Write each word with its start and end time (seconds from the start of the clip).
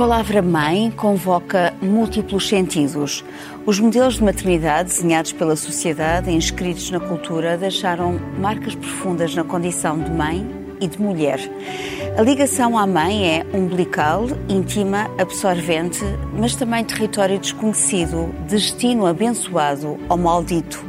Palavra 0.00 0.40
mãe 0.40 0.90
convoca 0.90 1.74
múltiplos 1.82 2.48
sentidos. 2.48 3.22
Os 3.66 3.78
modelos 3.78 4.14
de 4.14 4.24
maternidade 4.24 4.88
desenhados 4.88 5.30
pela 5.30 5.54
sociedade 5.54 6.30
e 6.30 6.34
inscritos 6.34 6.90
na 6.90 6.98
cultura 6.98 7.58
deixaram 7.58 8.18
marcas 8.38 8.74
profundas 8.74 9.34
na 9.34 9.44
condição 9.44 9.98
de 9.98 10.10
mãe 10.10 10.50
e 10.80 10.86
de 10.86 10.98
mulher. 10.98 11.38
A 12.16 12.22
ligação 12.22 12.78
à 12.78 12.86
mãe 12.86 13.28
é 13.28 13.46
umbilical, 13.52 14.24
íntima, 14.48 15.10
absorvente, 15.18 16.02
mas 16.32 16.56
também 16.56 16.82
território 16.82 17.38
desconhecido, 17.38 18.34
destino 18.48 19.04
abençoado 19.04 19.98
ou 20.08 20.16
maldito. 20.16 20.82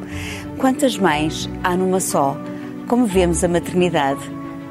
Quantas 0.57 0.97
mães 0.97 1.49
há 1.65 1.75
numa 1.75 1.99
só? 1.99 2.37
Como 2.87 3.05
vemos 3.05 3.43
a 3.43 3.49
maternidade? 3.49 4.21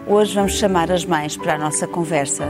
Hoje 0.06 0.34
vamos 0.34 0.54
chamar 0.54 0.90
as 0.90 1.04
mães 1.04 1.36
para 1.36 1.56
a 1.56 1.58
nossa 1.58 1.86
conversa. 1.86 2.48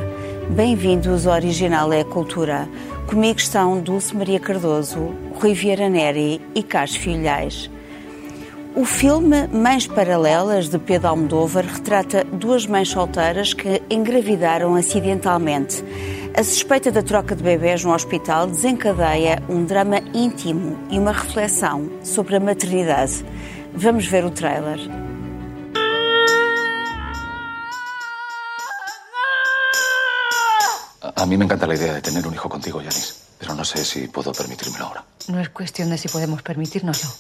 Bem-vindos 0.55 1.29
ao 1.29 1.35
Original 1.35 1.93
é 1.93 2.03
Cultura. 2.03 2.69
Comigo 3.07 3.39
estão 3.39 3.81
Dulce 3.81 4.15
Maria 4.17 4.41
Cardoso, 4.41 5.15
Rui 5.41 5.55
Vieira 5.55 5.89
Neri 5.89 6.41
e 6.57 6.63
Carlos 6.63 6.97
Filhais. 6.97 7.71
O 8.75 8.85
filme 8.85 9.47
Mães 9.47 9.87
Paralelas, 9.87 10.69
de 10.69 10.77
Pedro 10.77 11.09
Almodóvar, 11.09 11.65
retrata 11.65 12.25
duas 12.25 12.67
mães 12.67 12.89
solteiras 12.89 13.55
que 13.55 13.81
engravidaram 13.89 14.75
acidentalmente. 14.75 15.85
A 16.37 16.43
suspeita 16.43 16.91
da 16.91 17.03
troca 17.03 17.37
de 17.37 17.45
bebés 17.45 17.85
no 17.85 17.95
hospital 17.95 18.49
desencadeia 18.49 19.41
um 19.49 19.65
drama 19.65 20.01
íntimo 20.13 20.77
e 20.91 20.99
uma 20.99 21.13
reflexão 21.13 21.89
sobre 22.03 22.35
a 22.37 22.41
maternidade. 22.41 23.25
Vamos 23.73 24.05
ver 24.05 24.25
o 24.25 24.31
trailer. 24.31 25.10
A 31.21 31.27
mí 31.27 31.37
me 31.37 31.45
encanta 31.45 31.67
la 31.67 31.75
idea 31.75 31.93
de 31.93 32.01
tener 32.01 32.27
un 32.27 32.33
hijo 32.33 32.49
contigo, 32.49 32.81
Yanis, 32.81 33.15
pero 33.39 33.55
no 33.55 33.63
sé 33.63 33.85
si 33.85 34.09
puedo 34.09 34.33
permitírmelo 34.33 34.87
ahora. 34.87 35.05
No 35.29 35.39
es 35.39 35.51
cuestión 35.51 35.91
de 35.91 35.99
si 35.99 36.09
podemos 36.09 36.41
permitírnoslo. 36.41 37.11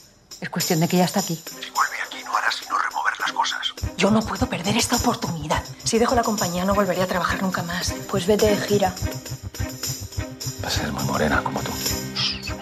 Es 0.40 0.48
cuestión 0.48 0.80
de 0.80 0.88
que 0.88 0.96
ya 0.96 1.04
está 1.04 1.20
aquí. 1.20 1.34
Si 1.36 1.70
vuelve 1.70 1.96
aquí 2.06 2.16
no 2.24 2.34
hará 2.34 2.50
sino 2.50 2.78
remover 2.78 3.12
las 3.20 3.32
cosas. 3.32 3.60
Yo 3.98 4.10
no 4.10 4.22
puedo 4.22 4.48
perder 4.48 4.74
esta 4.78 4.96
oportunidad. 4.96 5.62
Si 5.84 5.98
dejo 5.98 6.14
la 6.14 6.22
compañía 6.22 6.64
no 6.64 6.74
volveré 6.74 7.02
a 7.02 7.06
trabajar 7.06 7.42
nunca 7.42 7.62
más. 7.62 7.92
Pues 8.10 8.26
vete 8.26 8.46
de 8.46 8.56
gira. 8.56 8.94
Va 10.64 10.68
a 10.68 10.70
ser 10.70 10.90
muy 10.92 11.04
morena 11.04 11.44
como 11.44 11.60
tú. 11.60 11.70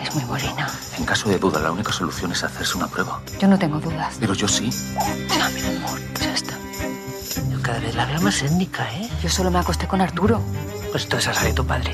Es 0.03 0.13
muy 0.17 0.25
morena. 0.25 0.69
En 0.99 1.05
caso 1.05 1.29
de 1.29 1.39
duda, 1.39 1.61
la 1.61 1.71
única 1.71 1.93
solución 1.93 2.33
es 2.33 2.43
hacerse 2.43 2.77
una 2.77 2.89
prueba. 2.89 3.23
Yo 3.39 3.47
no 3.47 3.57
tengo 3.57 3.79
dudas. 3.79 4.17
Pero 4.19 4.35
yo 4.35 4.49
sí. 4.49 4.71
No, 5.39 5.51
mi 5.51 5.77
amor, 5.77 6.01
ya 6.21 6.35
está. 6.35 6.55
Yo 7.49 7.63
cada 7.63 7.79
vez 7.79 7.95
la 7.95 8.07
veo 8.07 8.21
más 8.23 8.43
étnica, 8.43 8.93
¿eh? 8.95 9.09
Yo 9.23 9.29
solo 9.29 9.53
me 9.53 9.61
acosté 9.61 9.87
con 9.87 10.01
Arturo. 10.01 10.43
Pues 10.91 11.09
tú 11.09 11.17
esa 11.17 11.33
de 11.43 11.53
tu 11.53 11.67
padre. 11.67 11.93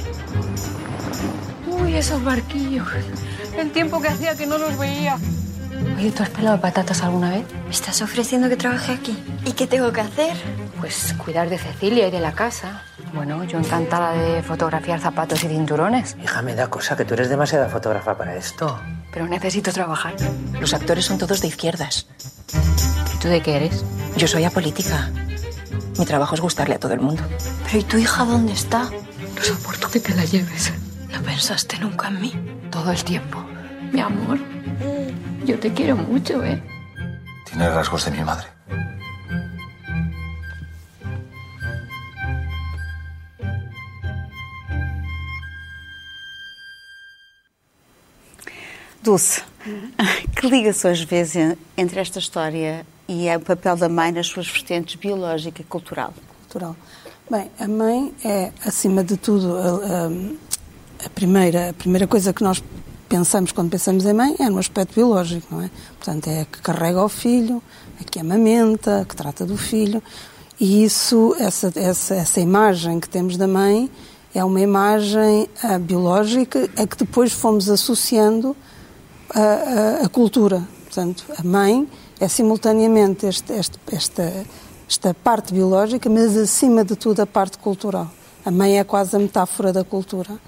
Uy, 1.67 1.97
esos 1.97 2.23
barquillos. 2.23 2.89
El 3.57 3.71
tiempo 3.71 4.01
que 4.01 4.09
hacía 4.09 4.37
que 4.37 4.47
no 4.47 4.59
los 4.59 4.77
veía. 4.79 5.19
Oye, 5.97 6.11
¿tú 6.13 6.23
has 6.23 6.31
pelado 6.31 6.61
patatas 6.61 7.03
alguna 7.03 7.31
vez? 7.31 7.45
¿Me 7.65 7.71
estás 7.71 8.01
ofreciendo 8.03 8.49
que 8.49 8.57
trabaje 8.57 8.93
aquí? 8.93 9.17
¿Y 9.45 9.53
qué 9.53 9.67
tengo 9.67 9.93
que 9.93 10.01
hacer? 10.01 10.37
Pues 10.81 11.15
cuidar 11.19 11.49
de 11.49 11.59
Cecilia 11.59 12.09
y 12.09 12.11
de 12.11 12.21
la 12.21 12.33
casa. 12.33 12.83
Bueno, 13.13 13.45
yo 13.45 13.59
encantada 13.59 14.13
de 14.13 14.43
fotografiar 14.43 15.01
zapatos 15.01 15.43
y 15.45 15.49
cinturones. 15.49 16.17
Hija, 16.23 16.43
me 16.43 16.55
da 16.55 16.69
cosa 16.69 16.97
que 16.97 17.05
tú 17.05 17.15
eres 17.15 17.29
demasiada 17.29 17.69
fotógrafa 17.69 18.17
para 18.17 18.35
esto. 18.37 18.81
Pero 19.13 19.27
necesito 19.27 19.73
trabajar. 19.73 20.15
Los 20.61 20.75
actores 20.75 21.05
son 21.05 21.19
todos 21.19 21.41
de 21.41 21.49
izquierdas. 21.49 22.07
¿Y 23.15 23.19
tú 23.19 23.29
de 23.29 23.41
qué 23.41 23.57
eres? 23.57 23.85
Yo 24.17 24.27
soy 24.27 24.45
apolítica. 24.45 25.11
Mi 25.99 26.05
trabajo 26.07 26.35
es 26.35 26.41
gustarle 26.41 26.75
a 26.75 26.79
todo 26.79 26.93
el 26.95 27.01
mundo. 27.01 27.23
¿Pero 27.65 27.79
y 27.79 27.83
tu 27.85 27.97
hija 27.99 28.25
dónde 28.25 28.53
está? 28.53 28.85
No 29.37 29.43
soporto 29.43 29.91
que 29.91 30.01
te 30.01 30.15
la 30.15 30.25
lleves. 30.25 30.73
¿No 31.13 31.21
pensaste 31.23 31.79
nunca 31.79 32.09
en 32.09 32.21
mí? 32.21 32.33
Todo 32.71 32.91
el 32.91 33.03
tiempo. 33.05 33.45
Mi 33.93 34.01
amor, 34.01 34.39
yo 35.45 35.59
te 35.59 35.73
quiero 35.73 35.97
mucho, 35.97 36.43
¿eh? 36.43 36.61
Tiene 37.49 37.69
rasgos 37.71 38.05
de 38.07 38.11
mi 38.11 38.25
madre. 38.25 38.49
Dulce, 49.03 49.43
que 50.37 50.47
ligações 50.49 51.03
vês 51.05 51.37
en- 51.37 51.57
entre 51.77 52.01
esta 52.01 52.19
história 52.19 52.87
e 53.09 53.35
o 53.37 53.41
papel 53.41 53.77
da 53.77 53.89
mãe 53.89 54.13
nas 54.13 54.27
suas 54.27 54.47
vertentes 54.49 54.95
biológica 54.97 55.61
e 55.61 55.65
cultural? 55.65 56.13
cultural. 56.43 56.77
Bem, 57.31 57.51
a 57.59 57.67
mãe 57.67 58.15
é, 58.25 58.53
acima 58.65 59.03
de 59.03 59.17
tudo, 59.17 59.57
a, 59.57 59.61
a- 60.07 61.07
a 61.07 61.11
primeira, 61.11 61.71
a 61.71 61.73
primeira 61.73 62.07
coisa 62.07 62.33
que 62.33 62.43
nós 62.43 62.63
pensamos 63.09 63.53
quando 63.53 63.71
pensamos 63.71 64.05
em 64.07 64.13
mãe 64.13 64.35
é 64.39 64.49
no 64.49 64.59
aspecto 64.59 64.95
biológico, 64.95 65.47
não 65.55 65.63
é? 65.63 65.71
Portanto, 65.99 66.29
é 66.29 66.43
a 66.43 66.45
que 66.45 66.61
carrega 66.63 67.03
o 67.05 67.09
filho, 67.09 67.63
a 68.01 68.05
que 68.05 68.19
amamenta, 68.21 69.01
a 69.01 69.05
que 69.05 69.15
trata 69.17 69.45
do 69.45 69.57
filho. 69.57 70.03
E 70.59 70.85
isso, 70.85 71.35
essa, 71.39 71.73
essa, 71.77 72.15
essa 72.15 72.41
imagem 72.41 73.01
que 73.01 73.09
temos 73.09 73.37
da 73.37 73.47
mãe 73.49 73.91
é 74.35 74.43
uma 74.45 74.61
imagem 74.61 75.49
ah, 75.63 75.79
biológica 75.79 76.69
a 76.77 76.87
que 76.87 76.97
depois 76.97 77.33
fomos 77.33 77.69
associando 77.69 78.57
a, 79.35 79.41
a- 79.41 80.05
a 80.07 80.09
cultura. 80.09 80.63
Portanto, 80.85 81.25
a 81.39 81.43
mãe 81.43 81.89
é 82.21 82.29
simultaneamente 82.29 83.27
este- 83.27 83.53
este- 83.53 83.79
esta, 83.93 84.47
esta 84.89 85.15
parte 85.15 85.53
biológica, 85.53 86.09
mas 86.09 86.37
acima 86.37 86.85
de 86.85 86.97
tudo 86.97 87.21
a 87.21 87.27
parte 87.27 87.59
cultural. 87.59 88.11
A 88.45 88.51
mãe 88.51 88.79
é 88.79 88.85
quase 88.85 89.17
a 89.17 89.19
metáfora 89.19 89.73
da 89.73 89.85
cultura 89.85 90.39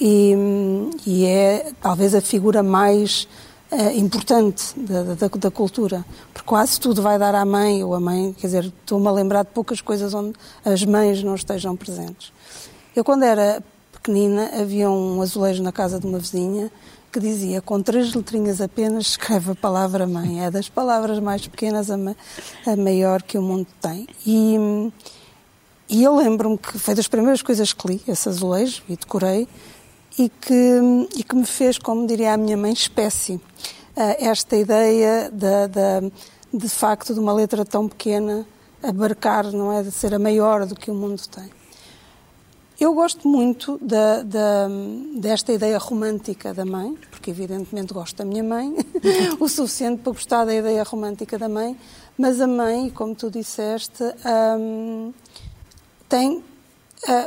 e, 0.00 0.34
e 1.06 1.26
é 1.26 1.72
talvez 1.80 2.14
a 2.14 2.20
figura 2.20 2.62
mais 2.62 3.28
eh, 3.70 3.96
importante 3.96 4.72
da, 4.76 5.14
da, 5.14 5.28
da 5.28 5.50
cultura, 5.50 6.04
porque 6.32 6.46
quase 6.46 6.80
tudo 6.80 7.02
vai 7.02 7.18
dar 7.18 7.34
à 7.34 7.44
mãe, 7.44 7.84
ou 7.84 7.94
a 7.94 8.00
mãe, 8.00 8.34
quer 8.38 8.46
dizer, 8.46 8.64
estou-me 8.64 9.06
a 9.06 9.10
lembrar 9.10 9.44
de 9.44 9.50
poucas 9.50 9.80
coisas 9.80 10.12
onde 10.14 10.34
as 10.64 10.84
mães 10.84 11.22
não 11.22 11.34
estejam 11.34 11.76
presentes. 11.76 12.32
Eu, 12.96 13.04
quando 13.04 13.22
era 13.22 13.62
pequenina, 13.92 14.50
havia 14.60 14.90
um 14.90 15.22
azulejo 15.22 15.62
na 15.62 15.72
casa 15.72 16.00
de 16.00 16.06
uma 16.06 16.18
vizinha 16.18 16.70
que 17.12 17.20
dizia, 17.20 17.60
com 17.60 17.82
três 17.82 18.14
letrinhas 18.14 18.60
apenas, 18.60 19.08
escreve 19.08 19.52
a 19.52 19.54
palavra 19.54 20.06
mãe. 20.06 20.42
É 20.44 20.50
das 20.50 20.68
palavras 20.70 21.18
mais 21.18 21.46
pequenas 21.46 21.90
a, 21.90 21.96
ma 21.98 22.16
a 22.66 22.74
maior 22.74 23.22
que 23.22 23.36
o 23.36 23.42
mundo 23.42 23.66
tem. 23.82 24.08
E, 24.26 24.56
e 25.90 26.02
eu 26.02 26.16
lembro-me 26.16 26.56
que 26.56 26.78
foi 26.78 26.94
das 26.94 27.06
primeiras 27.06 27.42
coisas 27.42 27.74
que 27.74 27.86
li, 27.86 28.02
esse 28.08 28.28
azulejo, 28.30 28.82
e 28.88 28.96
decorei, 28.96 29.46
e 30.18 30.30
que, 30.30 30.80
e 31.14 31.22
que 31.22 31.36
me 31.36 31.44
fez, 31.44 31.76
como 31.76 32.06
diria 32.06 32.32
a 32.32 32.36
minha 32.38 32.56
mãe, 32.56 32.72
espécie. 32.72 33.38
Ah, 33.94 34.16
esta 34.18 34.56
ideia 34.56 35.30
de 36.52 36.68
facto 36.68 37.12
de 37.12 37.20
uma 37.20 37.34
letra 37.34 37.62
tão 37.62 37.88
pequena 37.88 38.46
abarcar, 38.82 39.52
não 39.52 39.70
é, 39.70 39.82
de 39.82 39.90
ser 39.90 40.14
a 40.14 40.18
maior 40.18 40.64
do 40.64 40.74
que 40.74 40.90
o 40.90 40.94
mundo 40.94 41.20
tem. 41.28 41.50
Eu 42.82 42.94
gosto 42.94 43.28
muito 43.28 43.78
da, 43.80 44.24
da, 44.24 44.66
desta 45.14 45.52
ideia 45.52 45.78
romântica 45.78 46.52
da 46.52 46.64
mãe, 46.64 46.98
porque 47.12 47.30
evidentemente 47.30 47.94
gosto 47.94 48.16
da 48.16 48.24
minha 48.24 48.42
mãe, 48.42 48.74
o 49.38 49.48
suficiente 49.48 50.02
para 50.02 50.10
gostar 50.12 50.44
da 50.44 50.52
ideia 50.52 50.82
romântica 50.82 51.38
da 51.38 51.48
mãe, 51.48 51.78
mas 52.18 52.40
a 52.40 52.46
mãe, 52.48 52.90
como 52.90 53.14
tu 53.14 53.30
disseste, 53.30 54.02
hum, 54.58 55.14
tem 56.08 56.42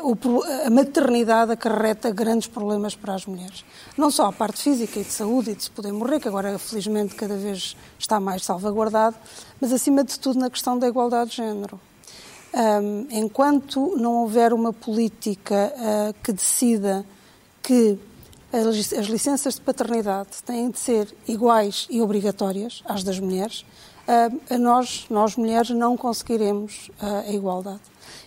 o 0.03 0.13
pro- 0.13 0.43
a 0.65 0.69
maternidade 0.69 1.53
acarreta 1.53 2.11
grandes 2.11 2.47
problemas 2.49 2.93
para 2.93 3.13
as 3.15 3.25
mulheres. 3.25 3.63
Não 3.97 4.11
só 4.11 4.25
a 4.25 4.33
parte 4.33 4.61
física 4.61 4.99
e 4.99 5.05
de 5.05 5.11
saúde 5.13 5.51
e 5.51 5.55
de 5.55 5.63
se 5.63 5.71
poder 5.71 5.93
morrer, 5.93 6.19
que 6.19 6.27
agora 6.27 6.59
felizmente 6.59 7.15
cada 7.15 7.37
vez 7.37 7.77
está 7.97 8.19
mais 8.19 8.43
salvaguardado, 8.43 9.15
mas 9.61 9.71
acima 9.71 10.03
de 10.03 10.19
tudo 10.19 10.37
na 10.37 10.49
questão 10.49 10.77
da 10.77 10.85
igualdade 10.85 11.29
de 11.29 11.37
género. 11.37 11.79
Hum, 12.57 13.07
enquanto 13.11 13.97
não 13.97 14.21
houver 14.21 14.53
uma 14.53 14.71
política 14.71 15.73
ah, 15.77 16.13
que 16.23 16.31
decida 16.31 17.05
que 17.61 17.99
as 18.53 18.93
as 18.93 19.07
licenças 19.07 19.55
de 19.55 19.61
paternidade 19.61 20.41
têm 20.45 20.69
de 20.69 20.79
ser 20.79 21.13
iguais 21.27 21.85
e 21.89 22.01
obrigatórias 22.01 22.81
às 22.85 23.03
das 23.03 23.19
mulheres, 23.19 23.65
a 24.49 24.57
nós, 24.57 25.07
nós 25.09 25.35
mulheres, 25.35 25.71
não 25.71 25.97
conseguiremos 25.97 26.89
ah, 27.01 27.23
a 27.27 27.31
igualdade. 27.31 27.81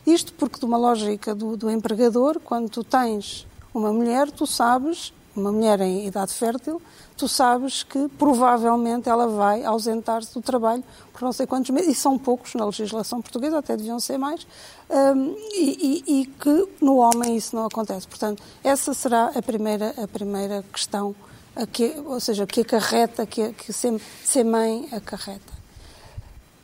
Isto 0.07 0.33
porque, 0.35 0.59
de 0.59 0.65
uma 0.65 0.77
lógica 0.77 1.35
do, 1.35 1.57
do 1.57 1.71
empregador, 1.71 2.41
quando 2.41 2.69
tu 2.69 2.83
tens 2.83 3.47
uma 3.73 3.93
mulher, 3.93 4.31
tu 4.31 4.47
sabes, 4.47 5.13
uma 5.35 5.53
mulher 5.53 5.81
em 5.81 6.07
idade 6.07 6.35
fértil, 6.35 6.83
tu 7.19 7.29
sabes 7.29 7.83
que 7.83 8.09
provavelmente 8.17 9.09
ela 9.09 9.27
vai 9.27 9.65
ausentar-se 9.65 10.33
do 10.33 10.41
trabalho 10.41 10.83
por 11.13 11.23
não 11.23 11.33
sei 11.33 11.47
quantos 11.47 11.71
meses, 11.71 11.91
e 11.91 11.95
são 11.95 12.17
poucos 12.17 12.55
na 12.55 12.65
legislação 12.65 13.21
portuguesa, 13.21 13.59
até 13.59 13.77
deviam 13.77 13.99
ser 13.99 14.17
mais, 14.19 14.47
hum, 14.89 15.35
e, 15.53 16.05
e- 16.07 16.21
e 16.21 16.27
que 16.27 16.69
no 16.81 16.99
homem 16.99 17.37
isso 17.37 17.57
não 17.57 17.67
acontece. 17.67 18.07
Portanto, 18.07 18.41
essa 18.63 18.95
será 18.95 19.33
a 19.35 19.43
primeira, 19.43 19.93
a 20.03 20.07
primeira 20.07 20.65
questão, 20.73 21.15
a 21.57 21.67
que, 21.67 21.93
ou 22.07 22.21
seja, 22.21 22.47
que 22.47 22.61
acarreta, 22.61 23.27
que, 23.27 23.53
que 23.53 23.73
ser, 23.73 24.01
ser 24.25 24.45
mãe 24.45 24.89
acarreta. 24.93 25.59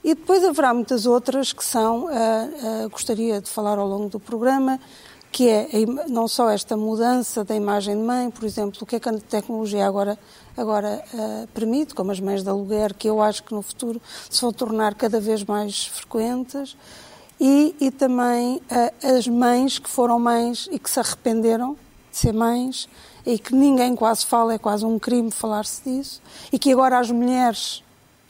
E 0.05 0.15
depois 0.15 0.45
haverá 0.45 0.73
muitas 0.73 1.07
outras 1.07 1.53
que 1.53 1.65
são, 1.65 2.09
ah, 2.09 2.13
ah, 2.13 2.89
gostaria 2.89 3.41
de 3.41 3.51
falar 3.51 3.79
ao 3.79 3.89
longo 3.89 4.09
do 4.09 4.21
programa, 4.21 4.79
que 5.35 5.49
é 5.49 5.69
não 6.09 6.29
só 6.29 6.49
esta 6.49 6.77
mudança 6.77 7.43
da 7.43 7.57
imagem 7.57 7.97
de 7.97 8.03
mãe, 8.05 8.31
por 8.31 8.45
exemplo, 8.45 8.79
o 8.81 8.87
que 8.87 8.95
é 8.95 9.01
que 9.01 9.09
a 9.09 9.19
tecnologia 9.19 9.85
agora, 9.85 10.17
agora 10.57 11.03
uh, 11.13 11.49
permite, 11.49 11.93
como 11.93 12.13
as 12.13 12.21
mães 12.21 12.45
de 12.45 12.49
aluguer, 12.49 12.95
que 12.95 13.09
eu 13.09 13.21
acho 13.21 13.43
que 13.43 13.53
no 13.53 13.61
futuro 13.61 14.01
se 14.31 14.41
vão 14.41 14.53
tornar 14.53 14.95
cada 14.95 15.19
vez 15.19 15.43
mais 15.43 15.87
frequentes, 15.87 16.77
e, 17.41 17.75
e 17.81 17.91
também 17.91 18.59
uh, 18.59 19.17
as 19.17 19.27
mães 19.27 19.77
que 19.77 19.91
foram 19.91 20.21
mães 20.21 20.69
e 20.71 20.79
que 20.79 20.89
se 20.89 21.01
arrependeram 21.01 21.77
de 22.13 22.17
ser 22.17 22.33
mães 22.33 22.89
e 23.27 23.37
que 23.37 23.57
ninguém 23.57 23.97
quase 23.97 24.25
fala, 24.25 24.55
é 24.55 24.59
quase 24.59 24.85
um 24.85 25.01
crime 25.01 25.33
falar-se 25.33 25.83
disso, 25.83 26.23
e 26.53 26.61
que 26.61 26.71
agora 26.71 26.97
as 26.97 27.11
mulheres 27.11 27.83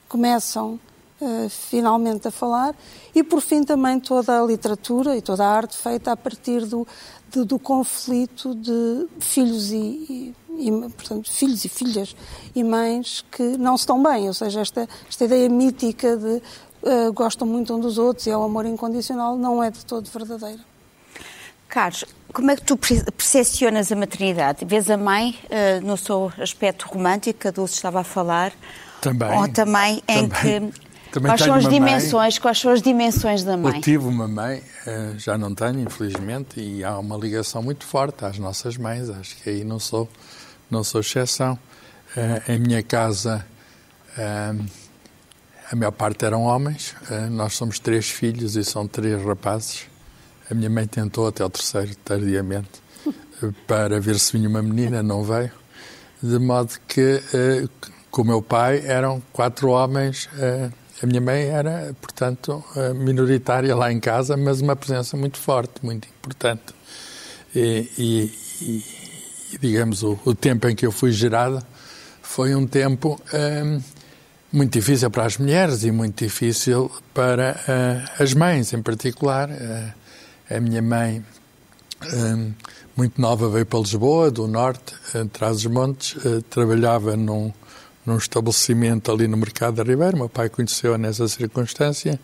começam 0.08 0.80
uh, 1.20 1.49
finalmente 1.49 2.28
a 2.28 2.31
falar, 2.31 2.75
e 3.14 3.22
por 3.22 3.40
fim 3.40 3.62
também 3.62 4.00
toda 4.00 4.40
a 4.40 4.44
literatura 4.44 5.16
e 5.16 5.22
toda 5.22 5.44
a 5.44 5.49
arte 5.49 5.76
feita 5.76 6.12
a 6.12 6.16
partir 6.16 6.66
do, 6.66 6.87
de, 7.31 7.44
do 7.44 7.58
conflito 7.58 8.55
de 8.55 9.06
filhos 9.20 9.70
e, 9.70 9.76
e, 9.76 10.69
e, 10.69 10.70
portanto, 10.90 11.31
filhos 11.31 11.64
e 11.64 11.69
filhas 11.69 12.16
e 12.55 12.62
mães 12.62 13.25
que 13.31 13.56
não 13.56 13.76
se 13.76 13.82
estão 13.82 14.02
bem, 14.02 14.28
ou 14.28 14.34
seja, 14.34 14.61
esta, 14.61 14.88
esta 15.08 15.25
ideia 15.25 15.49
mítica 15.49 16.16
de 16.16 16.43
uh, 16.82 17.12
gostam 17.12 17.46
muito 17.46 17.75
um 17.75 17.81
dos 17.81 17.99
outros 17.99 18.26
e 18.26 18.31
é 18.31 18.37
o 18.37 18.43
amor 18.43 18.67
incondicional 18.67 19.37
não 19.37 19.62
é 19.62 19.70
de 19.70 19.84
todo 19.84 20.08
verdadeira. 20.10 20.60
Carlos, 21.69 22.05
como 22.32 22.50
é 22.50 22.56
que 22.56 22.62
tu 22.62 22.76
percepcionas 22.76 23.90
a 23.90 23.96
maternidade? 23.96 24.64
Vês 24.64 24.88
a 24.90 24.96
mãe 24.96 25.37
uh, 25.44 25.84
no 25.84 25.96
seu 25.96 26.32
aspecto 26.38 26.87
romântico, 26.88 27.40
que 27.40 27.49
a 27.49 27.50
Dulce 27.50 27.75
estava 27.75 28.00
a 28.00 28.05
falar? 28.05 28.52
Também. 29.00 29.38
Ou 29.38 29.49
também, 29.49 30.02
em 30.08 30.28
também, 30.28 30.70
que. 30.70 30.83
Também 31.14 31.31
quais 31.31 31.43
são 31.43 31.55
as 31.55 31.69
dimensões? 31.69 32.34
Mãe, 32.34 32.43
quais 32.43 32.58
são 32.58 32.72
as 32.72 32.82
dimensões 32.82 33.44
da 33.44 33.56
mãe? 33.56 33.76
Eu 33.76 33.81
tive 33.81 34.05
uma 34.05 34.26
mãe, 34.26 34.58
uh, 34.58 35.16
já 35.16 35.38
não 35.38 35.55
tenho, 35.55 35.78
infelizmente, 35.78 36.58
e 36.58 36.82
há 36.82 36.99
uma 36.99 37.16
ligação 37.16 37.62
muito 37.62 37.87
forte 37.87 38.25
às 38.25 38.37
nossas 38.37 38.76
mães. 38.76 39.08
Acho 39.08 39.37
que 39.37 39.49
aí 39.49 39.62
não 39.62 39.78
sou, 39.78 40.08
não 40.69 40.82
sou 40.82 41.00
exceção. 41.02 41.56
Uh, 42.16 42.50
em 42.50 42.58
minha 42.58 42.82
casa, 42.82 43.46
a 45.70 45.76
maior 45.76 45.93
parte 45.93 46.25
eram 46.25 46.43
homens. 46.43 46.96
nós 47.31 47.55
somos 47.55 47.78
três 47.78 48.10
filhos 48.10 48.56
e 48.56 48.64
são 48.64 48.88
três 48.88 49.25
rapazes. 49.25 49.87
A 50.50 50.55
minha 50.55 50.69
mãe 50.69 50.84
tentou 50.84 51.28
até 51.28 51.44
o 51.44 51.50
terceiro, 51.50 51.94
tardiamente, 52.05 52.82
para 53.69 54.00
ver 54.00 54.19
se 54.19 54.32
vinha 54.32 54.49
uma 54.49 54.62
menina, 54.62 55.00
não 55.00 55.22
veio. 55.22 55.52
De 56.20 56.40
modo 56.40 56.72
que, 56.88 57.22
eh, 57.32 57.69
com 58.10 58.22
o 58.22 58.25
meu 58.25 58.43
pai, 58.43 58.82
eram 58.84 59.22
quatro 59.32 59.69
homens. 59.69 60.28
A 61.02 61.06
minha 61.06 61.20
mãe 61.20 61.44
era, 61.46 61.94
portanto, 62.00 62.64
eh, 62.76 62.94
minoritária 62.94 63.75
lá 63.75 63.93
em 63.93 63.99
casa, 63.99 64.37
mas 64.37 64.61
uma 64.61 64.76
presença 64.76 65.17
muito 65.17 65.38
forte, 65.38 65.85
muito 65.85 66.08
importante. 66.08 66.75
E, 67.55 67.91
e, 67.99 68.85
e 69.52 69.58
digamos, 69.58 70.02
o, 70.02 70.19
o, 70.25 70.35
tempo 70.35 70.69
em 70.69 70.75
que 70.75 70.87
eu 70.87 70.93
fui 70.93 71.12
gerada 71.12 71.62
foi 72.23 72.55
um 72.55 72.67
tempo 72.67 73.20
muito 74.52 74.73
difícil 74.73 75.11
para 75.11 75.25
as 75.25 75.38
mulheres 75.38 75.85
e 75.85 75.91
muito 75.91 76.25
difícil 76.25 76.91
para 77.12 77.61
as 78.19 78.35
mães, 78.35 78.73
em 78.73 78.82
particular. 78.82 79.50
A 80.50 80.61
minha 80.61 80.82
mãe, 80.82 81.25
hum, 82.12 82.52
muito 82.96 83.20
nova, 83.20 83.49
veio 83.49 83.67
para 83.67 83.79
Lisboa, 83.81 84.31
do 84.31 84.46
norte, 84.46 84.94
atrás 85.14 85.62
dos 85.62 85.67
montes, 85.67 86.17
eh, 86.25 86.43
trabalhava 86.49 87.17
num, 87.17 87.52
num 88.04 88.16
estabelecimento 88.16 89.10
ali 89.10 89.26
no 89.26 89.36
Mercado 89.36 89.76
da 89.76 89.82
Ribeira. 89.82 90.16
Meu 90.16 90.28
pai 90.28 90.48
conheceu-a 90.48 90.98
nessa 90.98 91.26
circunstância. 91.28 92.18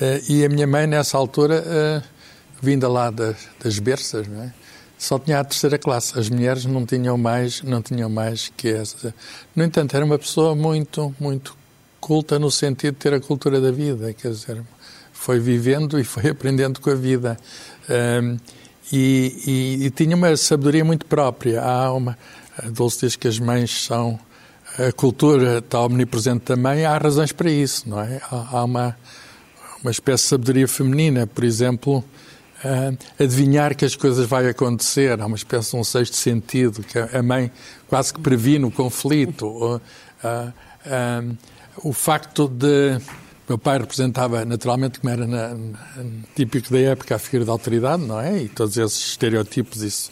Eh, 0.00 0.22
e 0.28 0.44
a 0.44 0.48
minha 0.48 0.66
mãe, 0.66 0.86
nessa 0.86 1.16
altura, 1.16 1.62
eh, 1.66 2.02
vinda 2.60 2.88
lá 2.88 3.10
das, 3.10 3.36
das 3.62 3.78
berças, 3.78 4.26
não 4.26 4.42
é? 4.42 4.52
só 5.02 5.18
tinha 5.18 5.40
a 5.40 5.44
terceira 5.44 5.78
classe. 5.78 6.16
As 6.18 6.30
mulheres 6.30 6.64
não 6.64 6.86
tinham 6.86 7.18
mais, 7.18 7.60
não 7.62 7.82
tinham 7.82 8.08
mais 8.08 8.52
que 8.56 8.68
essa. 8.68 9.12
No 9.54 9.64
entanto, 9.64 9.96
era 9.96 10.04
uma 10.04 10.18
pessoa 10.18 10.54
muito, 10.54 11.12
muito 11.18 11.56
culta 12.00 12.38
no 12.38 12.50
sentido 12.50 12.94
de 12.94 13.00
ter 13.00 13.12
a 13.12 13.20
cultura 13.20 13.60
da 13.60 13.72
vida, 13.72 14.12
quer 14.12 14.30
dizer, 14.30 14.62
foi 15.12 15.38
vivendo 15.38 15.98
e 15.98 16.04
foi 16.04 16.30
aprendendo 16.30 16.80
com 16.80 16.90
a 16.90 16.94
vida. 16.94 17.36
Um, 17.90 18.38
e, 18.92 19.78
e, 19.80 19.86
e, 19.86 19.90
tinha 19.90 20.14
uma 20.14 20.36
sabedoria 20.36 20.84
muito 20.84 21.06
própria. 21.06 21.62
Há 21.62 21.92
uma, 21.92 22.18
a 22.58 22.68
Dulce 22.68 23.06
diz 23.06 23.16
que 23.16 23.26
as 23.26 23.38
mães 23.38 23.84
são. 23.84 24.18
A 24.78 24.90
cultura 24.90 25.58
está 25.58 25.80
omnipresente 25.80 26.40
também, 26.40 26.86
há 26.86 26.96
razões 26.96 27.30
para 27.30 27.50
isso, 27.50 27.88
não 27.88 28.00
é? 28.00 28.20
Há, 28.30 28.64
uma, 28.64 28.96
uma 29.82 29.90
espécie 29.90 30.24
de 30.24 30.28
sabedoria 30.30 30.66
feminina, 30.66 31.26
por 31.26 31.44
exemplo, 31.44 31.98
uh, 31.98 32.96
adivinhar 33.22 33.76
que 33.76 33.84
as 33.84 33.94
coisas 33.94 34.26
vão 34.26 34.38
acontecer, 34.48 35.20
há 35.20 35.26
uma 35.26 35.36
espécie 35.36 35.72
de 35.72 35.76
um 35.76 35.84
sexto 35.84 36.16
sentido, 36.16 36.82
que 36.82 36.98
a 36.98 37.22
mãe 37.22 37.52
quase 37.86 38.14
que 38.14 38.20
previne 38.20 38.64
o 38.64 38.70
conflito. 38.70 39.46
Uh, 39.46 39.76
uh, 39.76 41.36
o 41.84 41.92
facto 41.92 42.48
de 42.48 42.98
meu 43.48 43.58
pai 43.58 43.78
representava, 43.78 44.44
naturalmente, 44.44 45.00
como 45.00 45.12
era 45.12 45.26
na, 45.26 45.48
na, 45.54 45.78
típico 46.34 46.72
da 46.72 46.78
época, 46.78 47.14
a 47.14 47.18
figura 47.18 47.44
da 47.44 47.52
autoridade, 47.52 48.02
não 48.02 48.18
é? 48.18 48.44
E 48.44 48.48
todos 48.48 48.78
esses 48.78 48.98
estereótipos, 49.08 49.82
isso 49.82 50.10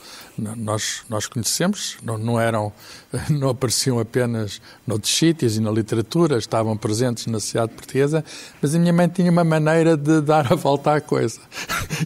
nós, 0.56 1.02
nós 1.08 1.26
conhecemos, 1.26 1.96
não, 2.02 2.16
não 2.16 2.40
eram, 2.40 2.72
não 3.28 3.50
apareciam 3.50 3.98
apenas 3.98 4.60
noutros 4.86 5.14
sítios 5.14 5.56
e 5.56 5.60
na 5.60 5.70
literatura, 5.70 6.38
estavam 6.38 6.76
presentes 6.76 7.26
na 7.26 7.38
sociedade 7.38 7.72
portuguesa, 7.72 8.24
mas 8.60 8.74
a 8.74 8.78
minha 8.78 8.92
mãe 8.92 9.08
tinha 9.08 9.30
uma 9.30 9.44
maneira 9.44 9.96
de 9.96 10.20
dar 10.20 10.52
a 10.52 10.56
volta 10.56 10.94
à 10.94 11.00
coisa. 11.00 11.40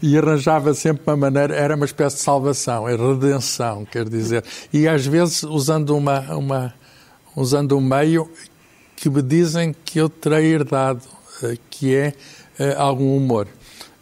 E 0.02 0.18
arranjava 0.18 0.74
sempre 0.74 1.04
uma 1.06 1.16
maneira, 1.16 1.54
era 1.54 1.76
uma 1.76 1.84
espécie 1.84 2.16
de 2.16 2.22
salvação, 2.22 2.88
é 2.88 2.96
redenção, 2.96 3.84
quer 3.84 4.08
dizer. 4.08 4.44
E 4.72 4.88
às 4.88 5.06
vezes 5.06 5.44
usando 5.44 5.96
uma, 5.96 6.20
uma 6.34 6.74
usando 7.36 7.76
um 7.76 7.80
meio 7.80 8.28
que 8.96 9.08
me 9.08 9.22
dizem 9.22 9.74
que 9.84 10.00
eu 10.00 10.08
terei 10.08 10.52
herdado 10.52 11.02
eh, 11.42 11.56
que 11.70 11.94
é 11.94 12.14
eh, 12.58 12.74
algum 12.76 13.16
humor. 13.16 13.46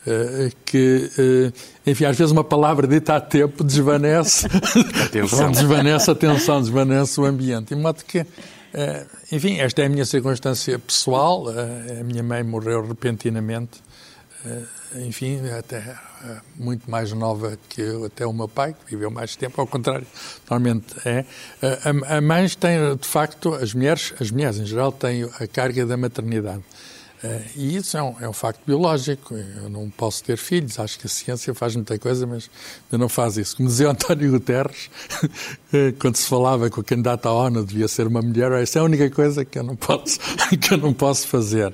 Uh, 0.04 0.50
que, 0.64 1.08
uh, 1.16 1.52
enfim, 1.86 2.06
às 2.06 2.18
vezes 2.18 2.32
uma 2.32 2.42
palavra 2.42 2.88
dita 2.88 3.14
a 3.14 3.20
tempo 3.20 3.62
desvanece, 3.62 4.48
desvanece 5.52 6.10
a 6.10 6.14
tensão, 6.14 6.60
desvanece 6.60 7.20
o 7.20 7.24
ambiente. 7.24 7.72
De 7.72 7.80
modo 7.80 8.02
que, 8.04 8.18
uh, 8.18 8.26
enfim, 9.30 9.60
esta 9.60 9.82
é 9.82 9.86
a 9.86 9.88
minha 9.88 10.04
circunstância 10.04 10.76
pessoal. 10.76 11.46
a 11.48 12.02
minha 12.02 12.22
mãe 12.22 12.42
morreu 12.42 12.84
repentinamente, 12.84 13.80
enfim, 15.06 15.38
até 15.56 15.96
muito 16.56 16.90
mais 16.90 17.12
nova 17.12 17.56
que 17.68 17.82
até 18.04 18.26
o 18.26 18.32
meu 18.32 18.48
pai, 18.48 18.74
que 18.74 18.90
viveu 18.90 19.08
mais 19.08 19.36
tempo, 19.36 19.60
ao 19.60 19.68
contrário, 19.68 20.06
normalmente 20.50 20.96
é. 21.04 21.24
a, 21.84 22.16
a 22.16 22.20
mães 22.20 22.56
têm, 22.56 22.96
de 22.96 23.06
facto, 23.06 23.54
as 23.54 23.72
mulheres, 23.72 24.12
as 24.20 24.32
mulheres 24.32 24.58
em 24.58 24.66
geral, 24.66 24.90
têm 24.90 25.30
a 25.38 25.46
carga 25.46 25.86
da 25.86 25.96
maternidade. 25.96 26.64
Uh, 27.22 27.40
e 27.54 27.76
isso 27.76 27.96
é 27.96 28.02
um, 28.02 28.16
é 28.20 28.28
um, 28.28 28.32
facto 28.32 28.60
biológico. 28.66 29.36
Eu 29.36 29.68
não 29.70 29.88
posso 29.88 30.24
ter 30.24 30.36
filhos. 30.36 30.78
Acho 30.80 30.98
que 30.98 31.06
a 31.06 31.10
ciência 31.10 31.54
faz 31.54 31.76
muita 31.76 31.96
coisa, 31.96 32.26
mas 32.26 32.50
não 32.90 33.08
faz 33.08 33.36
isso. 33.36 33.56
Como 33.56 33.68
dizia 33.68 33.88
António 33.90 34.32
Guterres, 34.32 34.90
eh, 35.72 35.94
quando 36.00 36.16
se 36.16 36.26
falava 36.26 36.68
que 36.68 36.80
o 36.80 36.82
candidato 36.82 37.26
à 37.26 37.32
ONU 37.32 37.64
devia 37.64 37.86
ser 37.86 38.08
uma 38.08 38.20
mulher, 38.20 38.50
essa 38.52 38.80
é 38.80 38.82
a 38.82 38.84
única 38.84 39.08
coisa 39.08 39.44
que 39.44 39.56
eu 39.56 39.62
não 39.62 39.76
posso, 39.76 40.18
que 40.60 40.74
eu 40.74 40.78
não 40.78 40.92
posso 40.92 41.28
fazer. 41.28 41.72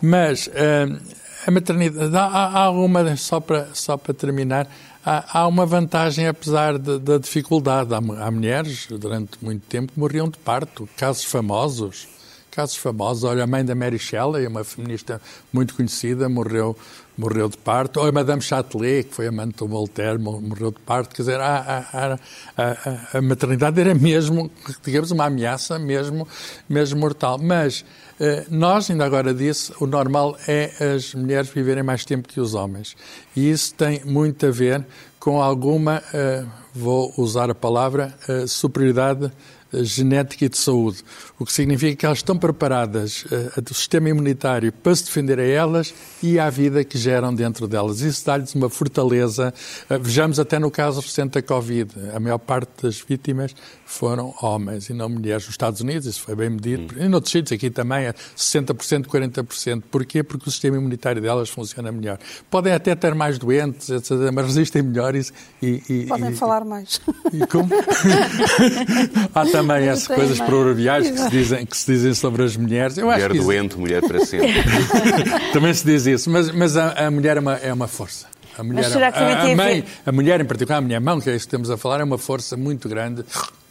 Mas 0.00 0.46
uh, 0.46 0.98
a 1.46 1.50
maternidade, 1.50 2.16
há, 2.16 2.24
há 2.24 2.58
alguma, 2.60 3.16
só 3.16 3.38
para, 3.38 3.68
só 3.74 3.98
para 3.98 4.14
terminar, 4.14 4.66
há, 5.04 5.40
há 5.40 5.46
uma 5.46 5.66
vantagem 5.66 6.26
apesar 6.26 6.78
de, 6.78 6.98
da 6.98 7.18
dificuldade. 7.18 7.92
Há, 7.92 7.98
há 7.98 8.30
mulheres, 8.30 8.86
durante 8.88 9.36
muito 9.42 9.66
tempo, 9.66 9.92
que 9.92 10.00
morriam 10.00 10.30
de 10.30 10.38
parto, 10.38 10.88
casos 10.96 11.24
famosos 11.24 12.15
casos 12.56 12.76
famosos. 12.76 13.22
Olha, 13.22 13.44
a 13.44 13.46
mãe 13.46 13.62
da 13.62 13.74
Mary 13.74 13.98
Shelley, 13.98 14.46
uma 14.46 14.64
feminista 14.64 15.20
muito 15.52 15.74
conhecida, 15.74 16.26
morreu, 16.26 16.74
morreu 17.16 17.50
de 17.50 17.58
parto. 17.58 18.00
Ou 18.00 18.06
a 18.06 18.12
Madame 18.12 18.40
Châtelet, 18.40 19.04
que 19.04 19.14
foi 19.14 19.26
amante 19.26 19.58
do 19.58 19.68
Voltaire, 19.68 20.18
morreu 20.18 20.70
de 20.70 20.80
parto. 20.80 21.14
Quer 21.14 21.22
dizer, 21.22 21.38
a, 21.38 21.86
a, 21.92 22.18
a, 22.56 23.18
a 23.18 23.22
maternidade 23.22 23.78
era 23.78 23.94
mesmo, 23.94 24.50
digamos, 24.82 25.10
uma 25.10 25.26
ameaça 25.26 25.78
mesmo, 25.78 26.26
mesmo 26.66 26.98
mortal. 26.98 27.38
Mas 27.38 27.84
eh, 28.18 28.46
nós, 28.48 28.90
ainda 28.90 29.04
agora 29.04 29.34
disse, 29.34 29.70
o 29.78 29.86
normal 29.86 30.34
é 30.48 30.94
as 30.94 31.14
mulheres 31.14 31.50
viverem 31.50 31.82
mais 31.82 32.06
tempo 32.06 32.26
que 32.26 32.40
os 32.40 32.54
homens. 32.54 32.96
E 33.36 33.50
isso 33.50 33.74
tem 33.74 34.02
muito 34.06 34.46
a 34.46 34.50
ver 34.50 34.82
com 35.20 35.42
alguma, 35.42 36.02
eh, 36.14 36.44
vou 36.74 37.12
usar 37.18 37.50
a 37.50 37.54
palavra, 37.54 38.14
eh, 38.26 38.46
superioridade 38.46 39.30
genética 39.72 40.44
e 40.44 40.48
de 40.48 40.56
saúde, 40.56 41.02
o 41.38 41.44
que 41.44 41.52
significa 41.52 41.96
que 41.96 42.06
elas 42.06 42.18
estão 42.18 42.38
preparadas 42.38 43.24
uh, 43.24 43.60
do 43.60 43.74
sistema 43.74 44.08
imunitário 44.08 44.72
para 44.72 44.94
se 44.94 45.04
defender 45.04 45.38
a 45.38 45.44
elas 45.44 45.92
e 46.22 46.38
à 46.38 46.48
vida 46.48 46.84
que 46.84 46.96
geram 46.96 47.34
dentro 47.34 47.66
delas. 47.66 48.00
Isso 48.00 48.24
dá-lhes 48.24 48.54
uma 48.54 48.68
fortaleza. 48.68 49.52
Uh, 49.90 49.98
vejamos 49.98 50.38
até 50.38 50.58
no 50.58 50.70
caso 50.70 51.00
recente 51.00 51.32
da 51.32 51.42
Covid, 51.42 51.90
a 52.14 52.20
maior 52.20 52.38
parte 52.38 52.70
das 52.82 53.00
vítimas 53.00 53.54
foram 53.84 54.34
homens 54.40 54.88
e 54.88 54.94
não 54.94 55.08
mulheres. 55.08 55.44
Nos 55.44 55.54
Estados 55.54 55.80
Unidos 55.80 56.06
isso 56.06 56.20
foi 56.20 56.34
bem 56.34 56.50
medido, 56.50 56.94
hum. 56.94 57.04
e 57.04 57.08
noutros 57.08 57.32
sítios 57.32 57.52
aqui 57.52 57.70
também 57.70 58.06
é 58.06 58.12
60%, 58.36 59.06
40%. 59.06 59.82
Porquê? 59.90 60.22
Porque 60.22 60.48
o 60.48 60.52
sistema 60.52 60.76
imunitário 60.76 61.20
delas 61.20 61.48
funciona 61.48 61.90
melhor. 61.92 62.18
Podem 62.50 62.72
até 62.72 62.94
ter 62.94 63.14
mais 63.14 63.38
doentes, 63.38 63.90
etc., 63.90 64.10
mas 64.32 64.46
resistem 64.46 64.82
melhor 64.82 65.14
e... 65.14 65.22
e 65.62 66.06
Podem 66.06 66.30
e, 66.30 66.34
falar 66.34 66.64
mais. 66.64 67.00
E 67.32 67.46
como? 67.46 67.68
Também 69.58 69.88
essas 69.88 70.06
coisas 70.06 70.40
proverbiais 70.40 71.10
que 71.10 71.18
se, 71.18 71.30
dizem, 71.30 71.66
que 71.66 71.76
se 71.76 71.92
dizem 71.92 72.14
sobre 72.14 72.42
as 72.42 72.56
mulheres. 72.56 72.98
Eu 72.98 73.06
mulher 73.06 73.30
acho 73.30 73.30
que 73.30 73.38
doente, 73.38 73.70
isso... 73.70 73.80
mulher 73.80 74.02
para 74.02 74.24
sempre. 74.24 74.54
também 75.52 75.74
se 75.74 75.84
diz 75.84 76.06
isso, 76.06 76.30
mas, 76.30 76.50
mas 76.50 76.76
a, 76.76 77.06
a 77.06 77.10
mulher 77.10 77.36
é 77.36 77.40
uma, 77.40 77.54
é 77.54 77.72
uma 77.72 77.88
força. 77.88 78.26
A 78.58 78.62
mulher, 78.62 78.84
Mas 78.84 78.92
será 78.92 79.12
que 79.12 79.18
também 79.18 79.34
a, 79.34 79.52
a, 79.52 79.56
mãe, 79.56 79.84
a 80.06 80.12
mulher, 80.12 80.40
em 80.40 80.44
particular, 80.44 80.78
a 80.78 80.80
minha 80.80 80.98
mão, 80.98 81.20
que 81.20 81.28
é 81.28 81.36
isso 81.36 81.46
que 81.46 81.48
estamos 81.48 81.70
a 81.70 81.76
falar, 81.76 82.00
é 82.00 82.04
uma 82.04 82.16
força 82.16 82.56
muito 82.56 82.88
grande 82.88 83.22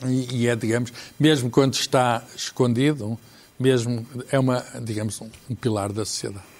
e, 0.06 0.42
e 0.42 0.48
é, 0.48 0.56
digamos, 0.56 0.94
mesmo 1.20 1.50
quando 1.50 1.74
está 1.74 2.22
escondido, 2.36 3.18
mesmo 3.60 4.06
é 4.32 4.38
uma, 4.38 4.63
digamos, 4.82 5.20
um, 5.22 5.30
um 5.50 5.56
pilar 5.56 5.92
da 5.92 6.06
sociedade. 6.06 6.55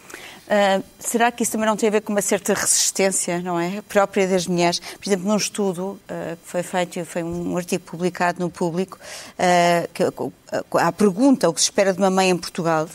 Uh, 0.46 0.84
será 1.00 1.32
que 1.32 1.42
isso 1.42 1.54
também 1.54 1.68
não 1.68 1.76
tem 1.76 1.90
a 1.90 1.92
ver 1.92 2.02
com 2.02 2.12
uma 2.12 2.22
certa 2.22 2.54
resistência, 2.54 3.40
não 3.42 3.60
é? 3.60 3.82
Própria 3.90 4.28
das 4.28 4.46
mulheres. 4.46 4.80
Por 4.80 5.10
exemplo, 5.10 5.28
num 5.28 5.38
estudo 5.38 6.00
uh, 6.04 6.38
que 6.38 6.48
foi 6.48 6.62
feito, 6.62 7.04
foi 7.06 7.24
um 7.24 7.58
artigo 7.58 7.84
publicado 7.84 8.40
no 8.40 8.50
público, 8.50 9.00
uh, 9.00 9.90
que, 9.94 10.04
a 10.80 10.92
pergunta 10.92 11.50
o 11.50 11.54
que 11.54 11.60
se 11.60 11.66
espera 11.66 11.92
de 11.92 11.98
uma 11.98 12.12
mãe 12.12 12.30
em 12.30 12.38
Portugal, 12.38 12.88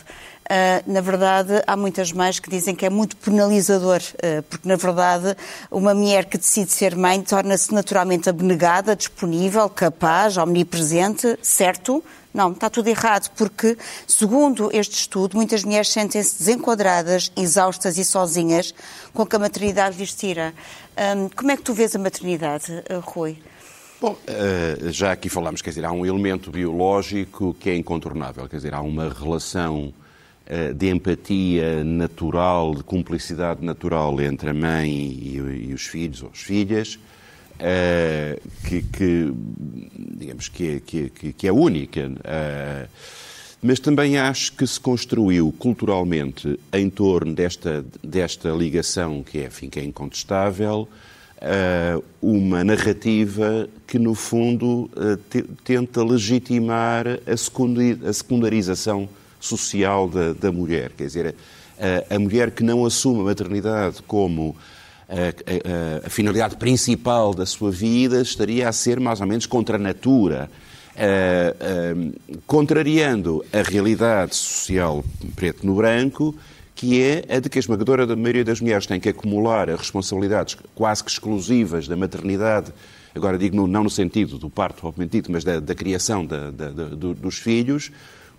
na 0.85 0.99
verdade, 0.99 1.61
há 1.65 1.77
muitas 1.77 2.11
mães 2.11 2.39
que 2.39 2.49
dizem 2.49 2.75
que 2.75 2.85
é 2.85 2.89
muito 2.89 3.15
penalizador, 3.15 4.01
uh, 4.01 4.43
porque, 4.43 4.67
na 4.67 4.75
verdade, 4.75 5.35
uma 5.69 5.93
mulher 5.93 6.25
que 6.25 6.37
decide 6.37 6.71
ser 6.71 6.95
mãe 6.95 7.21
torna-se 7.21 7.73
naturalmente 7.73 8.29
abnegada, 8.29 8.95
disponível, 8.95 9.69
capaz, 9.69 10.37
omnipresente, 10.37 11.37
certo? 11.41 12.03
Não, 12.33 12.51
está 12.51 12.69
tudo 12.69 12.87
errado, 12.87 13.29
porque, 13.35 13.77
segundo 14.07 14.69
este 14.73 14.95
estudo, 14.95 15.37
muitas 15.37 15.63
mulheres 15.63 15.89
sentem-se 15.89 16.39
desenquadradas, 16.39 17.31
exaustas 17.35 17.97
e 17.97 18.03
sozinhas 18.03 18.73
com 19.13 19.25
que 19.25 19.35
a 19.35 19.39
maternidade 19.39 19.97
lhes 19.97 20.13
tira. 20.13 20.53
Um, 21.17 21.29
como 21.29 21.51
é 21.51 21.57
que 21.57 21.63
tu 21.63 21.73
vês 21.73 21.95
a 21.95 21.99
maternidade, 21.99 22.83
Rui? 23.01 23.37
Bom, 23.99 24.17
já 24.89 25.11
aqui 25.11 25.29
falamos, 25.29 25.61
quer 25.61 25.69
dizer, 25.69 25.85
há 25.85 25.91
um 25.91 26.05
elemento 26.05 26.49
biológico 26.49 27.53
que 27.53 27.69
é 27.69 27.75
incontornável, 27.75 28.49
quer 28.49 28.55
dizer, 28.55 28.73
há 28.73 28.81
uma 28.81 29.09
relação 29.09 29.93
de 30.75 30.89
empatia 30.89 31.83
natural, 31.83 32.75
de 32.75 32.83
cumplicidade 32.83 33.63
natural 33.63 34.19
entre 34.19 34.49
a 34.49 34.53
mãe 34.53 34.89
e, 34.91 35.67
e 35.69 35.73
os 35.73 35.85
filhos 35.85 36.21
ou 36.23 36.29
as 36.33 36.39
filhas, 36.39 36.99
uh, 37.61 38.49
que, 38.67 38.81
que, 38.81 39.33
digamos 39.95 40.49
que 40.49 40.75
é, 40.75 40.79
que, 40.79 41.33
que 41.33 41.47
é 41.47 41.51
única. 41.51 42.07
Uh, 42.07 42.89
mas 43.61 43.79
também 43.79 44.17
acho 44.17 44.53
que 44.53 44.65
se 44.65 44.79
construiu 44.79 45.53
culturalmente 45.59 46.59
em 46.73 46.89
torno 46.89 47.35
desta, 47.35 47.85
desta 48.03 48.49
ligação, 48.49 49.21
que 49.21 49.37
é, 49.37 49.45
enfim, 49.45 49.69
que 49.69 49.79
é 49.79 49.83
incontestável, 49.83 50.89
uh, 51.37 52.03
uma 52.19 52.63
narrativa 52.63 53.69
que, 53.85 53.99
no 53.99 54.15
fundo, 54.15 54.89
te, 55.29 55.43
tenta 55.63 56.03
legitimar 56.03 57.05
a 57.27 58.11
secundarização 58.13 59.07
social 59.41 60.07
da, 60.07 60.31
da 60.33 60.51
mulher. 60.51 60.91
Quer 60.95 61.05
dizer, 61.05 61.35
a, 62.09 62.15
a, 62.15 62.19
mulher 62.19 62.51
que 62.51 62.63
não 62.63 62.85
assume 62.85 63.21
a 63.21 63.23
maternidade 63.25 64.01
como 64.03 64.55
a, 65.09 66.03
a, 66.03 66.07
a, 66.07 66.09
finalidade 66.09 66.55
principal 66.55 67.33
da 67.33 67.45
sua 67.45 67.71
vida 67.71 68.21
estaria 68.21 68.69
a 68.69 68.71
ser 68.71 68.99
mais 68.99 69.19
ou 69.19 69.27
menos 69.27 69.45
contra 69.45 69.75
a 69.75 69.79
natura. 69.79 70.49
Contrariando 72.45 73.43
a 73.51 73.61
realidade 73.61 74.35
social 74.35 75.03
preto 75.35 75.65
no 75.65 75.75
branco, 75.75 76.35
que 76.81 76.99
é 76.99 77.23
a 77.29 77.39
de 77.39 77.47
que 77.47 77.59
a 77.59 77.61
esmagadora 77.61 78.07
da 78.07 78.15
maioria 78.15 78.43
das 78.43 78.59
mulheres 78.59 78.87
tem 78.87 78.99
que 78.99 79.07
acumular 79.07 79.69
as 79.69 79.79
responsabilidades 79.79 80.57
quase 80.73 81.03
que 81.03 81.11
exclusivas 81.11 81.87
da 81.87 81.95
maternidade, 81.95 82.73
agora 83.13 83.37
digo 83.37 83.67
não 83.67 83.83
no 83.83 83.89
sentido 83.89 84.39
do 84.39 84.49
parto, 84.49 84.87
obviamente 84.87 85.31
mas 85.31 85.43
da, 85.43 85.59
da 85.59 85.75
criação 85.75 86.25
da, 86.25 86.49
da, 86.49 86.69
dos 86.69 87.37
filhos, 87.37 87.91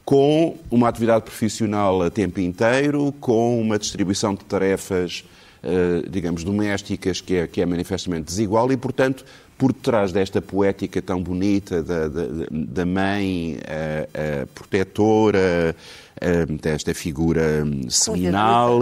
com 0.04 0.56
uma 0.70 0.88
atividade 0.88 1.24
profissional 1.24 2.02
a 2.02 2.10
tempo 2.10 2.40
inteiro, 2.40 3.12
com 3.20 3.60
uma 3.60 3.78
distribuição 3.78 4.34
de 4.34 4.44
tarefas, 4.44 5.24
eh, 5.62 6.02
digamos, 6.10 6.42
domésticas 6.42 7.20
que 7.20 7.36
é, 7.36 7.46
que 7.46 7.60
é 7.60 7.66
manifestamente 7.66 8.24
desigual 8.24 8.72
e, 8.72 8.76
portanto, 8.76 9.24
por 9.56 9.72
trás 9.72 10.10
desta 10.10 10.42
poética 10.42 11.00
tão 11.00 11.22
bonita 11.22 11.82
da, 11.82 12.08
da, 12.08 12.22
da 12.50 12.84
mãe 12.84 13.58
a, 13.64 14.42
a 14.42 14.46
protetora, 14.46 15.76
a, 16.20 16.52
desta 16.60 16.92
figura 16.92 17.64
seminal, 17.88 18.80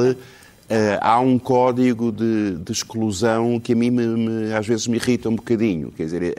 há 1.03 1.21
um 1.21 1.39
código 1.39 2.11
de, 2.11 2.53
de, 2.53 2.73
exclusão 2.73 3.61
que 3.61 3.75
a 3.75 3.77
mim 3.77 3.91
me, 3.91 4.07
me, 4.07 4.55
às 4.55 4.67
vezes 4.67 4.87
me 4.87 4.97
irrita 4.97 5.29
um 5.29 5.37
bocadinho. 5.37 5.93
Quer 5.95 6.05
dizer, 6.05 6.35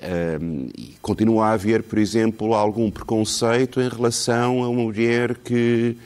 um, 0.00 0.68
e 0.76 0.94
continua 1.02 1.46
a 1.46 1.52
haver, 1.52 1.82
por 1.82 1.98
exemplo, 1.98 2.54
algum 2.54 2.90
preconceito 2.90 3.80
em 3.80 3.88
relação 3.88 4.62
a 4.62 4.68
uma 4.68 4.82
mulher 4.82 5.36
que 5.36 5.96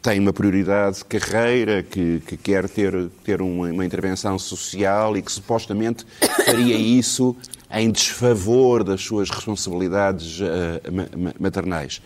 tem 0.00 0.20
uma 0.20 0.32
prioridade 0.32 0.98
de 0.98 1.04
carreira, 1.04 1.82
que, 1.82 2.22
que 2.24 2.36
quer 2.36 2.68
ter, 2.68 3.08
ter 3.24 3.42
uma, 3.42 3.68
uma, 3.70 3.84
intervenção 3.84 4.38
social 4.38 5.16
e 5.16 5.22
que 5.22 5.32
supostamente 5.32 6.06
faria 6.44 6.76
isso 6.76 7.36
em 7.72 7.90
desfavor 7.90 8.84
das 8.84 9.02
suas 9.02 9.28
responsabilidades 9.30 10.38
uh, 10.40 11.34
maternais. 11.40 12.00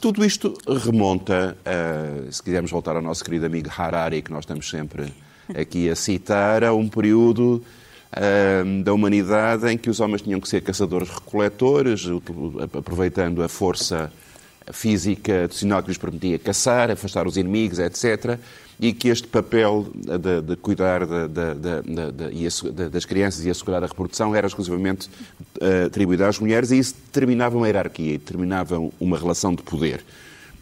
Tudo 0.00 0.24
isto 0.24 0.54
remonta, 0.84 1.56
se 2.30 2.42
quisermos 2.42 2.70
voltar 2.70 2.96
ao 2.96 3.02
nosso 3.02 3.22
querido 3.22 3.44
amigo 3.44 3.68
Harari, 3.76 4.22
que 4.22 4.30
nós 4.30 4.44
estamos 4.44 4.70
sempre 4.70 5.12
aqui 5.54 5.88
a 5.90 5.96
citar, 5.96 6.64
a 6.64 6.74
um 6.74 6.88
período 6.88 7.62
uh, 8.12 8.82
da 8.82 8.92
humanidade 8.92 9.68
em 9.68 9.78
que 9.78 9.90
os 9.90 10.00
homens 10.00 10.22
tinham 10.22 10.40
que 10.40 10.48
ser 10.48 10.62
caçadores-recoletores, 10.62 12.06
aproveitando 12.76 13.42
a 13.42 13.48
força 13.48 14.12
física 14.72 15.44
adicional 15.44 15.82
que 15.82 15.88
lhes 15.88 15.98
permitia 15.98 16.38
caçar, 16.38 16.90
afastar 16.90 17.26
os 17.26 17.36
inimigos, 17.36 17.78
etc. 17.78 18.38
E 18.78 18.92
que 18.92 19.08
este 19.08 19.26
papel 19.26 19.86
de, 19.94 20.42
de 20.42 20.56
cuidar 20.56 21.06
de, 21.06 21.28
de, 21.28 22.88
das 22.90 23.04
crianças 23.04 23.44
e 23.44 23.50
assegurar 23.50 23.82
a 23.82 23.86
reprodução 23.86 24.34
era 24.34 24.46
exclusivamente 24.46 25.08
uh, 25.60 25.86
atribuído 25.86 26.24
às 26.24 26.38
mulheres 26.38 26.70
e 26.70 26.78
isso 26.78 26.94
determinava 27.06 27.56
uma 27.56 27.66
hierarquia, 27.66 28.18
determinava 28.18 28.78
uma 29.00 29.18
relação 29.18 29.54
de 29.54 29.62
poder. 29.62 30.04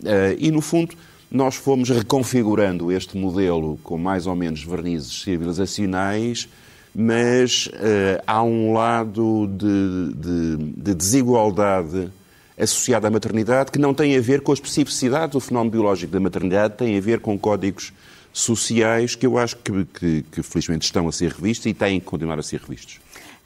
Uh, 0.01 0.37
e, 0.39 0.51
no 0.51 0.61
fundo, 0.61 0.95
nós 1.31 1.57
fomos 1.57 1.91
reconfigurando 1.91 2.93
este 2.93 3.17
modelo 3.17 3.79
com 3.83 3.99
mais 3.99 4.27
ou 4.27 4.37
menos 4.37 4.63
vernizes 4.63 5.23
civilizacionais, 5.23 6.49
mas 6.95 7.67
uh, 7.67 8.23
há 8.27 8.43
um 8.43 8.73
lado 8.73 9.49
de, 9.49 10.15
de, 10.15 10.57
de, 10.77 10.95
desigualdade 10.95 12.09
associada 12.57 13.09
à 13.09 13.11
maternidade 13.11 13.73
que 13.73 13.79
não 13.81 13.93
tem 13.93 14.17
a 14.17 14.21
ver 14.21 14.43
com 14.43 14.53
a 14.53 14.55
especificidade 14.55 15.33
do 15.33 15.41
fenómeno 15.41 15.73
biológico 15.73 16.13
da 16.13 16.21
maternidade, 16.21 16.75
tem 16.77 16.97
a 16.97 17.01
ver 17.01 17.19
com 17.19 17.37
códigos 17.37 17.93
sociais 18.33 19.17
que 19.17 19.27
eu 19.27 19.37
acho 19.39 19.57
que, 19.57 19.85
que, 19.87 20.25
que 20.31 20.43
felizmente 20.43 20.85
estão 20.85 21.09
a 21.09 21.13
ser 21.13 21.33
revistos 21.33 21.67
e 21.67 21.75
têm 21.75 21.99
que 21.99 22.07
continuar 22.07 22.39
a 22.39 22.43
ser 22.43 22.61
revistos 22.61 23.01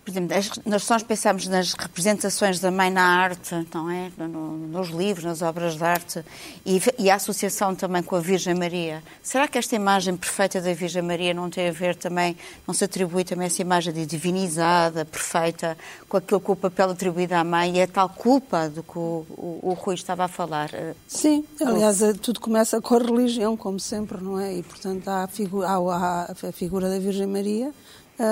por 0.08 0.12
exemplo, 0.12 0.34
nós, 0.64 0.88
nós 0.88 1.02
pensamos 1.02 1.46
nas 1.46 1.74
representações 1.74 2.58
da 2.58 2.70
mãe 2.70 2.90
na 2.90 3.02
arte, 3.02 3.54
não 3.74 3.90
é? 3.90 4.10
No, 4.16 4.56
nos 4.56 4.88
livros, 4.88 5.24
nas 5.24 5.42
obras 5.42 5.76
de 5.76 5.84
arte, 5.84 6.24
e, 6.64 6.80
e, 6.98 7.10
a 7.10 7.16
associação 7.16 7.74
também 7.74 8.02
com 8.02 8.16
a 8.16 8.20
Virgem 8.20 8.54
Maria. 8.54 9.02
Será 9.22 9.46
que 9.46 9.58
esta 9.58 9.76
imagem 9.76 10.16
perfeita 10.16 10.62
da 10.62 10.72
Virgem 10.72 11.02
Maria 11.02 11.34
não 11.34 11.50
tem 11.50 11.68
a 11.68 11.72
ver 11.72 11.94
também, 11.94 12.34
não 12.66 12.72
se 12.72 12.84
atribui 12.84 13.22
também 13.22 13.46
essa 13.46 13.60
imagem 13.60 13.92
de 13.92 14.06
divinizada, 14.06 15.04
perfeita, 15.04 15.76
com 16.08 16.16
aquilo 16.16 16.40
que 16.40 16.50
o 16.50 16.56
papel 16.56 16.90
atribuído 16.90 17.34
à 17.34 17.44
mãe 17.44 17.76
e 17.76 17.82
a 17.82 17.86
tal 17.86 18.08
culpa 18.08 18.70
do 18.70 18.82
que 18.82 18.96
o, 18.98 19.26
o, 19.28 19.58
o 19.62 19.72
Rui 19.74 19.94
estava 19.94 20.24
a 20.24 20.28
falar? 20.28 20.70
Sim, 21.06 21.44
aliás, 21.60 22.00
tudo 22.22 22.40
começa 22.40 22.80
com 22.80 22.94
a 22.94 22.98
religião, 22.98 23.58
como 23.58 23.78
sempre, 23.78 24.22
não 24.22 24.40
é? 24.40 24.54
E, 24.54 24.62
portanto, 24.62 25.06
há 25.08 25.24
a, 25.24 25.28
figu 25.28 25.62
há 25.62 26.30
a, 26.30 26.52
figura 26.52 26.88
da 26.88 26.98
Virgem 26.98 27.26
Maria 27.26 27.74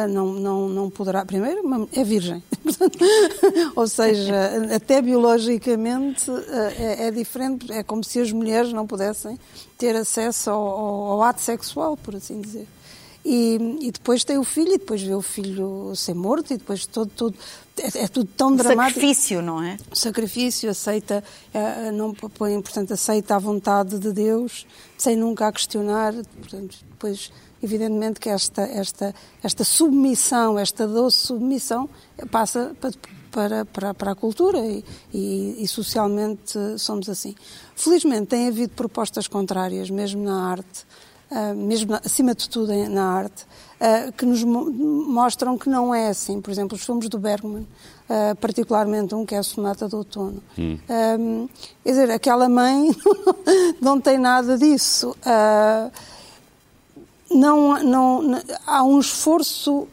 não, 0.08 0.32
não, 0.32 0.68
não 0.68 0.90
poderá. 0.90 1.24
Primeiro, 1.24 1.62
é 1.92 2.02
virgem. 2.02 2.42
Ou 3.76 3.86
seja, 3.86 4.34
até 4.74 5.00
biologicamente 5.00 6.30
uh, 6.30 6.44
é, 6.78 7.06
é, 7.06 7.10
diferente. 7.10 7.72
É 7.72 7.82
como 7.82 8.02
se 8.02 8.20
as 8.20 8.32
mulheres 8.32 8.72
não 8.72 8.86
pudessem 8.86 9.38
ter 9.78 9.94
acesso 9.94 10.50
ao, 10.50 10.66
ao, 10.66 11.04
ao, 11.12 11.22
ato 11.22 11.40
sexual, 11.40 11.96
por 11.96 12.16
assim 12.16 12.40
dizer. 12.40 12.66
E, 13.28 13.88
e 13.88 13.90
depois 13.90 14.22
tem 14.22 14.38
o 14.38 14.44
filho, 14.44 14.74
e 14.74 14.78
depois 14.78 15.02
vê 15.02 15.12
o 15.12 15.20
filho 15.20 15.92
ser 15.96 16.14
morto, 16.14 16.54
e 16.54 16.56
depois 16.56 16.86
todo, 16.86 17.10
todo 17.10 17.34
é, 17.76 18.04
é 18.04 18.08
tudo 18.08 18.30
tão 18.36 18.54
dramático. 18.54 19.00
Sacrifício, 19.00 19.42
não 19.42 19.60
é? 19.60 19.76
Sacrifício, 19.92 20.70
aceita, 20.70 21.24
é, 21.52 21.90
não 21.90 22.14
põe, 22.14 22.60
portanto, 22.62 22.94
aceita 22.94 23.34
a 23.34 23.38
vontade 23.40 23.98
de 23.98 24.12
Deus, 24.12 24.64
sem 24.96 25.16
nunca 25.16 25.48
a 25.48 25.52
questionar, 25.52 26.14
portanto, 26.14 26.76
depois 26.88 27.32
evidentemente 27.60 28.20
que 28.20 28.28
esta, 28.28 28.62
esta, 28.62 29.12
esta 29.42 29.64
submissão, 29.64 30.56
esta 30.56 30.86
doce 30.86 31.26
submissão, 31.26 31.88
passa 32.30 32.76
para, 32.80 32.92
para, 33.32 33.64
para, 33.64 33.94
para 33.94 34.10
a 34.12 34.14
cultura 34.14 34.58
e, 34.58 34.84
e, 35.12 35.64
e, 35.64 35.66
socialmente 35.66 36.56
somos 36.78 37.08
assim. 37.08 37.34
Felizmente 37.74 38.26
tem 38.26 38.46
havido 38.46 38.72
propostas 38.74 39.26
contrárias, 39.26 39.90
mesmo 39.90 40.22
na 40.22 40.48
arte, 40.48 40.86
mesmo 41.56 41.92
na, 41.92 42.00
acima 42.04 42.34
de 42.34 42.48
tudo 42.48 42.72
na 42.88 43.04
arte, 43.04 43.44
uh, 43.80 44.12
que 44.12 44.24
nos 44.24 44.44
mo 44.44 44.70
mostram 44.70 45.58
que 45.58 45.68
não 45.68 45.94
é 45.94 46.08
assim. 46.08 46.40
Por 46.40 46.50
exemplo, 46.50 46.76
os 46.76 46.84
filmes 46.84 47.08
do 47.08 47.18
Bergman, 47.18 47.62
uh, 48.08 48.36
particularmente 48.40 49.14
um 49.14 49.26
que 49.26 49.34
é 49.34 49.38
a 49.38 49.42
Sonata 49.42 49.88
do 49.88 49.98
Outono. 49.98 50.42
Hum. 50.58 50.78
quer 51.82 51.90
dizer, 51.90 52.10
aquela 52.10 52.48
mãe 52.48 52.90
não 53.80 54.00
tem 54.00 54.18
nada 54.18 54.56
disso. 54.56 55.16
Não, 57.28 57.82
não, 57.82 58.40
há 58.64 58.84
um 58.84 59.00
esforço 59.00 59.88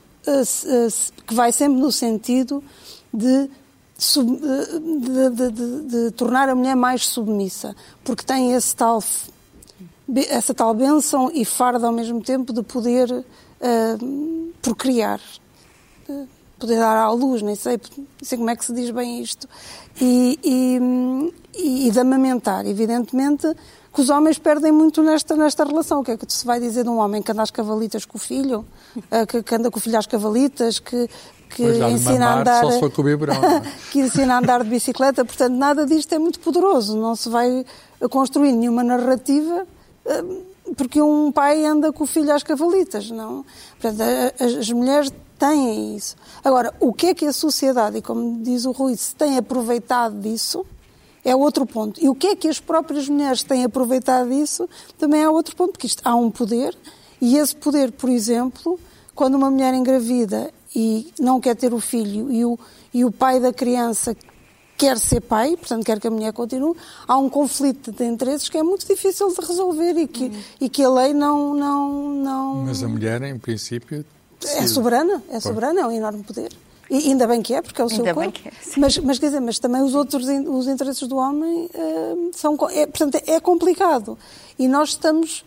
que 1.25 1.33
vai 1.33 1.51
sempre 1.51 1.81
no 1.81 1.91
sentido 1.91 2.63
de, 3.11 3.49
de, 3.97 5.51
de, 5.51 5.81
de, 5.81 6.11
tornar 6.11 6.47
a 6.47 6.55
mulher 6.55 6.75
mais 6.75 7.07
submissa, 7.07 7.75
porque 8.03 8.23
tem 8.23 8.53
esse 8.53 8.75
tal, 8.75 9.03
essa 10.29 10.53
tal 10.53 10.73
bênção 10.73 11.31
e 11.33 11.45
farda 11.45 11.87
ao 11.87 11.93
mesmo 11.93 12.21
tempo 12.21 12.53
de 12.53 12.61
poder 12.63 13.11
uh, 13.11 14.53
procriar, 14.61 15.19
uh, 16.07 16.27
poder 16.59 16.77
dar 16.77 16.97
à 16.97 17.11
luz, 17.11 17.41
nem 17.41 17.55
sei, 17.55 17.79
sei 18.21 18.37
como 18.37 18.49
é 18.49 18.55
que 18.55 18.65
se 18.65 18.73
diz 18.73 18.91
bem 18.91 19.21
isto, 19.21 19.47
e, 19.99 20.39
e, 20.43 21.87
e, 21.87 21.91
de 21.91 21.99
amamentar, 21.99 22.65
evidentemente 22.65 23.47
que 23.93 24.01
os 24.01 24.09
homens 24.09 24.39
perdem 24.39 24.71
muito 24.71 25.03
nesta, 25.03 25.35
nesta 25.35 25.63
relação. 25.63 25.99
O 25.99 26.03
que 26.03 26.11
é 26.11 26.17
que 26.17 26.25
se 26.33 26.45
vai 26.45 26.59
dizer 26.59 26.83
de 26.83 26.89
um 26.89 26.97
homem 26.97 27.21
que 27.21 27.31
anda 27.31 27.43
às 27.43 27.51
cavalitas 27.51 28.05
com 28.05 28.17
o 28.17 28.21
filho, 28.21 28.65
uh, 28.97 29.27
que, 29.27 29.43
que, 29.43 29.55
anda 29.55 29.69
com 29.69 29.77
o 29.77 29.81
filho 29.81 29.99
às 29.99 30.07
cavalitas, 30.07 30.79
que, 30.79 31.07
que 31.49 31.63
ensina 31.63 32.27
a 32.27 32.39
andar. 32.39 32.63
Biberão, 33.03 33.35
é? 33.35 33.61
que 33.91 33.99
ensina 33.99 34.35
a 34.35 34.37
andar 34.39 34.63
de 34.63 34.69
bicicleta. 34.69 35.23
Portanto, 35.23 35.53
nada 35.53 35.85
disto 35.85 36.11
é 36.13 36.17
muito 36.17 36.39
poderoso. 36.39 36.97
Não 36.97 37.15
se 37.15 37.29
vai 37.29 37.63
construir 38.09 38.51
nenhuma 38.51 38.83
narrativa 38.83 39.67
porque 40.75 41.01
um 41.01 41.31
pai 41.31 41.65
anda 41.65 41.91
com 41.91 42.03
o 42.03 42.07
filho 42.07 42.33
às 42.33 42.43
cavalitas, 42.43 43.09
não? 43.11 43.45
Portanto, 43.79 44.01
as 44.39 44.71
mulheres 44.71 45.11
têm 45.37 45.95
isso. 45.95 46.15
Agora, 46.43 46.73
o 46.79 46.93
que 46.93 47.07
é 47.07 47.13
que 47.13 47.25
a 47.25 47.33
sociedade, 47.33 47.97
e 47.97 48.01
como 48.01 48.41
diz 48.41 48.65
o 48.65 48.71
Rui, 48.71 48.95
se 48.95 49.15
tem 49.15 49.37
aproveitado 49.37 50.19
disso, 50.19 50.65
é 51.23 51.35
outro 51.35 51.65
ponto. 51.65 52.03
E 52.03 52.09
o 52.09 52.15
que 52.15 52.27
é 52.27 52.35
que 52.35 52.47
as 52.47 52.59
próprias 52.59 53.07
mulheres 53.07 53.43
têm 53.43 53.63
aproveitado 53.63 54.29
disso, 54.29 54.69
também 54.97 55.21
é 55.21 55.29
outro 55.29 55.55
ponto, 55.55 55.71
porque 55.71 55.87
isto, 55.87 56.01
há 56.05 56.15
um 56.15 56.29
poder, 56.29 56.77
e 57.21 57.37
esse 57.37 57.55
poder, 57.55 57.91
por 57.91 58.09
exemplo, 58.09 58.79
quando 59.15 59.35
uma 59.35 59.49
mulher 59.49 59.73
engravida 59.73 60.51
e 60.75 61.13
não 61.19 61.39
quer 61.39 61.55
ter 61.55 61.73
o 61.73 61.79
filho 61.79 62.31
e 62.31 62.43
o, 62.43 62.59
e 62.93 63.05
o 63.05 63.11
pai 63.11 63.39
da 63.39 63.53
criança 63.53 64.15
quer 64.77 64.97
ser 64.97 65.21
pai, 65.21 65.55
portanto 65.55 65.85
quer 65.85 65.99
que 65.99 66.07
a 66.07 66.11
mulher 66.11 66.33
continue, 66.33 66.75
há 67.07 67.17
um 67.17 67.29
conflito 67.29 67.91
de 67.91 68.03
interesses 68.05 68.49
que 68.49 68.57
é 68.57 68.63
muito 68.63 68.85
difícil 68.87 69.29
de 69.33 69.45
resolver 69.45 69.97
e 69.97 70.07
que, 70.07 70.31
e 70.59 70.69
que 70.69 70.83
a 70.83 70.89
lei 70.89 71.13
não, 71.13 71.53
não, 71.53 72.09
não... 72.09 72.55
Mas 72.65 72.83
a 72.83 72.87
mulher, 72.87 73.21
em 73.21 73.37
princípio... 73.37 74.05
É 74.45 74.67
soberana, 74.67 75.23
é 75.29 75.39
soberana, 75.39 75.81
é 75.81 75.85
um 75.85 75.91
enorme 75.91 76.23
poder. 76.23 76.51
E 76.89 76.97
ainda 77.09 77.25
bem 77.25 77.41
que 77.41 77.53
é, 77.53 77.61
porque 77.61 77.81
é 77.81 77.85
o 77.85 77.89
seu 77.89 77.99
ainda 77.99 78.13
corpo. 78.13 78.39
É, 78.45 78.51
mas, 78.77 78.97
mas, 78.97 79.17
quer 79.17 79.27
dizer, 79.27 79.39
mas 79.39 79.57
também 79.57 79.81
os 79.81 79.95
outros 79.95 80.27
os 80.27 80.67
interesses 80.67 81.07
do 81.07 81.15
homem 81.15 81.69
uh, 81.73 82.31
são... 82.33 82.57
É, 82.71 82.85
portanto, 82.85 83.21
é 83.25 83.39
complicado. 83.39 84.17
E 84.59 84.67
nós 84.67 84.89
estamos 84.89 85.45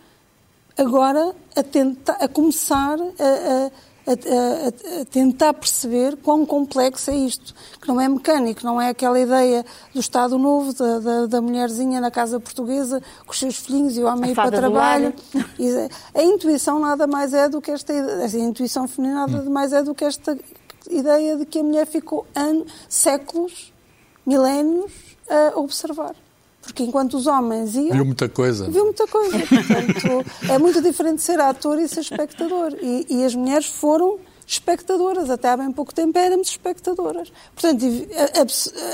agora 0.75 1.35
a, 1.55 1.63
tentar, 1.63 2.13
a 2.13 2.27
começar 2.27 2.97
a, 2.99 3.67
a 3.67 3.71
a, 4.07 4.11
a, 4.11 5.01
a, 5.01 5.05
tentar 5.05 5.53
perceber 5.53 6.15
quão 6.17 6.45
complexo 6.45 7.11
é 7.11 7.15
isto, 7.15 7.53
que 7.81 7.87
não 7.87 7.99
é 7.99 8.07
mecânico, 8.07 8.65
não 8.65 8.79
é 8.79 8.89
aquela 8.89 9.19
ideia 9.19 9.65
do 9.93 9.99
Estado 9.99 10.39
Novo, 10.39 10.73
da, 10.73 10.99
da, 10.99 11.25
da 11.25 11.41
mulherzinha 11.41 11.99
na 11.99 12.09
casa 12.09 12.39
portuguesa, 12.39 13.01
com 13.25 13.31
os 13.31 13.39
seus 13.39 13.57
filhinhos 13.57 13.97
e 13.97 14.01
o 14.01 14.07
homem 14.07 14.31
ir 14.31 14.35
para 14.35 14.49
trabalho. 14.49 15.13
a 16.15 16.23
intuição 16.23 16.79
nada 16.79 17.05
mais 17.05 17.33
é 17.33 17.49
do 17.49 17.61
que 17.61 17.71
esta 17.71 17.93
a 17.93 18.37
intuição 18.37 18.87
feminina 18.87 19.27
nada 19.27 19.49
mais 19.49 19.73
é 19.73 19.83
do 19.83 19.93
que 19.93 20.05
esta 20.05 20.37
ideia 20.89 21.35
de 21.35 21.45
que 21.45 21.59
a 21.59 21.63
mulher 21.63 21.85
ficou 21.85 22.25
anos, 22.33 22.71
séculos, 22.87 23.73
milénios 24.25 24.91
a 25.29 25.59
observar. 25.59 26.15
Porque 26.67 26.83
enquanto 26.83 27.15
os 27.15 27.27
homens 27.27 27.75
iam. 27.75 27.91
Viu 27.91 28.05
muita 28.05 28.27
coisa. 28.27 28.69
Viu 28.69 28.83
muita 28.83 29.07
coisa. 29.07 29.39
Portanto, 29.39 30.51
é 30.51 30.57
muito 30.59 30.81
diferente 30.81 31.21
ser 31.21 31.39
ator 31.39 31.79
e 31.79 31.87
ser 31.87 32.01
espectador. 32.01 32.75
E, 32.81 33.05
e, 33.09 33.23
as 33.23 33.33
mulheres 33.33 33.67
foram 33.67 34.19
espectadoras. 34.45 35.29
Até 35.29 35.49
há 35.49 35.57
bem 35.57 35.71
pouco 35.71 35.93
tempo 35.93 36.17
éramos 36.19 36.49
espectadoras. 36.49 37.31
Portanto, 37.55 37.85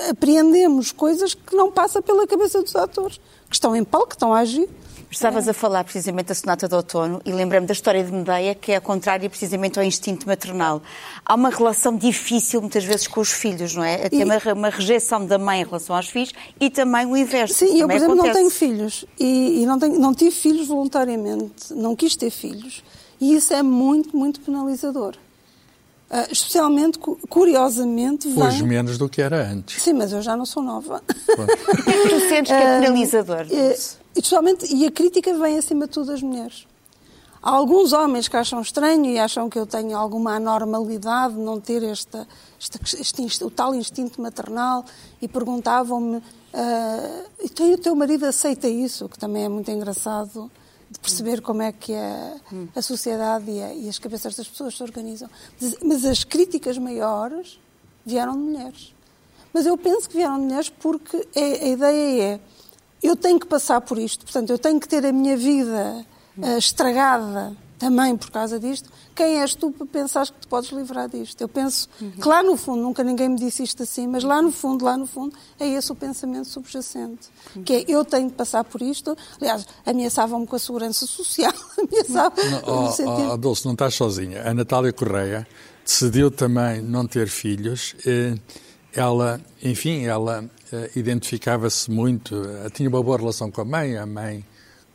apreendemos 0.10 0.92
coisas 0.92 1.34
que 1.34 1.56
não 1.56 1.72
passa 1.72 2.00
pela 2.00 2.28
cabeça 2.28 2.62
dos 2.62 2.76
atores, 2.76 3.20
que 3.50 3.56
estão 3.56 3.76
em 3.76 3.84
palco, 3.84 4.10
que 4.10 4.16
estão 4.16 4.34
a 4.34 4.40
agir. 4.40 4.70
Estavas 5.14 5.48
a 5.48 5.54
falar 5.54 5.84
precisamente 5.84 6.26
da 6.26 6.34
Sonata 6.34 6.68
de 6.68 6.74
Outono 6.74 7.22
e 7.24 7.32
lembrei-me 7.32 7.68
da 7.68 7.74
história 7.74 8.04
de 8.04 8.12
Medeia, 8.12 8.56
que 8.56 8.72
é 8.72 8.78
a 8.78 8.82
contrária 8.82 9.30
precisamente 9.30 9.78
ao 9.78 9.86
instinto 9.86 10.26
maternal. 10.26 10.82
Há 11.24 11.36
uma 11.36 11.52
relação 11.52 11.96
difícil 11.96 12.60
muitas 12.60 12.84
vezes 12.84 13.08
com 13.08 13.22
os 13.22 13.32
filhos, 13.32 13.76
não 13.76 13.84
é? 13.84 14.10
Tem 14.10 14.22
e... 14.22 14.24
uma, 14.24 14.40
uma, 14.54 14.70
rejeição 14.70 15.24
da 15.24 15.38
mãe 15.38 15.62
em 15.62 15.66
relação 15.66 15.96
aos 15.96 16.10
filhos 16.10 16.34
e 16.60 16.68
também 16.68 17.06
o 17.06 17.16
inverso. 17.16 17.54
Sim, 17.54 17.80
eu, 17.80 17.88
por 17.88 17.96
exemplo, 17.96 18.16
acontece. 18.16 18.28
não 18.28 18.34
tenho 18.34 18.50
filhos 18.50 19.06
e, 19.20 19.62
e 19.62 19.66
não, 19.68 19.78
tenho, 19.78 20.00
não 20.00 20.16
tive 20.16 20.32
filhos 20.32 20.68
voluntariamente, 20.68 21.72
não 21.76 21.96
quis 21.96 22.16
ter 22.16 22.32
filhos. 22.32 22.84
E 23.22 23.36
isso 23.36 23.54
é 23.54 23.62
muito, 23.62 24.18
muito 24.18 24.40
penalizador. 24.40 25.14
Uh, 26.10 26.32
especialmente, 26.32 26.98
curiosamente, 27.30 28.28
vem... 28.30 28.44
Hoje 28.44 28.64
menos 28.64 28.98
do 28.98 29.08
que 29.08 29.22
era 29.22 29.48
antes. 29.48 29.82
Sim, 29.82 29.94
mas 29.94 30.12
eu 30.12 30.24
já 30.24 30.36
não 30.36 30.46
sou 30.46 30.64
nova. 30.64 31.04
O 31.34 31.84
que 31.84 31.90
é 31.90 32.02
que 32.04 32.10
tu 32.10 32.20
sentes 32.30 32.52
que 32.52 32.54
é 32.54 32.80
penalizador? 32.80 33.46
Uh, 33.50 34.03
e, 34.16 34.22
totalmente, 34.22 34.74
e 34.74 34.86
a 34.86 34.92
crítica 34.92 35.34
vem 35.38 35.58
acima 35.58 35.88
de 35.88 35.94
tudo 35.94 36.08
das 36.08 36.22
mulheres. 36.22 36.68
Há 37.42 37.50
alguns 37.50 37.92
homens 37.92 38.30
que 38.30 38.38
acham 38.38 38.62
estranho 38.62 39.06
e 39.06 39.20
acham 39.20 39.50
que 39.50 39.60
eu 39.60 39.66
tenho 39.66 39.98
alguma 39.98 40.36
anormalidade 40.36 41.36
não 41.36 41.60
ter 41.60 41.84
esta, 41.84 42.26
este, 42.58 43.26
este, 43.26 43.44
o 43.44 43.52
tal 43.52 43.76
instinto 43.76 44.22
maternal 44.22 44.86
e 45.22 45.28
perguntavam-me 45.28 46.18
uh, 46.18 46.24
e 47.44 47.74
o 47.74 47.78
teu 47.78 47.94
marido 47.96 48.26
aceita 48.26 48.70
isso? 48.70 49.10
Que 49.10 49.20
também 49.20 49.44
é 49.44 49.50
muito 49.50 49.70
engraçado 49.70 50.50
de 50.90 51.00
perceber 51.00 51.42
como 51.42 51.62
é 51.62 51.74
que 51.74 51.94
a, 51.94 52.36
a 52.76 52.82
sociedade 52.82 53.52
e, 53.52 53.62
a, 53.62 53.74
e, 53.74 53.90
as 53.90 54.00
cabeças 54.00 54.36
das 54.36 54.48
pessoas 54.48 54.78
se 54.78 54.84
organizam. 54.84 55.30
Mas, 55.84 56.06
as 56.06 56.24
críticas 56.24 56.78
maiores 56.78 57.60
vieram 58.06 58.34
de 58.34 58.40
mulheres. 58.40 58.94
Mas 59.52 59.66
eu 59.66 59.78
penso 59.78 60.08
que 60.08 60.16
vieram 60.16 60.38
de 60.38 60.46
mulheres 60.46 60.70
porque 60.70 61.28
a, 61.36 61.40
a 61.40 61.68
ideia 61.68 62.24
é 62.24 62.40
eu 63.04 63.16
tenho 63.16 63.40
que 63.40 63.46
passar 63.46 63.82
por 63.82 63.98
isto, 63.98 64.24
portanto, 64.26 64.50
eu 64.50 64.58
tenho 64.58 64.80
que 64.80 64.88
ter 64.88 65.06
a 65.06 65.12
minha 65.12 65.36
vida 65.36 66.06
uh, 66.38 66.58
estragada 66.58 67.56
também 67.84 68.16
por 68.16 68.32
causa 68.32 68.58
disto. 68.58 68.90
Quem 69.14 69.42
és 69.42 69.54
tu 69.54 69.70
para 69.70 69.86
pensar 69.86 70.26
que 70.26 70.40
te 70.40 70.48
podes 70.48 70.72
livrar 70.72 71.10
disto? 71.10 71.42
Eu 71.42 71.50
penso 71.50 71.90
uhum. 72.00 72.12
que 72.12 72.28
lá 72.28 72.42
no 72.42 72.56
fundo, 72.56 72.82
nunca 72.82 73.04
ninguém 73.04 73.28
me 73.28 73.36
disse 73.38 73.62
isto 73.62 73.84
assim, 73.84 74.08
mas 74.08 74.24
lá 74.24 74.42
no 74.42 74.52
fundo, 74.52 74.86
lá 74.86 74.98
no 74.98 75.06
fundo, 75.06 75.36
é 75.60 75.68
esse 75.68 75.92
o 75.92 75.96
pensamento 75.96 76.48
subjacente. 76.48 77.28
Uhum. 77.56 77.64
Que 77.64 77.74
é, 77.74 77.86
eu 77.88 78.06
tenho 78.06 78.30
de 78.30 78.34
passar 78.34 78.64
por 78.64 78.82
isto. 78.82 79.18
Aliás, 79.40 79.68
ameaçavam-me 79.86 80.48
com 80.48 80.56
a 80.56 80.60
segurança 80.60 81.06
social, 81.06 81.54
ameaçavam-me 81.78 82.62
oh, 82.66 82.92
sentido... 82.92 83.32
oh, 83.34 83.38
Dulce, 83.38 83.66
não 83.66 83.74
estás 83.74 83.96
sozinha. 83.96 84.50
A 84.50 84.54
Natália 84.54 84.94
Correia 84.94 85.46
decidiu 85.84 86.32
também 86.32 86.82
não 86.82 87.06
ter 87.06 87.28
filhos. 87.28 87.96
Eh, 88.06 88.36
ela, 88.94 89.42
enfim, 89.62 90.06
ela 90.06 90.50
identificava-se 90.96 91.90
muito, 91.90 92.36
uh, 92.36 92.70
tinha 92.72 92.90
uma 92.90 93.02
boa 93.02 93.18
relação 93.18 93.52
com 93.52 93.62
a 93.62 93.66
mãe, 93.66 93.98
a 93.98 94.06
mãe 94.06 94.46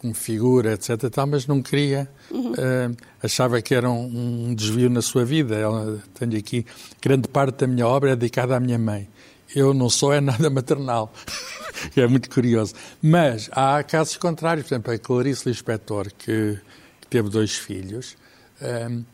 como 0.00 0.14
figura, 0.14 0.74
etc. 0.74 1.10
Tal, 1.10 1.26
mas 1.26 1.46
não 1.46 1.60
queria, 1.60 2.08
uhum. 2.30 2.52
uh, 2.52 2.96
achava 3.22 3.60
que 3.60 3.74
era 3.74 3.90
um, 3.90 4.48
um, 4.48 4.54
desvio 4.54 4.88
na 4.88 5.02
sua 5.02 5.24
vida. 5.24 5.56
Ela, 5.56 5.98
tenho 6.14 6.36
aqui, 6.36 6.64
grande 7.02 7.28
parte 7.28 7.58
da 7.58 7.66
minha 7.66 7.86
obra 7.86 8.12
é 8.12 8.16
dedicada 8.16 8.56
à 8.56 8.60
minha 8.60 8.78
mãe. 8.78 9.08
Eu 9.54 9.72
não 9.72 9.88
sou 9.88 10.12
é 10.12 10.20
nada 10.20 10.48
maternal, 10.50 11.12
é 11.96 12.06
muito 12.06 12.30
curioso. 12.30 12.74
Mas 13.02 13.48
há 13.52 13.82
casos 13.82 14.16
contrários, 14.16 14.66
por 14.66 14.74
exemplo, 14.74 14.92
a 14.92 14.98
Clarice 14.98 15.48
Lispector, 15.48 16.08
que, 16.16 16.58
que 17.00 17.06
teve 17.08 17.28
dois 17.28 17.56
filhos, 17.56 18.16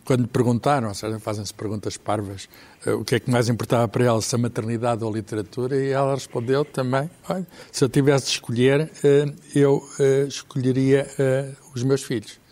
quando 0.04 0.20
me 0.20 0.26
perguntaram, 0.26 0.88
ou 0.88 0.94
seja, 0.94 1.18
fazem-se 1.18 1.52
perguntas 1.52 1.96
parvas, 1.96 2.48
eh, 2.86 2.92
o 2.92 3.04
que 3.04 3.16
é 3.16 3.20
que 3.20 3.30
mais 3.30 3.48
importava 3.48 3.86
para 3.86 4.04
ela, 4.04 4.20
se 4.22 4.34
a 4.34 4.38
maternidade 4.38 5.04
ou 5.04 5.10
a 5.10 5.12
literatura, 5.12 5.76
e 5.76 5.90
ela 5.90 6.14
respondeu 6.14 6.64
também, 6.64 7.10
olha, 7.28 7.46
se 7.70 7.84
eu 7.84 7.88
tivesse 7.88 8.26
de 8.26 8.32
escolher, 8.32 8.90
eh, 9.02 9.26
eu 9.54 9.86
eh, 10.00 10.24
escolheria 10.26 11.06
os 11.74 11.82
meus 11.82 12.02
filhos. 12.02 12.43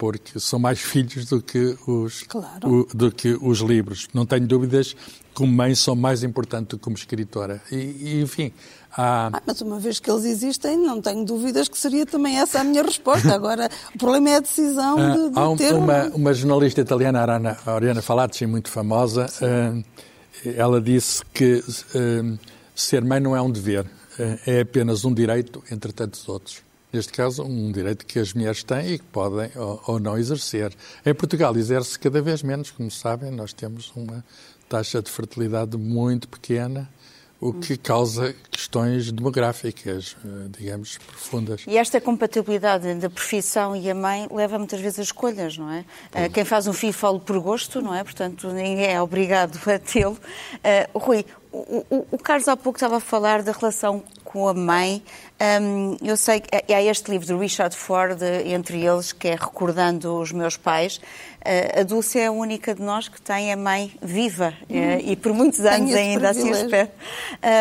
Porque 0.00 0.40
são 0.40 0.58
mais 0.58 0.80
filhos 0.80 1.26
do 1.26 1.42
que 1.42 1.76
os, 1.86 2.22
Claro. 2.22 2.66
o- 2.72 2.88
do 2.96 3.12
que 3.12 3.36
os 3.38 3.58
livros. 3.58 4.08
Não 4.14 4.24
tenho 4.24 4.46
dúvidas 4.46 4.94
que 4.94 5.34
como 5.34 5.52
mãe 5.52 5.74
sou 5.74 5.94
mais 5.94 6.22
importante 6.24 6.68
do 6.70 6.78
que 6.78 6.82
como 6.82 6.96
escritora. 6.96 7.60
E, 7.70 7.76
e, 7.76 8.20
enfim, 8.22 8.50
há... 8.92 9.28
Ah, 9.32 9.42
mas 9.46 9.60
uma 9.60 9.78
vez 9.78 10.00
que 10.00 10.10
eles 10.10 10.24
existem, 10.24 10.78
não 10.78 11.02
tenho 11.02 11.22
dúvidas 11.24 11.68
que 11.68 11.76
seria 11.78 12.06
também 12.06 12.38
essa 12.38 12.60
a 12.60 12.64
minha 12.64 12.82
resposta. 12.82 13.32
Agora, 13.34 13.68
o 13.94 13.98
problema 13.98 14.30
é 14.30 14.36
a 14.36 14.40
decisão 14.40 14.98
Ah, 14.98 15.10
de, 15.16 15.30
de 15.30 15.38
há 15.38 15.48
um- 15.50 15.56
ter 15.56 15.74
uma, 15.74 16.04
uma 16.14 16.32
jornalista 16.32 16.80
italiana, 16.80 17.20
Ariana, 17.20 17.58
Ariana 17.66 18.00
Falacci, 18.02 18.46
muito 18.46 18.70
famosa, 18.70 19.26
ah, 19.42 19.82
ela 20.56 20.80
disse 20.80 21.22
que 21.34 21.62
ah, 21.94 22.38
ser 22.74 23.04
mãe 23.04 23.20
não 23.20 23.36
é 23.36 23.42
um 23.42 23.50
dever, 23.50 23.84
ah, 24.18 24.38
é 24.46 24.60
apenas 24.62 25.04
um 25.04 25.12
direito 25.12 25.62
entre 25.70 25.92
tantos 25.92 26.26
outros. 26.26 26.62
Neste 26.92 27.12
caso, 27.12 27.44
um 27.44 27.70
direito 27.70 28.04
que 28.04 28.18
as 28.18 28.34
mulheres 28.34 28.62
têm 28.64 28.94
e 28.94 28.98
que 28.98 29.04
podem 29.04 29.50
ou, 29.56 29.82
ou 29.86 30.00
não 30.00 30.18
exercer. 30.18 30.74
Em 31.06 31.14
Portugal 31.14 31.56
exerce 31.56 31.98
cada 31.98 32.20
vez 32.20 32.42
menos, 32.42 32.70
como 32.70 32.90
sabem, 32.90 33.30
nós 33.30 33.52
temos 33.52 33.92
uma 33.94 34.24
taxa 34.68 35.00
de 35.00 35.10
fertilidade 35.10 35.76
muito 35.76 36.28
pequena, 36.28 36.88
o 37.40 37.54
que 37.54 37.76
causa 37.76 38.34
questões 38.50 39.10
demográficas, 39.10 40.14
ah, 40.22 40.48
digamos, 40.58 40.98
profundas. 40.98 41.64
E 41.66 41.78
esta 41.78 42.00
compatibilidade 42.00 42.94
da 42.96 43.08
profissão 43.08 43.74
e 43.74 43.88
a 43.90 43.94
mãe 43.94 44.28
leva 44.30 44.58
muitas 44.58 44.78
vezes 44.80 44.98
a 44.98 45.02
escolhas, 45.02 45.56
não 45.56 45.70
é? 45.70 45.84
Ah, 46.12 46.28
Quem 46.28 46.44
faz 46.44 46.66
um 46.66 46.72
filho 46.72 46.92
fala 46.92 47.18
por 47.18 47.40
gosto, 47.40 47.80
não 47.80 47.94
é? 47.94 48.04
Portanto, 48.04 48.48
ninguém 48.48 48.92
é 48.92 49.00
obrigado 49.00 49.58
a 49.70 49.78
tê-lo. 49.78 50.18
Ah, 50.62 50.88
Rui, 50.94 51.24
o, 51.52 51.84
o- 51.90 52.06
o 52.12 52.18
Carlos 52.18 52.46
há 52.48 52.56
pouco 52.56 52.76
estava 52.76 52.96
a 52.98 53.00
falar 53.00 53.42
da 53.42 53.52
relação 53.52 54.02
com 54.24 54.46
a 54.48 54.54
mãe. 54.54 55.02
Hum, 55.62 55.96
eu 56.02 56.16
sei 56.16 56.40
que 56.40 56.72
há 56.72 56.82
este 56.82 57.10
livro 57.10 57.26
de 57.26 57.34
Richard 57.34 57.74
Ford, 57.76 58.18
entre 58.44 58.84
eles, 58.84 59.12
que 59.12 59.26
é 59.28 59.32
Recordando 59.34 60.16
os 60.20 60.30
Meus 60.32 60.56
Pais. 60.56 61.00
Ah, 61.44 61.80
a 61.80 61.82
Dulce 61.82 62.18
é 62.18 62.26
a 62.26 62.30
única 62.30 62.74
de 62.74 62.82
nós 62.82 63.08
que 63.08 63.20
tem 63.20 63.52
a 63.52 63.56
mãe 63.56 63.92
viva 64.00 64.54
eh, 64.68 65.00
e 65.02 65.16
por 65.16 65.32
muitos 65.32 65.60
anos 65.60 65.90
ainda 65.94 66.30
assim 66.30 66.50
espero. 66.64 66.88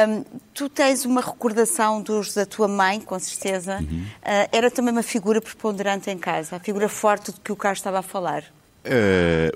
Hum, 0.10 0.23
tu 0.54 0.69
tens 0.69 1.06
uma 1.06 1.21
recordação 1.21 2.02
dos 2.02 2.34
da 2.34 2.45
tua 2.45 2.67
mãe, 2.67 2.99
com 2.99 3.17
certeza. 3.17 3.84
Ah, 4.23 4.47
era 4.52 4.69
também 4.69 4.91
uma 4.91 5.02
figura 5.04 5.41
preponderante 5.41 6.10
em 6.12 6.17
casa, 6.17 6.58
a 6.58 6.60
figura 6.60 6.88
forte 6.89 7.32
de 7.32 7.39
que 7.39 7.52
o 7.52 7.56
Carlos 7.56 7.80
estava 7.80 7.99
a 7.99 8.04
falar. 8.04 8.43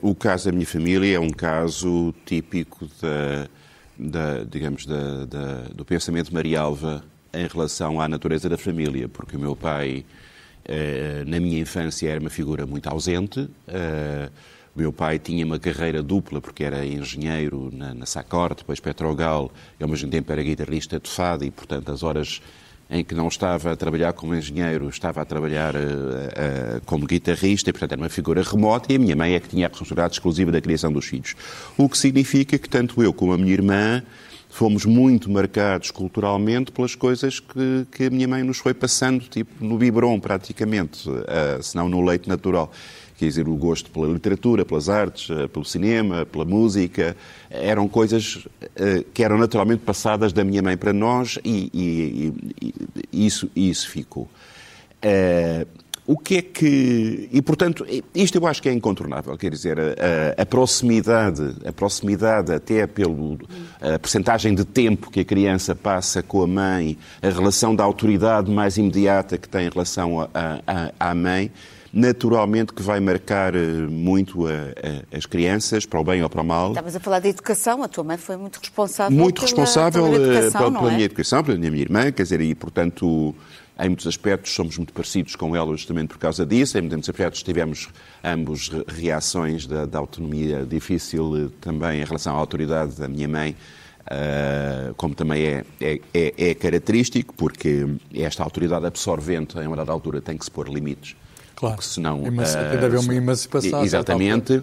O 0.01 0.13
caso 0.15 0.45
da 0.45 0.51
minha 0.51 0.65
família 0.67 1.17
é 1.17 1.19
um 1.19 1.29
caso 1.31 2.13
típico 2.25 2.87
da, 3.01 3.47
da, 4.03 4.43
digamos, 4.43 4.85
da, 4.85 5.25
da- 5.25 5.61
do 5.73 5.85
pensamento 5.85 6.33
Marialva 6.33 7.03
em 7.33 7.47
relação 7.47 7.99
à 8.01 8.07
natureza 8.07 8.47
da 8.49 8.57
família, 8.57 9.07
porque 9.09 9.35
o 9.35 9.39
meu 9.39 9.55
pai, 9.55 10.05
eh, 10.65 11.23
na 11.25 11.39
minha 11.39 11.59
infância, 11.59 12.09
era 12.09 12.19
uma 12.19 12.29
figura 12.29 12.65
muito 12.65 12.87
ausente. 12.87 13.49
Eh, 13.67 14.29
o 14.75 14.79
meu 14.79 14.91
pai 14.91 15.19
tinha 15.19 15.45
uma 15.45 15.59
carreira 15.59 16.01
dupla, 16.03 16.41
porque 16.41 16.63
era 16.63 16.85
engenheiro 16.85 17.69
na, 17.73 17.93
na 17.93 18.05
Sacor, 18.05 18.55
depois 18.55 18.79
Petrogal, 18.79 19.51
e 19.79 19.83
ao 19.83 19.89
mesmo 19.89 20.09
tempo 20.09 20.31
era 20.31 20.43
guitarrista 20.43 20.99
de 20.99 21.09
fado, 21.09 21.45
e, 21.45 21.51
portanto, 21.51 21.91
as 21.91 22.03
horas 22.03 22.41
em 22.89 23.03
que 23.03 23.15
não 23.15 23.27
estava 23.27 23.71
a 23.71 23.75
trabalhar 23.75 24.13
como 24.13 24.35
engenheiro, 24.35 24.87
estava 24.89 25.21
a 25.21 25.25
trabalhar 25.25 25.75
eh, 25.75 25.79
eh, 26.35 26.81
como 26.85 27.05
guitarrista, 27.07 27.69
e, 27.69 27.73
portanto, 27.73 27.93
era 27.93 28.01
uma 28.01 28.09
figura 28.09 28.41
remota, 28.43 28.91
e 28.91 28.95
a 28.95 28.99
minha 28.99 29.15
mãe 29.15 29.33
é 29.33 29.39
que 29.39 29.49
tinha 29.49 29.65
a 29.65 29.69
responsabilidade 29.69 30.13
exclusiva 30.15 30.51
da 30.51 30.61
criação 30.61 30.91
dos 30.91 31.05
filhos. 31.05 31.35
O 31.77 31.89
que 31.89 31.97
significa 31.97 32.57
que 32.57 32.69
tanto 32.69 33.01
eu 33.01 33.13
como 33.13 33.33
a 33.33 33.37
minha 33.37 33.53
irmã 33.53 34.03
fomos 34.49 34.85
muito 34.85 35.31
marcados 35.31 35.89
culturalmente 35.89 36.71
pelas 36.71 36.93
coisas 36.93 37.39
que, 37.39 37.87
que 37.91 38.05
a 38.05 38.09
minha 38.11 38.27
mãe 38.27 38.43
nos 38.43 38.59
foi 38.59 38.73
passando, 38.73 39.21
tipo 39.21 39.65
no 39.65 39.77
biberon, 39.79 40.19
praticamente, 40.19 41.09
eh, 41.27 41.59
se 41.61 41.75
não 41.75 41.89
no 41.89 42.01
leite 42.01 42.29
natural. 42.29 42.71
Quer 43.23 43.29
dizer, 43.29 43.47
o 43.47 43.55
gosto 43.55 43.89
pela 43.89 44.07
literatura, 44.07 44.65
pelas 44.65 44.89
artes, 44.89 45.29
eh, 45.29 45.47
pelo 45.47 45.63
cinema, 45.63 46.25
pela 46.25 46.43
música, 46.43 47.15
eram 47.49 47.87
coisas 47.87 48.45
eh, 48.75 49.05
que 49.13 49.23
eram 49.23 49.37
naturalmente 49.37 49.79
passadas 49.79 50.33
da 50.33 50.43
minha 50.43 50.61
mãe 50.61 50.75
para 50.75 50.91
nós 50.91 51.39
e, 51.43 51.69
e- 51.73 52.33
e- 53.11 53.25
isso, 53.25 53.49
isso 53.55 53.89
ficou. 53.89 54.27
Eh, 55.01 55.65
o 56.05 56.17
que 56.17 56.35
é 56.35 56.41
que. 56.41 57.29
E, 57.31 57.41
portanto, 57.41 57.85
isto 58.13 58.37
eu 58.37 58.45
acho 58.45 58.61
que 58.61 58.67
é 58.67 58.73
incontornável. 58.73 59.37
Quer 59.37 59.51
dizer, 59.51 59.79
a, 59.79 60.41
a- 60.41 60.45
proximidade, 60.45 61.55
a 61.65 61.71
proximidade 61.71 62.51
até 62.51 62.85
pelo 62.85 63.39
a 63.79 63.97
percentagem 63.97 64.53
de 64.53 64.65
tempo 64.65 65.09
que 65.09 65.21
a 65.21 65.25
criança 65.25 65.73
passa 65.73 66.21
com 66.21 66.43
a 66.43 66.47
mãe, 66.47 66.97
a 67.21 67.29
relação 67.29 67.73
da 67.73 67.85
autoridade 67.85 68.51
mais 68.51 68.75
imediata 68.75 69.37
que 69.37 69.47
tem 69.47 69.65
em 69.67 69.69
relação 69.69 70.19
a- 70.19 70.29
a- 70.67 70.91
à 70.99 71.15
mãe, 71.15 71.49
naturalmente 71.93 72.73
que 72.73 72.81
vai 72.81 72.99
marcar 72.99 73.53
eh, 73.55 73.59
muito 73.87 74.47
a- 74.47 74.51
a- 74.51 75.17
as 75.17 75.27
crianças, 75.27 75.85
para 75.85 75.99
o 75.99 76.03
bem 76.03 76.23
ou 76.23 76.29
para 76.29 76.41
o 76.41 76.43
mal. 76.43 76.69
Estavas 76.69 76.95
a 76.95 76.99
falar 76.99 77.19
da 77.19 77.29
educação, 77.29 77.83
a 77.83 77.87
tua 77.87 78.03
mãe 78.03 78.17
foi 78.17 78.35
muito 78.35 78.57
responsável 78.59 79.15
Muito 79.15 79.35
pela, 79.35 79.45
responsável 79.47 80.03
pela 80.03 80.15
eh, 80.17 80.21
educação, 80.37 80.61
pela, 80.61 80.79
pela 80.79 80.91
é? 80.91 80.93
minha 80.95 81.05
educação, 81.05 81.43
pela 81.43 81.57
minha 81.57 81.77
irmã, 81.77 82.11
quer 82.11 82.23
dizer, 82.23 82.41
e 82.41 82.55
portanto, 82.55 83.35
em 83.79 83.87
muitos 83.89 84.07
aspectos 84.07 84.51
somos 84.53 84.75
muito 84.77 84.91
parecidos 84.91 85.35
com 85.35 85.55
ela 85.55 85.71
justamente 85.77 86.07
por 86.09 86.17
causa 86.17 86.43
disso, 86.45 86.77
em 86.79 86.81
muitos 86.81 87.07
aspectos 87.07 87.43
tivemos 87.43 87.89
ambos 88.23 88.69
re- 88.69 88.83
reações 88.87 89.67
da, 89.67 89.85
da 89.85 89.99
autonomia 89.99 90.65
difícil 90.67 91.45
eh, 91.45 91.49
também 91.61 92.01
em 92.01 92.05
relação 92.05 92.35
à 92.35 92.39
autoridade 92.39 92.95
da 92.95 93.07
minha 93.07 93.27
mãe, 93.27 93.55
eh, 94.09 94.91
como 94.97 95.13
também 95.13 95.43
é, 95.43 95.63
é, 95.79 95.99
é, 96.11 96.33
é 96.49 96.53
característico, 96.55 97.35
porque 97.35 97.85
esta 98.15 98.43
autoridade 98.43 98.83
absorvente, 98.87 99.59
em 99.59 99.67
uma 99.67 99.75
dada 99.75 99.91
altura, 99.91 100.19
tem 100.21 100.35
que 100.35 100.43
se 100.43 100.49
pôr 100.49 100.67
limites. 100.67 101.15
Claro. 101.63 101.75
Porque 101.77 101.89
senão, 101.89 102.25
Emanci- 102.27 102.57
eh, 102.57 102.69
tem 102.71 102.79
de 102.79 102.85
haver 102.85 102.99
uma 102.99 103.15
emancipação, 103.15 103.79
a 103.79 103.85
Exatamente. 103.85 104.61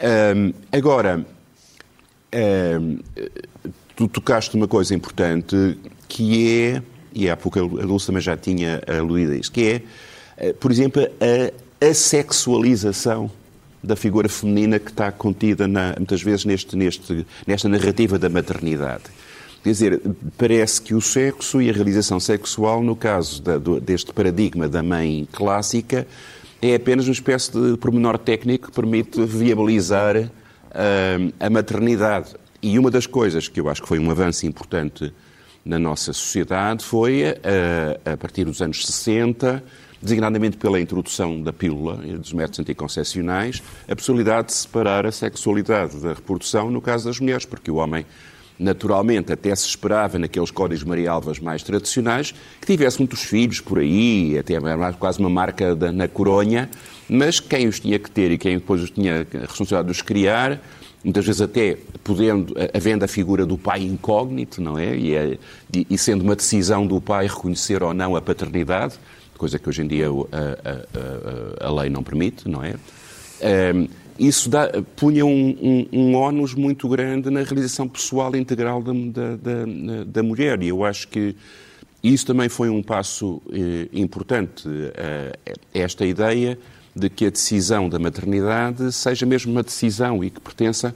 Ahm, 0.00 0.52
agora, 0.72 1.24
ahm, 2.32 2.98
tu 3.94 4.08
tocaste 4.08 4.56
uma 4.56 4.66
coisa 4.66 4.92
importante 4.94 5.78
que 6.08 6.60
é, 6.60 6.82
e 7.12 7.30
há 7.30 7.36
pouco 7.36 7.60
a 7.60 7.62
Dulce 7.86 8.06
também 8.06 8.20
já 8.20 8.36
tinha 8.36 8.82
aludido 8.88 9.30
a 9.32 9.36
isso, 9.36 9.52
que 9.52 9.62
é, 9.64 9.82
eh, 10.48 10.52
por 10.52 10.72
exemplo, 10.72 11.02
a 11.02 11.86
assexualização 11.88 13.30
da 13.82 13.94
figura 13.94 14.28
feminina 14.28 14.78
que 14.80 14.90
está 14.90 15.12
contida 15.12 15.68
na- 15.68 15.94
muitas 15.96 16.20
vezes 16.22 16.44
neste, 16.44 16.74
neste, 16.74 17.24
nesta 17.46 17.68
narrativa 17.68 18.18
da 18.18 18.28
maternidade. 18.28 19.04
Quer 19.64 19.70
dizer, 19.70 20.00
parece 20.36 20.80
que 20.80 20.94
o 20.94 21.00
sexo 21.00 21.60
e 21.60 21.70
a 21.70 21.72
realização 21.72 22.20
sexual, 22.20 22.82
no 22.82 22.94
caso 22.94 23.40
da- 23.42 23.56
do- 23.56 23.80
deste 23.80 24.12
paradigma 24.12 24.68
da 24.68 24.82
mãe 24.82 25.26
clássica, 25.32 26.06
é 26.60 26.74
apenas 26.74 27.06
uma 27.06 27.12
espécie 27.12 27.50
de 27.50 27.76
pormenor 27.78 28.18
técnico 28.18 28.68
que 28.68 28.72
permite 28.74 29.24
viabilizar 29.24 30.30
ah, 30.76 31.16
a 31.40 31.48
maternidade. 31.48 32.34
E 32.62 32.78
uma 32.78 32.90
das 32.90 33.06
coisas 33.06 33.48
que 33.48 33.58
eu 33.60 33.68
acho 33.70 33.80
que 33.80 33.88
foi 33.88 33.98
um 33.98 34.10
avanço 34.10 34.44
importante 34.46 35.12
na 35.64 35.78
nossa 35.78 36.12
sociedade 36.12 36.84
foi, 36.84 37.22
ah, 37.24 38.12
a 38.12 38.16
partir 38.18 38.44
dos 38.44 38.60
anos 38.60 38.84
60, 38.84 39.64
designadamente 40.02 40.58
pela 40.58 40.78
introdução 40.78 41.40
da 41.40 41.54
pílula 41.54 42.00
e 42.04 42.12
dos 42.18 42.34
métodos 42.34 42.58
anticoncepcionais, 42.60 43.62
a 43.88 43.96
possibilidade 43.96 44.48
de 44.48 44.52
separar 44.54 45.06
a 45.06 45.12
sexualidade 45.12 45.96
da 46.00 46.10
reprodução 46.12 46.70
no 46.70 46.82
caso 46.82 47.06
das 47.06 47.18
mulheres, 47.18 47.46
porque 47.46 47.70
o 47.70 47.76
homem 47.76 48.04
naturalmente 48.58 49.32
até 49.32 49.54
se 49.54 49.66
esperava 49.66 50.18
naqueles 50.18 50.50
códigos 50.50 50.84
marialvas 50.84 51.38
mais 51.40 51.62
tradicionais 51.62 52.32
que 52.60 52.66
tivesse 52.66 52.98
muitos 52.98 53.22
filhos 53.22 53.60
por 53.60 53.78
aí, 53.78 54.38
até 54.38 54.54
quase 54.98 55.18
uma 55.18 55.30
marca 55.30 55.74
da- 55.74 55.90
na 55.92 56.06
coronha, 56.06 56.70
mas 57.08 57.40
quem 57.40 57.66
os 57.66 57.80
tinha 57.80 57.98
que 57.98 58.10
ter 58.10 58.30
e 58.30 58.38
quem 58.38 58.58
depois 58.58 58.82
os 58.82 58.90
tinha 58.90 59.26
a 59.34 59.38
responsabilidade 59.40 59.86
de 59.86 59.90
os 59.92 60.02
criar, 60.02 60.60
muitas 61.02 61.26
vezes 61.26 61.40
até 61.42 61.76
podendo, 62.02 62.54
havendo 62.72 63.04
a 63.04 63.08
figura 63.08 63.44
do 63.44 63.58
pai 63.58 63.82
incógnito, 63.82 64.62
não 64.62 64.78
é? 64.78 64.96
E, 64.96 65.14
é- 65.14 65.38
e- 65.90 65.98
sendo 65.98 66.22
uma 66.22 66.36
decisão 66.36 66.86
do 66.86 67.00
pai 67.00 67.26
reconhecer 67.26 67.82
ou 67.82 67.92
não 67.92 68.14
a 68.16 68.22
paternidade, 68.22 68.94
coisa 69.36 69.58
que 69.58 69.68
hoje 69.68 69.82
em 69.82 69.86
dia 69.88 70.06
a, 70.08 70.10
a- 70.10 71.64
a- 71.64 71.68
a 71.68 71.80
lei 71.80 71.90
não 71.90 72.02
permite, 72.02 72.48
não 72.48 72.62
é? 72.62 72.74
Ehm, 73.40 73.88
isso 74.18 74.48
dá- 74.48 74.70
punha 74.96 75.24
um, 75.26 75.86
um, 75.92 75.98
um 76.00 76.14
ónus 76.14 76.54
muito 76.54 76.88
grande 76.88 77.30
na 77.30 77.42
realização 77.42 77.88
pessoal 77.88 78.34
integral 78.36 78.82
da, 78.82 78.92
da, 78.92 79.36
da- 79.36 80.04
da 80.06 80.22
mulher. 80.22 80.62
E 80.62 80.68
eu 80.68 80.84
acho 80.84 81.08
que 81.08 81.34
isso 82.02 82.26
também 82.26 82.48
foi 82.48 82.68
um 82.68 82.82
passo 82.82 83.40
eh, 83.50 83.88
importante, 83.92 84.68
eh, 84.94 85.36
esta 85.72 86.04
ideia 86.04 86.58
de 86.94 87.08
que 87.08 87.26
a 87.26 87.30
decisão 87.30 87.88
da 87.88 87.98
maternidade 87.98 88.92
seja 88.92 89.24
mesmo 89.26 89.50
uma 89.50 89.62
decisão 89.62 90.22
e 90.22 90.30
que 90.30 90.40
pertença 90.40 90.94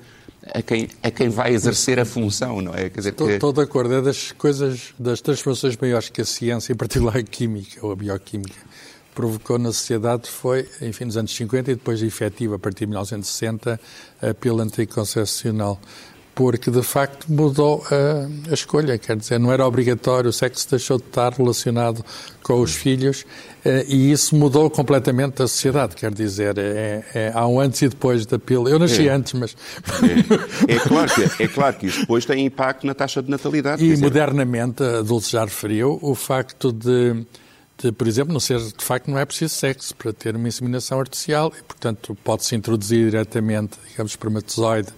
a 0.54 0.62
quem, 0.62 0.88
a 1.02 1.10
quem 1.10 1.28
vai 1.28 1.52
exercer 1.52 1.98
a 1.98 2.04
função, 2.04 2.60
não 2.62 2.72
é? 2.74 2.88
Quer 2.88 2.98
dizer, 3.00 3.12
que... 3.12 3.22
Estou 3.24 3.52
de 3.52 3.60
acordo. 3.62 3.94
É 3.94 4.00
das 4.02 4.32
coisas, 4.32 4.94
das 4.98 5.20
transformações 5.20 5.76
maiores 5.76 6.08
que 6.08 6.20
a 6.20 6.24
ciência, 6.24 6.72
em 6.72 6.76
particular 6.76 7.16
a 7.16 7.22
química 7.22 7.84
ou 7.84 7.90
a 7.92 7.96
bioquímica, 7.96 8.54
provocou 9.18 9.58
na 9.58 9.72
sociedade 9.72 10.30
foi, 10.30 10.64
enfim, 10.80 11.06
nos 11.06 11.16
anos 11.16 11.34
50 11.34 11.72
e 11.72 11.74
depois 11.74 12.00
efetiva 12.00 12.54
a 12.54 12.58
partir 12.58 12.84
de 12.84 12.90
1960 12.90 13.80
a 14.22 14.32
pílula 14.32 14.62
anticoncepcional. 14.62 15.80
porque 16.36 16.70
de 16.70 16.84
facto 16.84 17.26
mudou 17.28 17.84
a, 17.90 18.50
a, 18.52 18.54
escolha, 18.54 18.96
quer 18.96 19.16
dizer, 19.16 19.40
não 19.40 19.50
era 19.50 19.66
obrigatório, 19.66 20.30
o 20.30 20.32
sexo 20.32 20.70
deixou 20.70 20.96
de 20.96 21.02
estar 21.02 21.32
relacionado 21.32 22.04
com 22.40 22.60
os 22.60 22.76
filhos 22.76 23.26
eh, 23.64 23.84
e 23.88 24.12
isso 24.12 24.36
mudou 24.36 24.70
completamente 24.70 25.42
a 25.42 25.48
sociedade, 25.48 25.96
quer 25.96 26.14
dizer, 26.14 26.56
é, 26.56 27.04
é, 27.12 27.32
há 27.34 27.44
um 27.44 27.58
antes 27.58 27.82
e 27.82 27.88
depois 27.88 28.24
da 28.24 28.38
pílula. 28.38 28.70
Eu 28.70 28.78
nasci 28.78 29.08
É. 29.08 29.10
antes, 29.10 29.32
mas... 29.32 29.56
É, 30.68 30.74
é 30.74 30.78
claro 30.78 31.10
que, 31.12 31.42
é 31.42 31.48
claro 31.48 31.76
que 31.76 31.86
isso 31.86 32.00
depois 32.02 32.24
tem 32.24 32.46
impacto 32.46 32.86
na 32.86 32.94
taxa 32.94 33.20
de 33.20 33.28
natalidade. 33.28 33.84
E 33.84 33.96
modernamente, 33.96 34.80
a 34.80 35.02
Dulce 35.02 35.32
já 35.32 35.44
referiu, 35.44 35.98
o 36.00 36.14
facto 36.14 36.70
de, 36.70 37.26
de, 37.82 37.92
por 37.92 38.08
exemplo, 38.08 38.32
não 38.32 38.40
ser, 38.40 38.58
de 38.58 38.84
facto, 38.84 39.08
não 39.08 39.18
é 39.18 39.24
preciso 39.24 39.54
sexo 39.54 39.94
para 39.94 40.12
ter 40.12 40.34
uma 40.34 40.48
inseminação 40.48 40.98
artificial 40.98 41.52
e, 41.56 41.62
portanto, 41.62 42.16
pode-se 42.24 42.56
introduzir 42.56 43.10
diretamente, 43.10 43.78
digamos, 43.88 44.12
espermatozoide. 44.12 44.88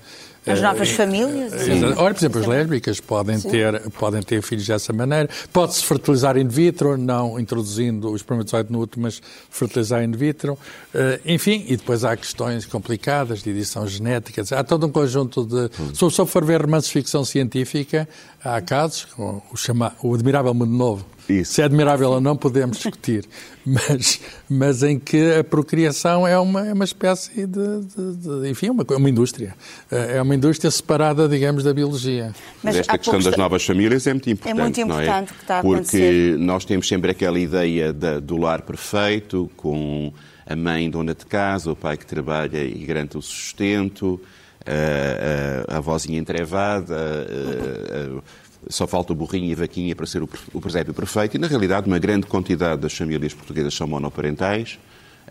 As 0.47 0.59
eh, 0.59 0.63
novas 0.63 0.91
famílias. 0.91 1.53
Exato. 1.53 2.01
Ora, 2.01 2.15
por 2.15 2.21
exemplo, 2.21 2.41
as 2.41 2.47
lésbicas 2.47 2.99
podem 2.99 3.39
ter, 3.39 3.91
podem 3.91 4.23
ter 4.23 4.41
filhos 4.41 4.67
dessa 4.67 4.95
maneira. 4.95 5.29
Pode-se 5.53 5.85
fertilizar 5.85 6.39
in 6.39 6.49
vitro, 6.49 6.97
não 6.97 7.39
introduzindo 7.39 8.11
o 8.11 8.17
espermatozoide 8.17 8.73
no 8.73 8.81
útero, 8.81 9.03
mas 9.03 9.21
fertilizar 9.51 10.03
in 10.03 10.13
vitro. 10.13 10.59
Eh, 10.95 11.21
enfim, 11.27 11.67
e 11.69 11.77
depois 11.77 12.03
há 12.03 12.17
questões 12.17 12.65
complicadas 12.65 13.43
de 13.43 13.51
edição 13.51 13.87
genética. 13.87 14.43
Há 14.57 14.65
todo 14.65 14.87
um 14.87 14.91
conjunto 14.91 15.45
de... 15.45 15.71
Se 15.95 16.03
a 16.03 16.09
pessoa 16.09 16.27
for 16.27 16.43
ver 16.47 16.63
romances 16.63 16.87
de 16.87 16.95
ficção 16.95 17.27
científica, 17.27 18.09
há 18.43 18.59
casos, 18.63 19.05
como 19.05 19.43
o, 19.53 19.57
chama, 19.57 19.95
o 20.03 20.15
Admirável 20.15 20.55
Mundo 20.55 20.73
Novo, 20.73 21.05
Isso. 21.31 21.55
se 21.55 21.63
é 21.63 21.65
admirável 21.65 22.11
ou 22.11 22.21
não, 22.21 22.37
podemos 22.37 22.77
discutir. 22.79 23.25
Mas, 23.67 24.21
mas 24.49 24.83
em 24.83 24.99
que 24.99 25.35
a 25.35 25.45
procriação 25.45 26.27
é 26.27 26.37
uma, 26.39 26.67
é 26.67 26.73
uma 26.73 26.85
espécie 26.85 27.47
de, 27.47 27.81
de, 27.85 28.41
de 28.43 28.49
enfim, 28.49 28.71
uma, 28.71 28.87
co- 28.87 28.97
uma 28.97 29.09
indústria. 29.09 29.55
Eh, 29.93 30.17
É 30.17 30.23
uma 30.23 30.35
indústria 30.35 30.71
separada, 30.71 31.29
digamos, 31.29 31.63
da 31.63 31.73
biologia. 31.75 32.33
Mas 32.63 32.77
esta 32.77 32.97
questão 32.97 33.13
pouco 33.15 33.29
das 33.29 33.37
novas 33.39 33.63
famílias 33.65 34.07
é 34.07 34.15
muito 34.15 34.31
importante. 34.31 34.59
muito 34.61 34.81
não 34.87 34.99
é? 34.99 35.05
importante 35.05 35.33
o 35.33 35.35
que 35.35 35.41
está 35.43 35.59
a 35.59 35.63
Porque 35.63 35.77
acontecer. 35.97 36.39
nós 36.39 36.65
temos 36.65 36.89
sempre 36.89 37.11
aquela 37.11 37.39
ideia 37.39 37.93
da- 37.93 38.19
do 38.19 38.39
lar 38.39 38.63
perfeito, 38.63 39.51
com 39.59 40.11
a 40.47 40.57
mãe 40.57 40.89
dona 40.91 41.15
de 41.15 41.27
casa, 41.27 41.71
o 41.71 41.77
pai 41.77 41.99
que 41.99 42.07
trabalha 42.07 42.65
e 42.65 42.79
garante 42.87 43.19
o 43.19 43.23
sustento, 43.23 44.19
a, 44.67 45.75
a, 45.75 45.77
a 45.77 45.81
vozinha 45.81 46.19
entrevada, 46.19 46.95
a- 46.97 48.19
a- 48.19 48.23
só 48.69 48.87
falta 48.87 49.13
o 49.13 49.17
burrinho 49.17 49.47
e 49.47 49.53
a 49.53 49.57
vaquinha 49.57 49.95
para 49.97 50.07
ser 50.07 50.23
o, 50.23 50.61
presépio 50.61 50.93
perfeito. 50.93 51.37
E, 51.37 51.39
na 51.39 51.47
realidade, 51.47 51.87
uma 51.87 51.99
grande 51.99 52.27
quantidade 52.27 52.81
das 52.81 52.93
famílias 52.93 53.33
portuguesas 53.33 53.75
são 53.75 53.87
monoparentais. 53.87 54.79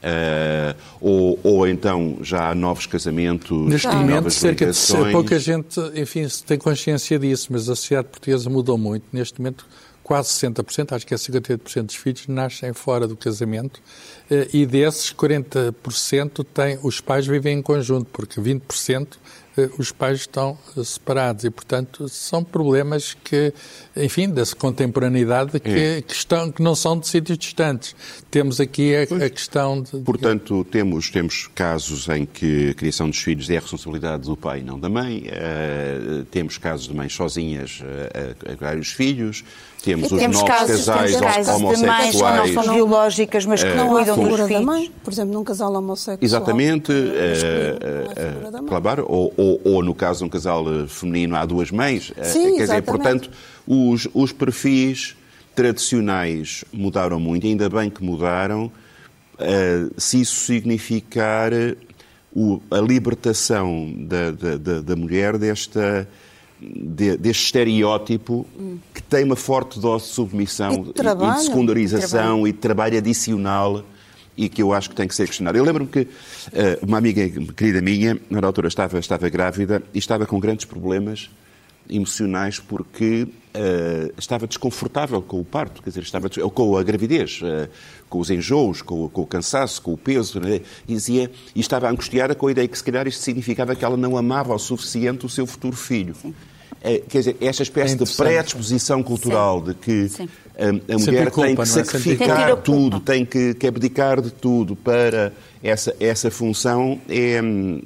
eh, 0.01 0.75
ou, 1.01 1.39
ou 1.43 1.67
então 1.67 2.19
já 2.21 2.49
há 2.49 2.55
novos 2.55 2.85
casamentos, 2.85 3.51
Neste 3.67 3.87
momento, 3.87 4.29
cerca 4.29 4.65
de 4.65 4.71
ligações. 4.71 5.11
pouca 5.11 5.37
gente, 5.37 5.79
enfim, 5.93 6.25
tem 6.45 6.57
consciência 6.57 7.19
disso, 7.19 7.47
mas 7.51 7.63
a 7.69 7.75
sociedade 7.75 8.07
portuguesa 8.07 8.49
mudou 8.49 8.77
muito. 8.77 9.03
Neste 9.11 9.39
momento, 9.39 9.65
quase 10.09 10.29
60%, 10.29 10.95
acho 10.95 11.05
que 11.05 11.13
é 11.13 11.17
58% 11.17 11.83
dos 11.83 11.95
filhos 11.95 12.27
nascem 12.27 12.73
fora 12.73 13.07
do 13.07 13.15
casamento 13.15 13.79
eh, 14.31 14.47
e 14.51 14.65
desses 14.65 15.13
40% 15.13 16.43
têm, 16.51 16.79
os 16.81 16.99
pais 16.99 17.27
vivem 17.27 17.59
em 17.59 17.61
conjunto, 17.61 18.07
porque 18.11 18.41
20% 18.41 18.61
eh, 19.05 19.48
os 19.77 19.91
pais 19.91 20.19
estão 20.21 20.57
eh, 20.77 20.83
separados 20.83 21.43
e, 21.43 21.49
portanto, 21.49 22.07
são 22.07 22.43
problemas 22.43 23.15
que, 23.23 23.53
enfim, 23.95 24.29
da 24.29 24.43
contemporaneidade 24.57 25.59
que, 25.59 25.69
É. 25.69 26.01
que 26.01 26.13
estão, 26.13 26.51
que 26.51 26.61
não 26.61 26.75
são 26.75 26.97
de 26.97 27.07
sítios 27.07 27.37
distantes. 27.37 27.95
Temos 28.31 28.59
aqui 28.59 28.93
a, 28.95 29.03
a 29.25 29.29
questão 29.29 29.81
de... 29.81 29.99
Portanto, 30.01 30.63
temos, 30.65 31.09
temos 31.09 31.49
casos 31.53 32.07
em 32.09 32.25
que 32.25 32.69
a 32.69 32.73
criação 32.73 33.09
dos 33.09 33.19
filhos 33.19 33.49
é 33.49 33.57
a 33.57 33.59
responsabilidade 33.59 34.23
do 34.23 34.37
pai 34.37 34.59
e 34.59 34.63
não 34.63 34.79
da 34.79 34.89
mãe. 34.89 35.23
Eh, 35.27 36.23
temos 36.31 36.57
casos 36.57 36.87
de 36.87 36.93
mães 36.95 37.13
sozinhas 37.13 37.81
eh, 37.83 38.35
a, 38.47 38.53
a 38.53 38.55
criar 38.55 38.77
os 38.77 38.89
filhos. 38.91 39.43
Temos 39.81 40.11
os 40.11 40.19
Temos 40.19 40.37
novos 40.37 40.49
casos, 40.49 40.85
casais 40.85 41.15
temos 41.15 41.35
casos 41.35 41.57
de 41.57 41.63
mães 41.63 41.79
que 41.79 41.85
homossexuais. 42.17 42.53
não 42.55 42.63
são 42.63 42.73
biológicas, 42.73 43.45
mas 43.45 43.63
que 43.63 43.73
Não 43.73 43.85
há 43.95 44.03
cuidam 44.05 44.27
dos 44.27 44.37
da 44.37 44.47
filhos. 44.47 44.65
mãe, 44.65 44.91
por 45.03 45.13
exemplo, 45.13 45.33
num 45.33 45.43
casal 45.43 45.73
homossexual. 45.73 46.17
Exatamente, 46.21 46.91
é 46.91 48.51
da 48.51 48.61
mãe. 48.61 48.67
claro, 48.69 49.05
ou, 49.07 49.33
ou, 49.37 49.61
ou 49.63 49.83
no 49.83 49.95
caso 49.95 50.19
de 50.19 50.25
um 50.25 50.29
casal 50.29 50.65
eh, 50.67 50.85
feminino 50.87 51.35
há 51.35 51.45
duas 51.45 51.71
mães. 51.71 52.11
Eh, 52.17 52.23
Sim, 52.25 52.55
Quer 52.57 52.63
dizer, 52.63 52.81
portanto, 52.83 53.29
os, 53.65 54.07
os 54.13 54.31
perfis 54.33 55.15
tradicionais 55.55 56.63
mudaram 56.73 57.19
muito, 57.19 57.45
ainda 57.47 57.69
bem 57.69 57.89
que 57.89 58.03
mudaram, 58.03 58.69
eh, 59.37 59.85
se 59.97 60.21
isso 60.21 60.35
significar 60.45 61.51
o- 62.35 62.59
a 62.69 62.77
libertação 62.79 63.91
da, 63.97 64.31
da, 64.31 64.57
da, 64.57 64.81
da 64.81 64.95
mulher 64.95 65.37
desta 65.37 66.07
de- 66.61 67.17
deste 67.17 67.45
estereótipo 67.45 68.45
que 68.93 69.01
tem 69.03 69.23
uma 69.23 69.35
forte 69.35 69.79
dose 69.79 70.05
de 70.05 70.11
submissão 70.11 70.73
E 70.73 70.81
de 70.83 70.93
trabalho. 70.93 71.35
de 71.39 71.45
secundarização 71.45 72.47
e 72.47 72.51
de 72.51 72.57
trabalho 72.57 72.97
adicional 72.97 73.83
e 74.37 74.47
que 74.49 74.61
eu 74.61 74.73
acho 74.73 74.89
que 74.89 74.95
tem 74.95 75.07
que 75.07 75.15
ser 75.15 75.25
questionado. 75.27 75.57
Eu 75.57 75.63
lembro-me 75.63 75.89
que 75.89 76.07
eh, 76.53 76.79
uma 76.81 76.97
amiga 76.97 77.27
querida 77.53 77.81
minha, 77.81 78.19
na 78.29 78.45
altura 78.45 78.67
estava, 78.67 78.97
estava 78.99 79.27
grávida 79.29 79.83
e 79.93 79.99
estava 79.99 80.25
com 80.25 80.39
grandes 80.39 80.65
problemas 80.65 81.29
emocionais 81.89 82.59
porque 82.59 83.27
eh, 83.53 84.11
estava 84.17 84.45
desconfortável 84.45 85.21
com 85.23 85.39
o 85.39 85.43
parto, 85.45 85.81
quer 85.81 85.89
dizer, 85.89 86.01
estava 86.03 86.29
com 86.29 86.77
a 86.77 86.83
gravidez, 86.83 87.39
eh, 87.43 87.67
com 88.07 88.19
os 88.19 88.29
enjoos, 88.29 88.81
com, 88.83 89.05
o- 89.05 89.09
com 89.09 89.21
o 89.21 89.25
cansaço, 89.25 89.81
com 89.81 89.93
o 89.93 89.97
peso, 89.97 90.39
né? 90.39 90.61
e, 90.87 90.93
dizia, 90.93 91.31
e 91.55 91.59
estava 91.59 91.89
angustiada 91.89 92.35
com 92.35 92.45
a 92.47 92.51
ideia 92.51 92.67
que 92.67 92.77
se 92.77 92.83
calhar 92.83 93.07
isto 93.07 93.21
significava 93.23 93.75
que 93.75 93.83
ela 93.83 93.97
não 93.97 94.15
amava 94.17 94.53
o 94.53 94.59
suficiente 94.59 95.25
o 95.25 95.29
seu 95.29 95.47
futuro 95.47 95.75
filho. 95.75 96.15
Eh, 96.23 96.29
quer 97.09 97.17
dizer, 97.19 97.37
esta 97.41 97.63
espécie 97.63 97.95
É 97.95 97.97
de 97.97 98.15
predisposição 98.15 99.03
cultural 99.03 99.61
de 99.61 99.73
que 99.73 100.07
Sim. 100.09 100.29
a, 100.57 100.95
a 100.95 100.99
Sempre 100.99 101.11
mulher 101.11 101.31
culpa, 101.31 101.47
tem 101.47 101.55
que 101.55 101.61
é? 101.61 101.63
A 101.63 101.65
sacrificar 101.65 102.47
culpa. 102.47 102.61
tudo, 102.61 102.99
tem 102.99 103.25
que, 103.25 103.53
que 103.53 103.67
abdicar 103.67 104.21
de 104.21 104.31
tudo 104.31 104.75
para 104.75 105.33
essa, 105.61 105.93
essa 105.99 106.31
função 106.31 106.99
é 107.09 107.41
hum, 107.41 107.81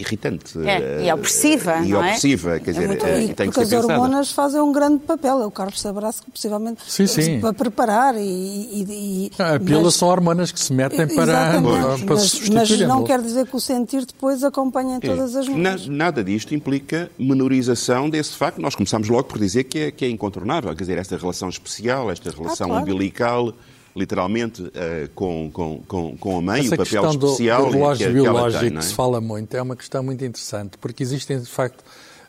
irritante. 0.00 0.58
É, 0.66 1.04
e 1.06 1.12
opressiva, 1.12 1.78
E 1.78 1.88
não 1.88 2.02
é? 2.02 2.08
opressiva, 2.08 2.58
quer 2.60 2.70
É 2.70 2.72
dizer, 2.74 2.86
muito 2.86 3.06
eh, 3.06 3.24
E 3.24 3.34
tem 3.34 3.48
que 3.48 3.54
porque 3.54 3.66
ser 3.66 3.76
as 3.76 3.82
pensada. 3.82 4.00
hormonas 4.00 4.30
fazem 4.32 4.60
um 4.60 4.72
grande 4.72 4.98
papel. 5.00 5.42
É 5.42 5.46
o 5.46 5.50
Carlos 5.50 5.80
Sabraço 5.80 6.22
que 6.22 6.30
possivelmente 6.30 6.80
Sim, 6.86 7.06
sim. 7.06 7.40
para 7.40 7.52
preparar 7.52 8.14
e. 8.16 8.20
e, 8.20 9.30
e 9.38 9.42
A 9.42 9.58
pílula 9.58 9.84
mas- 9.84 9.94
são 9.94 10.08
hormonas 10.08 10.52
que 10.52 10.60
se 10.60 10.72
metem 10.72 11.06
para, 11.08 11.60
para 11.60 11.60
mas, 11.60 12.22
substituir 12.22 12.54
mas 12.54 12.80
não 12.80 12.96
mula. 12.96 13.06
quer 13.06 13.20
dizer 13.20 13.46
que 13.46 13.56
o 13.56 13.60
sentir 13.60 14.04
depois 14.06 14.42
acompanha 14.44 14.94
em 14.94 14.96
É. 14.96 15.00
todas 15.00 15.34
as 15.36 15.48
mulheres. 15.48 15.86
Nada 15.88 16.22
disto 16.22 16.54
implica 16.54 17.10
menorização 17.18 18.08
desse 18.08 18.36
facto. 18.36 18.60
Nós 18.60 18.74
começamos 18.74 19.08
logo 19.08 19.24
por 19.24 19.38
dizer 19.38 19.64
que 19.64 19.78
é, 19.78 19.90
que 19.90 20.04
é 20.04 20.08
incontornável. 20.10 20.70
Quer 20.74 20.82
dizer, 20.84 20.98
esta 20.98 21.16
relação 21.16 21.48
especial, 21.48 22.10
esta 22.10 22.30
relação 22.30 22.68
claro. 22.68 22.82
umbilical, 22.82 23.52
literalmente, 23.96 24.70
eh, 24.74 25.08
com, 25.14 25.50
com, 25.52 26.16
com, 26.16 26.38
a 26.38 26.42
mãe, 26.42 26.60
Essa 26.60 26.74
o 26.74 26.78
papel 26.78 27.02
do, 27.16 27.26
especial 27.26 27.66
do 27.66 27.72
relógio 27.72 28.06
que, 28.06 28.12
que 28.12 28.20
biológico 28.20 28.60
tem, 28.60 28.68
que 28.68 28.74
não 28.74 28.80
é? 28.80 28.84
se 28.84 28.94
fala 28.94 29.20
muito 29.20 29.56
é 29.56 29.62
uma 29.62 29.76
questão 29.76 30.02
muito 30.02 30.24
interessante, 30.24 30.78
porque 30.78 31.02
existem, 31.02 31.40
de 31.40 31.48
facto, 31.48 31.82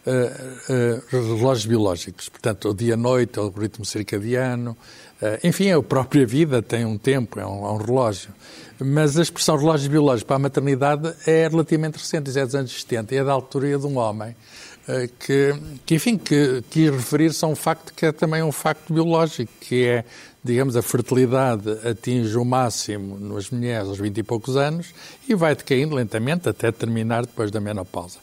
eh, 0.05 0.33
eh, 0.69 1.01
relógios 1.11 1.65
biológicos. 1.65 2.29
Portanto, 2.29 2.69
o 2.69 2.73
dia-noite, 2.73 3.39
o 3.39 3.49
ritmo 3.49 3.85
circadiano, 3.85 4.75
enfim, 5.43 5.69
a 5.71 5.81
própria 5.83 6.25
vida 6.25 6.61
tem 6.61 6.85
um 6.85 6.97
tempo, 6.97 7.39
é 7.39 7.45
um, 7.45 7.65
é 7.65 7.71
um 7.71 7.77
relógio. 7.77 8.29
Mas 8.79 9.17
a 9.17 9.21
expressão 9.21 9.57
relógio 9.57 9.89
biológico 9.89 10.27
para 10.27 10.37
a 10.37 10.39
maternidade 10.39 11.13
é 11.27 11.45
relativamente 11.49 11.97
recente, 11.97 12.29
é 12.39 12.45
dos 12.45 12.55
anos 12.55 12.71
70, 12.71 13.13
e 13.13 13.17
é 13.17 13.23
da 13.25 13.33
altura 13.33 13.77
de 13.77 13.85
um 13.85 13.97
homem 13.97 14.33
que, 15.19 15.53
que, 15.85 15.95
enfim, 15.95 16.17
que 16.17 16.63
quis 16.69 16.89
referir-se 16.89 17.45
a 17.45 17.47
um 17.47 17.55
facto 17.55 17.93
que 17.93 18.07
é 18.07 18.11
também 18.11 18.41
um 18.41 18.51
facto 18.51 18.91
biológico, 18.91 19.51
que 19.61 19.85
é, 19.85 20.03
digamos, 20.43 20.75
a 20.75 20.81
fertilidade 20.81 21.69
atinge 21.87 22.37
o 22.37 22.45
máximo 22.45 23.19
nas 23.19 23.49
mulheres 23.49 23.87
aos 23.89 23.97
20 23.97 24.17
e 24.19 24.23
poucos 24.23 24.55
anos 24.55 24.87
e 25.27 25.35
vai 25.35 25.55
decaindo 25.55 25.95
lentamente 25.95 26.47
até 26.47 26.71
terminar 26.71 27.25
depois 27.25 27.51
da 27.51 27.59
menopausa. 27.59 28.19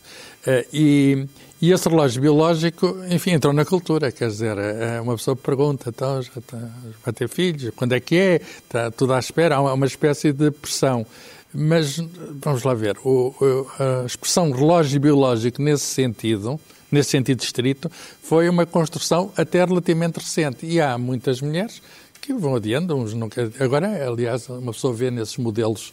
Eh, 0.47 0.67
E, 0.73 1.27
e 1.61 1.73
esse 1.73 1.89
relógio 1.89 2.21
biológico, 2.23 2.97
enfim, 3.11 3.31
entrou 3.33 3.53
na 3.53 3.65
cultura, 3.65 4.11
quer 4.13 4.29
dizer, 4.29 4.57
eh, 4.59 5.01
uma 5.01 5.17
pessoa 5.17 5.35
pergunta, 5.37 5.89
então, 5.91 6.21
já 6.23 6.31
está, 6.37 6.59
vai 7.05 7.13
ter 7.15 7.29
filhos, 7.29 7.71
quando 7.77 7.93
é 7.93 8.01
que 8.01 8.15
é? 8.17 8.35
Está 8.37 8.91
tudo 8.91 9.13
à 9.15 9.19
espera, 9.19 9.57
há 9.57 9.73
uma- 9.75 9.87
espécie 9.87 10.33
de 10.33 10.51
pressão. 10.51 11.05
Mas 11.53 11.99
vamos 12.43 12.63
lá 12.65 12.75
ver, 12.75 12.97
o- 13.05 13.35
a 13.79 14.05
expressão 14.07 14.51
relógio 14.51 15.01
biológico 15.01 15.63
nesse 15.63 15.85
sentido, 15.85 16.61
nesse 16.93 17.11
sentido 17.11 17.41
estrito, 17.43 17.91
foi 18.23 18.49
uma 18.49 18.67
construção 18.67 19.33
até 19.37 19.65
relativamente 19.65 20.17
recente. 20.19 20.67
E 20.67 20.81
há 20.81 20.99
muitas 20.99 21.41
mulheres 21.41 21.81
que 22.27 22.33
vão 22.35 22.57
adiando, 22.57 22.97
uns 22.97 23.15
nunca. 23.15 23.51
Agora, 23.61 24.07
aliás, 24.07 24.49
uma 24.49 24.73
pessoa 24.73 24.93
vê 24.93 25.11
nesses 25.11 25.37
modelos 25.37 25.93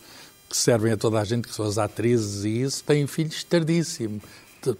que 0.50 0.58
servem 0.58 0.94
a 0.94 0.98
toda 0.98 1.20
a 1.20 1.24
gente, 1.24 1.48
que 1.48 1.54
são 1.54 1.66
as 1.66 1.78
atrizes 1.78 2.44
e 2.44 2.62
isso, 2.62 2.84
têm 2.84 3.08
filhos 3.08 3.44
tardíssimo. 3.44 4.22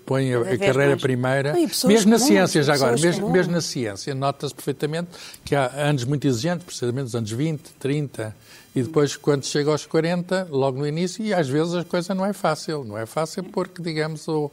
Põem 0.06 0.34
a, 0.34 0.40
a 0.40 0.58
carreira 0.58 0.88
mais. 0.88 1.02
primeira, 1.02 1.54
pessoas 1.54 1.94
mesmo 1.94 2.12
na 2.12 2.20
ciência, 2.20 2.64
já 2.64 2.74
agora, 2.74 2.96
mesmo, 2.98 3.30
mesmo 3.30 3.52
na 3.52 3.60
ciência, 3.60 4.16
nota-se 4.16 4.56
perfeitamente 4.56 5.10
que 5.44 5.54
há 5.56 5.66
anos 5.76 6.06
muito 6.06 6.26
exigentes, 6.26 6.66
precisamente 6.66 7.08
os 7.08 7.16
anos 7.16 7.30
20, 7.30 7.62
30, 7.80 8.34
e 8.76 8.82
depois, 8.82 9.16
quando 9.18 9.46
chega 9.46 9.70
aos 9.70 9.86
40, 9.86 10.48
logo 10.50 10.80
no 10.80 10.88
início, 10.88 11.24
e 11.24 11.34
às 11.34 11.50
vezes 11.50 11.76
a 11.76 11.84
coisa 11.84 12.16
não 12.16 12.26
é 12.26 12.34
fácil. 12.34 12.84
Não 12.84 12.98
é 12.98 13.06
fácil 13.06 13.44
porque, 13.44 13.82
digamos, 13.82 14.28
o, 14.28 14.50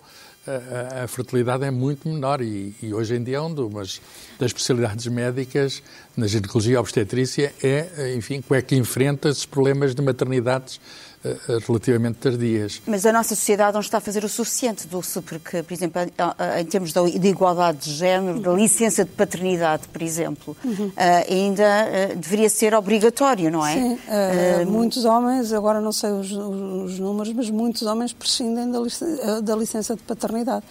a, 0.50 1.04
a 1.04 1.08
fertilidade 1.08 1.64
é 1.64 1.70
muito 1.70 2.08
menor 2.08 2.40
e, 2.40 2.74
e, 2.82 2.92
hoje 2.92 3.14
em 3.16 3.22
dia 3.22 3.36
é 3.36 3.40
uma 3.40 3.80
das, 3.80 4.00
especialidades 4.40 5.06
médicas 5.06 5.82
na 6.16 6.26
ginecologia 6.26 6.74
e 6.74 6.76
obstetrícia 6.76 7.52
é, 7.62 8.14
enfim, 8.16 8.40
como 8.40 8.58
é 8.58 8.62
que 8.62 8.74
enfrenta 8.76 9.28
esses 9.28 9.46
problemas 9.46 9.94
de 9.94 10.02
maternidades 10.02 10.80
relativamente 11.66 12.18
tardias. 12.18 12.80
Mas 12.87 13.04
a 13.04 13.12
nossa 13.12 13.35
sociedade 13.35 13.74
não 13.74 13.80
está 13.80 13.98
a 13.98 14.00
fazer 14.00 14.24
o 14.24 14.28
suficiente, 14.28 14.87
Dulce, 14.87 15.20
porque, 15.20 15.62
por 15.62 15.72
exemplo, 15.72 16.00
em 16.02 16.64
termos 16.64 16.92
de 16.92 17.28
igualdade 17.28 17.78
de 17.78 17.92
género, 17.92 18.40
da 18.40 18.52
licença 18.52 19.04
de 19.04 19.11
paternidade, 19.11 19.87
por 19.88 20.00
exemplo, 20.00 20.56
uhum. 20.64 20.90
ainda 21.28 22.14
deveria 22.16 22.48
ser 22.48 22.74
obrigatório, 22.74 23.50
não 23.50 23.66
é? 23.66 23.74
Sim, 23.74 23.94
uh, 23.94 24.70
muitos 24.70 25.04
homens, 25.04 25.52
agora 25.52 25.80
não 25.80 25.92
sei 25.92 26.11
os, 26.11 26.30
os, 26.33 26.98
números, 26.98 27.33
mas 27.33 27.50
muitos 27.50 27.83
homens 27.83 28.12
prescindem 28.12 28.70
da 28.70 28.80
licença, 28.80 29.42
da 29.42 29.56
licença 29.56 29.96
de 29.96 30.02
paternidade 30.02 30.64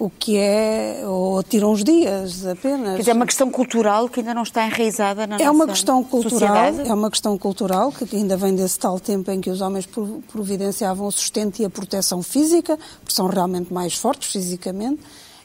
o 0.00 0.08
que 0.08 0.38
é, 0.38 1.02
ou 1.04 1.42
tiram 1.42 1.72
os 1.72 1.84
dias 1.84 2.46
apenas. 2.46 2.92
Quer 2.92 3.00
dizer, 3.00 3.10
é 3.10 3.14
uma 3.14 3.26
questão 3.26 3.50
cultural 3.50 4.08
que 4.08 4.20
ainda 4.20 4.32
não 4.32 4.42
está 4.42 4.66
enraizada 4.66 5.26
na 5.26 5.36
é 5.36 5.40
nossa 5.40 5.50
uma 5.50 5.66
questão 5.66 6.02
cultural, 6.02 6.30
sociedade? 6.30 6.88
É 6.88 6.94
uma 6.94 7.10
questão 7.10 7.36
cultural 7.36 7.92
que 7.92 8.16
ainda 8.16 8.34
vem 8.34 8.54
desse 8.54 8.78
tal 8.78 8.98
tempo 8.98 9.30
em 9.30 9.42
que 9.42 9.50
os 9.50 9.60
homens 9.60 9.86
providenciavam 10.32 11.06
o 11.06 11.12
sustento 11.12 11.60
e 11.60 11.66
a 11.66 11.70
proteção 11.70 12.22
física, 12.22 12.78
porque 13.00 13.14
são 13.14 13.26
realmente 13.26 13.74
mais 13.74 13.94
fortes 13.94 14.32
fisicamente, 14.32 15.02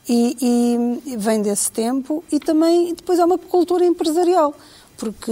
e, 0.07 1.01
e 1.05 1.17
vem 1.17 1.41
desse 1.41 1.69
tempo, 1.69 2.23
e 2.31 2.39
também 2.39 2.93
depois 2.93 3.19
é 3.19 3.25
uma 3.25 3.37
cultura 3.37 3.83
empresarial 3.85 4.55
porque 4.97 5.31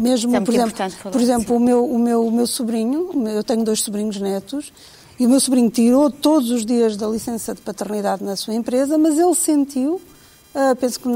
mesmo, 0.00 0.34
é 0.34 0.40
por 0.40 0.54
exemplo, 0.54 1.10
por 1.12 1.20
exemplo 1.20 1.56
o, 1.56 1.60
meu, 1.60 1.84
o, 1.84 1.98
meu, 1.98 2.26
o 2.26 2.32
meu 2.32 2.46
sobrinho, 2.46 3.10
eu 3.28 3.44
tenho 3.44 3.62
dois 3.62 3.82
sobrinhos 3.82 4.18
netos, 4.18 4.72
e 5.18 5.26
o 5.26 5.28
meu 5.28 5.40
sobrinho 5.40 5.70
tirou 5.70 6.10
todos 6.10 6.50
os 6.50 6.64
dias 6.64 6.96
da 6.96 7.06
licença 7.06 7.54
de 7.54 7.60
paternidade 7.60 8.22
na 8.22 8.36
sua 8.36 8.54
empresa, 8.54 8.98
mas 8.98 9.18
ele 9.18 9.34
sentiu, 9.34 9.94
uh, 9.94 10.76
penso 10.78 11.00
que 11.00 11.08
uh, 11.08 11.12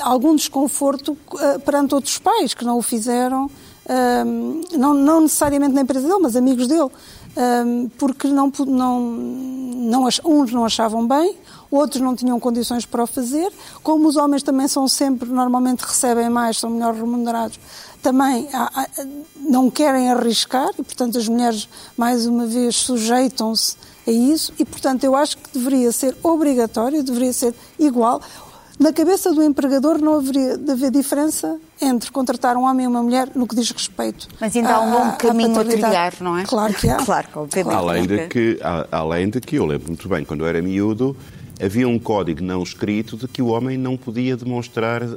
algum 0.00 0.34
desconforto 0.34 1.12
uh, 1.12 1.60
perante 1.60 1.94
outros 1.94 2.18
pais 2.18 2.54
que 2.54 2.64
não 2.64 2.78
o 2.78 2.82
fizeram, 2.82 3.50
não, 4.78 4.94
não, 4.94 5.20
necessariamente 5.20 5.74
na 5.74 5.82
empresa 5.82 6.08
dele, 6.08 6.20
mas 6.22 6.34
amigos 6.36 6.66
dele, 6.66 6.88
porque 7.98 8.28
não, 8.28 8.50
não, 8.66 8.98
não, 8.98 10.08
uns 10.24 10.52
não 10.52 10.64
achavam 10.64 11.06
bem, 11.06 11.36
outros 11.70 12.00
não 12.00 12.16
tinham 12.16 12.40
condições 12.40 12.86
para 12.86 13.02
o 13.02 13.06
fazer. 13.06 13.52
Como 13.82 14.08
os 14.08 14.16
homens 14.16 14.42
também 14.42 14.66
são 14.68 14.88
sempre, 14.88 15.28
normalmente 15.28 15.82
recebem 15.82 16.30
mais, 16.30 16.60
são 16.60 16.70
melhor 16.70 16.94
remunerados, 16.94 17.60
também 18.04 18.46
não 19.36 19.70
querem 19.70 20.12
arriscar 20.12 20.68
e, 20.78 20.82
portanto, 20.82 21.16
as 21.16 21.26
mulheres, 21.26 21.66
mais 21.96 22.26
uma 22.26 22.46
vez, 22.46 22.76
sujeitam-se 22.76 23.76
a 24.06 24.10
isso 24.10 24.52
e, 24.58 24.64
portanto, 24.64 25.04
eu 25.04 25.16
acho 25.16 25.38
que 25.38 25.58
deveria 25.58 25.90
ser 25.90 26.14
obrigatório, 26.22 27.02
deveria 27.02 27.32
ser 27.32 27.54
igual. 27.78 28.20
Na 28.78 28.92
cabeça 28.92 29.32
do 29.32 29.42
empregador 29.42 29.98
não 29.98 30.16
haveria 30.16 30.58
de 30.58 30.70
haver 30.70 30.90
diferença 30.90 31.58
entre 31.80 32.10
contratar 32.10 32.56
um 32.58 32.64
homem 32.64 32.84
e 32.84 32.88
uma 32.88 33.02
mulher 33.02 33.30
no 33.34 33.46
que 33.46 33.54
diz 33.54 33.70
respeito. 33.70 34.28
Mas 34.38 34.54
ainda 34.54 34.74
há 34.74 34.80
um 34.82 34.92
longo 34.92 35.16
caminho 35.16 35.58
a 35.58 35.64
trilhar, 35.64 36.12
não 36.20 36.36
é? 36.36 36.44
Claro 36.44 36.74
que 36.74 36.88
há. 36.90 36.96
Claro, 37.04 37.28
obviamente. 37.36 37.74
Além 37.74 38.06
de 38.06 38.28
que, 38.28 38.60
além 38.92 39.30
de 39.30 39.40
que 39.40 39.56
eu 39.56 39.64
lembro 39.64 39.88
muito 39.88 40.06
bem, 40.08 40.24
quando 40.24 40.42
eu 40.42 40.48
era 40.48 40.60
miúdo, 40.60 41.16
havia 41.62 41.88
um 41.88 41.98
código 41.98 42.42
não 42.42 42.62
escrito 42.62 43.16
de 43.16 43.28
que 43.28 43.40
o 43.40 43.48
homem 43.48 43.78
não 43.78 43.96
podia 43.96 44.36
demonstrar 44.36 45.02
uh, 45.02 45.16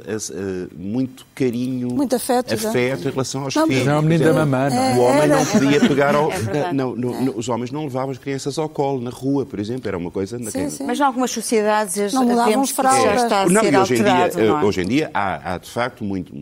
muito 0.76 1.26
carinho, 1.34 1.90
muito 1.90 2.14
afeto, 2.14 2.54
afeto 2.54 3.08
em 3.08 3.10
relação 3.10 3.44
aos 3.44 3.54
não, 3.54 3.66
filhos. 3.66 3.86
Não, 3.86 3.94
é 3.94 3.98
o 3.98 4.02
menino 4.02 4.24
da 4.24 4.44
mamãe. 4.44 4.76
É, 4.76 4.94
o 4.94 5.00
homem 5.00 5.28
não 5.28 5.44
podia 5.44 5.80
pegar 5.80 6.14
ao... 6.14 6.28
É 6.48 6.72
não, 6.72 6.96
não, 6.96 7.36
os 7.36 7.48
homens 7.48 7.70
não 7.70 7.84
levavam 7.84 8.10
as 8.10 8.18
crianças 8.18 8.58
ao 8.58 8.68
colo, 8.68 9.00
na 9.00 9.10
rua, 9.10 9.44
por 9.44 9.58
exemplo. 9.58 9.86
Era 9.86 9.98
uma 9.98 10.10
coisa... 10.10 10.38
Sim, 10.50 10.70
sim. 10.70 10.84
Mas 10.84 10.98
em 10.98 11.02
algumas 11.02 11.30
sociedades 11.30 12.12
não 12.12 12.26
vemos 12.46 12.72
que 12.72 12.82
já 12.82 13.14
está 13.14 13.42
a 13.42 13.48
não, 13.48 13.60
ser 13.60 13.76
hoje 13.78 13.94
alterado. 13.94 14.38
Em 14.38 14.42
dia, 14.42 14.50
é? 14.50 14.64
Hoje 14.64 14.80
em 14.80 14.86
dia 14.86 15.10
há, 15.12 15.54
há 15.54 15.58
de 15.58 15.70
facto, 15.70 16.04
muito, 16.04 16.32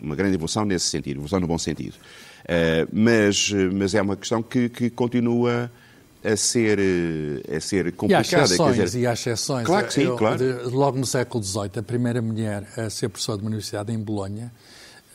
uma 0.00 0.14
grande 0.14 0.34
evolução 0.34 0.64
nesse 0.64 0.86
sentido, 0.86 1.16
evolução 1.16 1.40
no 1.40 1.46
bom 1.46 1.58
sentido. 1.58 1.94
Uh, 2.44 2.88
mas, 2.92 3.50
mas 3.72 3.94
é 3.94 4.02
uma 4.02 4.16
questão 4.16 4.42
que, 4.42 4.68
que 4.68 4.90
continua 4.90 5.70
a 6.24 6.36
ser, 6.36 6.78
eh, 6.78 7.56
a 7.56 7.60
ser 7.60 7.92
complicada. 7.92 8.26
E 8.28 8.34
há 8.34 8.44
exceções. 8.44 8.76
Dizer... 8.76 9.00
E 9.00 9.06
há 9.06 9.12
exceções. 9.12 9.66
Claro 9.66 9.86
que 9.86 9.94
sim, 9.94 10.02
Eu, 10.02 10.16
claro. 10.16 10.70
Logo 10.70 10.98
no 10.98 11.06
século 11.06 11.42
XVIII, 11.42 11.70
a 11.78 11.82
primeira 11.82 12.20
mulher 12.20 12.66
a 12.76 12.90
ser 12.90 13.08
professora 13.08 13.38
de 13.38 13.44
uma 13.44 13.48
universidade 13.48 13.92
em 13.92 13.98
Bolonha, 13.98 14.52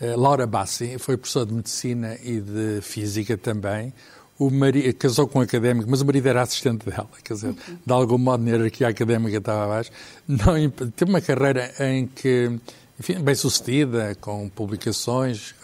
eh, 0.01 0.15
Laura 0.15 0.47
Bassi, 0.47 0.97
foi 0.97 1.17
professora 1.17 1.45
de 1.45 1.53
Medicina 1.53 2.17
e 2.23 2.39
de 2.39 2.81
Física 2.81 3.37
também. 3.37 3.93
O 4.39 4.49
marido, 4.49 4.93
casou 4.95 5.27
com 5.27 5.39
um 5.39 5.41
académico, 5.41 5.89
mas 5.89 6.01
o 6.01 6.05
marido 6.05 6.27
era 6.27 6.41
assistente 6.41 6.89
dela, 6.89 7.09
quer 7.23 7.35
dizer, 7.35 7.53
de 7.85 7.93
algum 7.93 8.17
modo 8.17 8.43
na 8.43 8.51
hierarquia 8.51 8.87
académica 8.87 9.37
estava 9.37 9.65
abaixo. 9.65 9.91
Não, 10.27 10.69
teve 10.69 11.11
uma 11.11 11.21
carreira 11.21 11.71
em 11.79 12.07
que 12.07 12.59
enfim, 12.99 13.19
bem 13.19 13.35
sucedida, 13.35 14.15
com 14.21 14.47
publicações, 14.49 15.55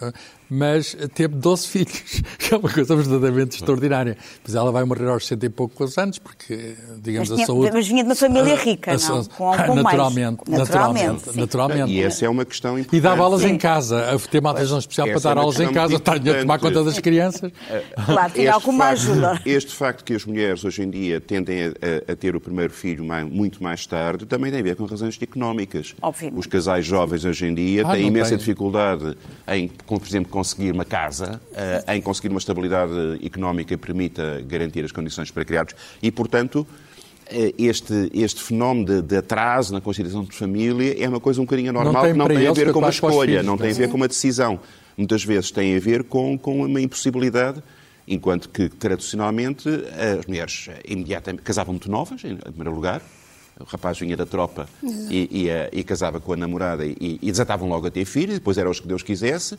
mas 0.50 0.98
teve 1.14 1.36
12 1.36 1.68
filhos, 1.68 2.22
que 2.38 2.54
é 2.56 2.58
uma 2.58 2.70
coisa 2.70 2.96
verdadeiramente 2.96 3.56
extraordinária. 3.58 4.18
Pois 4.44 4.56
ela 4.56 4.72
vai 4.72 4.84
morrer 4.84 5.10
aos 5.10 5.24
60 5.24 5.46
e 5.46 5.50
poucos 5.50 5.98
anos, 5.98 6.20
porque, 6.20 6.76
digamos, 7.02 7.30
mas 7.30 7.38
tinha, 7.38 7.44
a 7.44 7.48
saúde... 7.48 7.72
Mas 7.74 7.88
vinha 7.88 8.04
de 8.04 8.10
uma 8.10 8.16
família 8.16 8.56
rica, 8.56 8.98
não? 8.98 9.26
Com, 9.26 9.52
com 9.56 9.76
naturalmente, 9.76 10.42
mais. 10.48 10.60
naturalmente, 10.60 11.38
naturalmente. 11.38 11.92
E 11.92 12.02
essa 12.02 12.26
é 12.26 12.30
uma 12.30 12.46
questão 12.46 12.80
importante. 12.80 12.98
E 12.98 13.02
dava 13.02 13.24
aulas 13.24 13.42
sim. 13.42 13.50
em 13.50 13.58
casa, 13.58 14.20
ter 14.32 14.40
uma 14.40 14.52
atenção 14.52 14.80
especial 14.80 15.08
para 15.08 15.20
dar 15.20 15.38
é 15.38 15.40
aulas 15.40 15.60
em 15.60 15.72
casa, 15.72 16.00
tenho 16.00 16.36
a 16.36 16.40
tomar 16.40 16.60
conta 16.60 16.84
das 16.84 17.00
crianças. 17.00 17.52
Claro, 18.06 18.34
tinha 18.34 18.54
alguma 18.54 18.86
facto, 18.86 18.94
ajuda. 18.94 19.42
Este 19.46 19.76
facto 19.76 20.04
que 20.04 20.14
as 20.14 20.26
mulheres 20.26 20.64
hoje 20.64 20.82
em 20.82 20.90
dia 20.90 21.22
tendem 21.22 21.66
a, 21.66 22.12
a, 22.12 22.16
ter 22.16 22.36
o 22.36 22.42
primeiro 22.42 22.74
filho 22.74 23.04
mais, 23.04 23.28
muito 23.30 23.62
mais 23.62 23.86
tarde 23.86 24.26
também 24.26 24.52
tem 24.52 24.60
a 24.60 24.64
ver 24.64 24.76
com 24.76 24.86
razões 24.86 25.18
económicas. 25.22 25.96
Obviamente. 26.02 26.40
Os 26.40 26.46
casais 26.46 26.86
jovens 26.86 27.26
hoje 27.26 27.46
em 27.46 27.54
dia 27.54 27.84
ah, 27.86 27.92
têm 27.92 28.08
imensa 28.08 28.30
tem. 28.30 28.38
dificuldade 28.38 29.18
em, 29.48 29.68
por 29.68 30.02
exemplo, 30.06 30.32
conseguir 30.40 30.72
uma 30.72 30.86
casa, 30.86 31.42
uh, 31.52 31.92
em 31.92 32.02
conseguir 32.02 32.30
uma 32.30 32.38
estabilidade 32.38 32.94
económica 33.22 33.76
que 33.76 33.78
permita 33.78 34.42
garantir 34.48 34.86
as 34.86 34.92
condições 34.92 35.30
para 35.30 35.44
criados 35.44 35.76
e, 36.02 36.10
portanto, 36.10 36.66
eh, 37.30 37.54
este, 37.58 38.10
este 38.14 38.42
fenómeno 38.42 38.86
de, 38.86 39.02
de, 39.02 39.18
atraso 39.18 39.74
na 39.74 39.82
consideração 39.82 40.24
de 40.24 40.34
família 40.34 40.96
é 40.98 41.10
uma 41.10 41.20
coisa 41.20 41.42
um 41.42 41.44
bocadinho 41.44 41.72
anormal, 41.72 42.04
não 42.04 42.12
que 42.14 42.18
não 42.18 42.28
tem 42.30 42.48
a 42.48 42.54
ver 42.54 42.72
com 42.72 42.80
uma 42.80 42.90
escolha, 42.90 43.32
filhos, 43.32 43.46
não 43.46 43.58
tem 43.58 43.72
a 43.72 43.74
ver 43.74 43.90
com 43.90 43.98
uma 43.98 44.08
decisão. 44.08 44.62
Muitas 44.98 45.26
vezes 45.26 45.52
tem 45.52 45.76
a 45.76 45.80
ver 45.80 46.06
com, 46.06 46.38
com 46.38 46.64
uma 46.64 46.80
impossibilidade, 46.80 47.62
enquanto 48.08 48.48
que, 48.48 48.70
tradicionalmente, 48.70 49.68
as 50.20 50.26
mulheres 50.26 50.70
imediatamente 50.88 51.44
casavam 51.44 51.74
muito 51.74 51.92
novas, 51.92 52.24
em 52.24 52.38
primeiro 52.38 52.74
lugar, 52.74 53.02
o 53.60 53.66
rapaz 53.66 54.00
vinha 54.00 54.16
da 54.16 54.26
tropa 54.26 54.70
e, 55.10 55.50
e, 55.74 55.80
e, 55.80 55.84
casava 55.84 56.20
com 56.22 56.32
a 56.32 56.38
namorada 56.38 56.86
e, 56.86 57.20
e 57.22 57.30
desatavam 57.30 57.68
logo 57.68 57.88
a 57.88 57.92
ter 57.92 58.06
filhos, 58.06 58.36
depois 58.36 58.58
era 58.58 58.70
os 58.70 58.80
que 58.80 58.88
Deus 58.88 59.04
quisesse. 59.04 59.58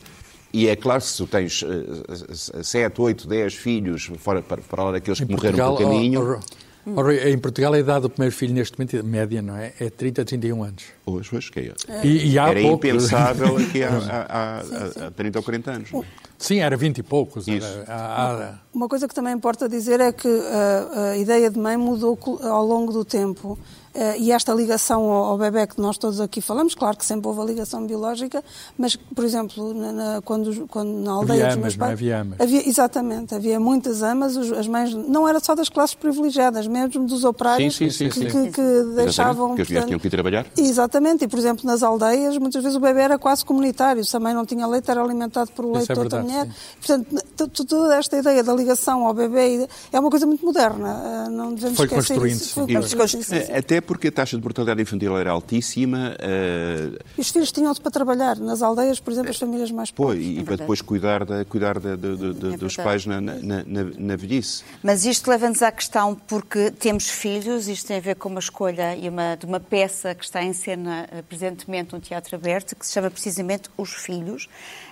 E 0.53 0.67
é 0.67 0.75
claro, 0.75 1.01
se 1.01 1.17
tu 1.17 1.27
tens 1.27 1.61
uh, 1.61 2.63
7, 2.63 3.01
8, 3.01 3.27
10 3.27 3.53
filhos, 3.53 4.11
fora, 4.17 4.41
para, 4.41 4.61
para 4.61 4.83
lá 4.83 4.91
daqueles 4.91 5.19
que 5.19 5.25
em 5.25 5.35
morreram 5.35 5.57
Portugal, 5.57 5.77
pelo 5.77 5.89
caminho... 5.89 6.39
Oh, 6.85 7.01
oh, 7.01 7.11
em 7.11 7.37
Portugal 7.37 7.73
a 7.73 7.79
idade 7.79 8.01
do 8.01 8.09
primeiro 8.09 8.35
filho 8.35 8.53
neste 8.53 8.77
momento, 8.77 9.05
média, 9.05 9.41
não 9.41 9.55
é? 9.55 9.71
É 9.79 9.89
30 9.89 10.23
a 10.23 10.25
31 10.25 10.63
anos. 10.63 10.83
Hoje, 11.05 11.35
hoje 11.35 11.51
que 11.51 11.59
é. 11.59 11.73
E, 12.03 12.31
e 12.31 12.39
há 12.39 12.49
Era 12.49 12.61
pouco... 12.61 12.75
impensável 12.87 13.57
aqui 13.63 13.83
há, 13.83 13.89
há, 13.89 14.59
há, 14.59 15.07
há 15.07 15.11
30 15.11 15.39
ou 15.39 15.43
40 15.43 15.71
anos. 15.71 15.89
Sim, 16.37 16.59
era 16.59 16.75
20 16.75 16.97
e 16.97 17.03
poucos. 17.03 17.47
Era, 17.47 17.85
há... 17.87 18.55
Uma 18.73 18.89
coisa 18.89 19.07
que 19.07 19.13
também 19.13 19.33
importa 19.33 19.69
dizer 19.69 19.99
é 19.99 20.11
que 20.11 20.27
a, 20.27 21.11
a 21.11 21.17
ideia 21.17 21.51
de 21.51 21.59
mãe 21.59 21.77
mudou 21.77 22.17
ao 22.41 22.65
longo 22.65 22.91
do 22.91 23.05
tempo. 23.05 23.59
Uh, 23.93 24.15
e 24.17 24.31
esta 24.31 24.53
ligação 24.53 25.03
ao, 25.11 25.25
ao, 25.25 25.37
bebê 25.37 25.67
que 25.67 25.79
nós 25.81 25.97
todos 25.97 26.21
aqui 26.21 26.39
falamos, 26.39 26.73
claro 26.73 26.95
que 26.95 27.05
sempre 27.05 27.27
houve 27.27 27.41
a 27.41 27.43
ligação 27.43 27.85
biológica, 27.85 28.41
mas, 28.77 28.95
por 28.95 29.25
exemplo, 29.25 29.73
na, 29.73 29.91
na 29.91 30.21
quando, 30.21 30.65
quando, 30.67 30.93
na 30.93 31.11
aldeia 31.11 31.47
havia 31.47 31.55
amas, 31.55 31.75
pais, 31.75 31.91
havia 31.91 32.21
amas. 32.21 32.39
Havia, 32.39 32.69
exatamente, 32.69 33.35
havia 33.35 33.59
muitas 33.59 34.01
amas, 34.01 34.37
os, 34.37 34.49
as 34.53 34.65
mães, 34.65 34.93
não 34.93 35.27
era 35.27 35.41
só 35.41 35.53
das 35.55 35.67
classes 35.67 35.93
privilegiadas, 35.93 36.67
mesmo 36.67 37.05
dos 37.05 37.25
operários 37.25 37.75
sim, 37.75 37.89
sim, 37.89 38.09
sim, 38.09 38.27
que, 38.27 38.31
que, 38.31 38.51
que 38.51 38.83
deixavam... 38.95 39.55
Que 39.55 39.63
as 39.63 39.67
mulheres 39.67 39.87
tinham 39.87 39.99
que 39.99 40.07
ir 40.07 40.11
trabalhar. 40.11 40.45
Exatamente, 40.55 41.25
e, 41.25 41.27
por 41.27 41.37
exemplo, 41.37 41.65
nas 41.65 41.83
aldeias, 41.83 42.37
muitas 42.37 42.63
vezes 42.63 42.77
o 42.77 42.79
bebê 42.79 43.01
era 43.01 43.19
quase 43.19 43.43
comunitário, 43.43 44.05
se 44.05 44.15
a 44.15 44.21
mãe 44.21 44.33
não 44.33 44.45
tinha 44.45 44.65
leite, 44.67 44.89
era 44.89 45.03
alimentado 45.03 45.51
por 45.51 45.65
o 45.65 45.73
leite 45.73 45.91
é 45.91 45.95
de 45.95 45.99
outra 45.99 46.21
mulher. 46.21 46.45
Sim. 46.45 47.03
Portanto, 47.03 47.65
toda 47.65 47.97
esta 47.97 48.17
ideia 48.17 48.41
da 48.41 48.53
ligação 48.53 49.05
ao 49.05 49.13
bebê 49.13 49.67
é 49.91 49.99
uma 49.99 50.09
coisa 50.09 50.25
muito 50.25 50.45
moderna, 50.45 51.25
eh, 51.27 51.29
não 51.29 51.53
devemos 51.53 51.75
Foi 51.75 51.87
esquecer 51.87 52.25
isso. 52.25 52.53
Foi 52.53 52.73
construindo-se. 52.73 53.51
Até 53.51 53.80
porque 53.81 54.07
a 54.07 54.11
taxa 54.11 54.37
de 54.37 54.43
mortalidade 54.43 54.81
infantil 54.81 55.17
era 55.17 55.31
altíssima. 55.31 56.15
Uh... 56.19 56.97
E 57.17 57.21
os 57.21 57.29
filhos 57.29 57.51
tinham-se 57.51 57.81
para 57.81 57.91
trabalhar. 57.91 58.37
Nas 58.37 58.61
aldeias, 58.61 58.99
por 58.99 59.11
exemplo, 59.11 59.31
as 59.31 59.37
famílias 59.37 59.71
mais 59.71 59.91
pobres. 59.91 60.23
Pois, 60.23 60.37
e 60.37 60.39
é 60.39 60.43
para 60.43 60.55
depois 60.57 60.81
cuidar, 60.81 61.25
de, 61.25 61.45
cuidar 61.45 61.79
de, 61.79 62.53
é 62.53 62.57
dos 62.57 62.75
pais 62.75 63.05
na, 63.05 63.19
na, 63.19 63.35
na, 63.35 63.63
na, 63.97 64.15
velhice. 64.15 64.63
Mas 64.83 65.05
isto 65.05 65.29
leva-nos 65.29 65.61
à 65.61 65.71
questão, 65.71 66.15
porque 66.27 66.71
temos 66.71 67.09
filhos, 67.09 67.67
isto 67.67 67.87
tem 67.87 67.97
a 67.97 68.01
ver 68.01 68.15
com 68.15 68.29
uma 68.29 68.39
escolha 68.39 68.95
e 68.95 69.09
uma, 69.09 69.35
de 69.35 69.45
uma 69.45 69.59
peça 69.59 70.13
que 70.15 70.23
está 70.23 70.43
em 70.43 70.53
cena 70.53 71.07
eh, 71.11 71.21
presentemente 71.21 71.93
no 71.93 71.99
Teatro 71.99 72.35
Aberto, 72.35 72.75
que 72.75 72.85
se 72.85 72.93
chama 72.93 73.09
precisamente 73.09 73.69
Os 73.77 73.93
Filhos. 73.93 74.47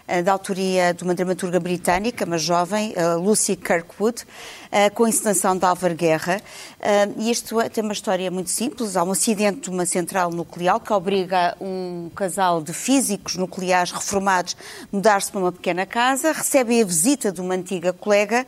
Eh, 0.09 0.23
da 0.23 0.31
autoria 0.31 0.91
de 0.91 1.03
uma 1.03 1.13
dramaturga 1.13 1.59
britânica, 1.59 2.25
uma 2.25 2.39
jovem, 2.39 2.93
eh, 2.95 3.13
Lucy 3.13 3.55
Kirkwood, 3.55 4.25
eh, 4.71 4.89
com 4.89 5.05
a 5.05 5.09
encenação 5.09 5.55
de 5.55 5.63
Álvaro 5.63 5.93
Guerra. 5.93 6.41
E 7.17 7.29
isto 7.29 7.59
é, 7.59 7.69
tem 7.69 7.83
uma 7.83 7.93
história 7.93 8.31
muito 8.31 8.49
simples. 8.49 8.95
Há 8.95 9.03
um 9.03 9.11
acidente 9.11 9.61
de 9.61 9.69
uma 9.69 9.85
central 9.85 10.31
nuclear 10.31 10.79
que 10.79 10.91
obriga 10.91 11.55
um 11.61 12.09
casal 12.15 12.61
de 12.61 12.73
físicos 12.73 13.35
nucleares 13.35 13.91
reformados 13.91 14.55
a 14.91 14.95
mudar-se 14.95 15.31
para 15.31 15.41
uma 15.41 15.51
pequena 15.51 15.85
casa, 15.85 16.31
recebem 16.31 16.81
a 16.81 16.85
visita 16.85 17.31
de 17.31 17.41
uma 17.41 17.53
antiga 17.53 17.91
colega 17.91 18.47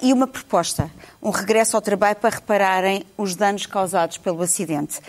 e 0.00 0.12
uma 0.12 0.28
proposta, 0.28 0.90
um 1.26 1.30
regresso 1.30 1.74
ao 1.74 1.82
trabalho 1.82 2.14
para 2.14 2.36
repararem 2.36 3.04
os 3.18 3.34
danos 3.34 3.66
causados 3.66 4.16
pelo 4.16 4.40
acidente. 4.42 5.00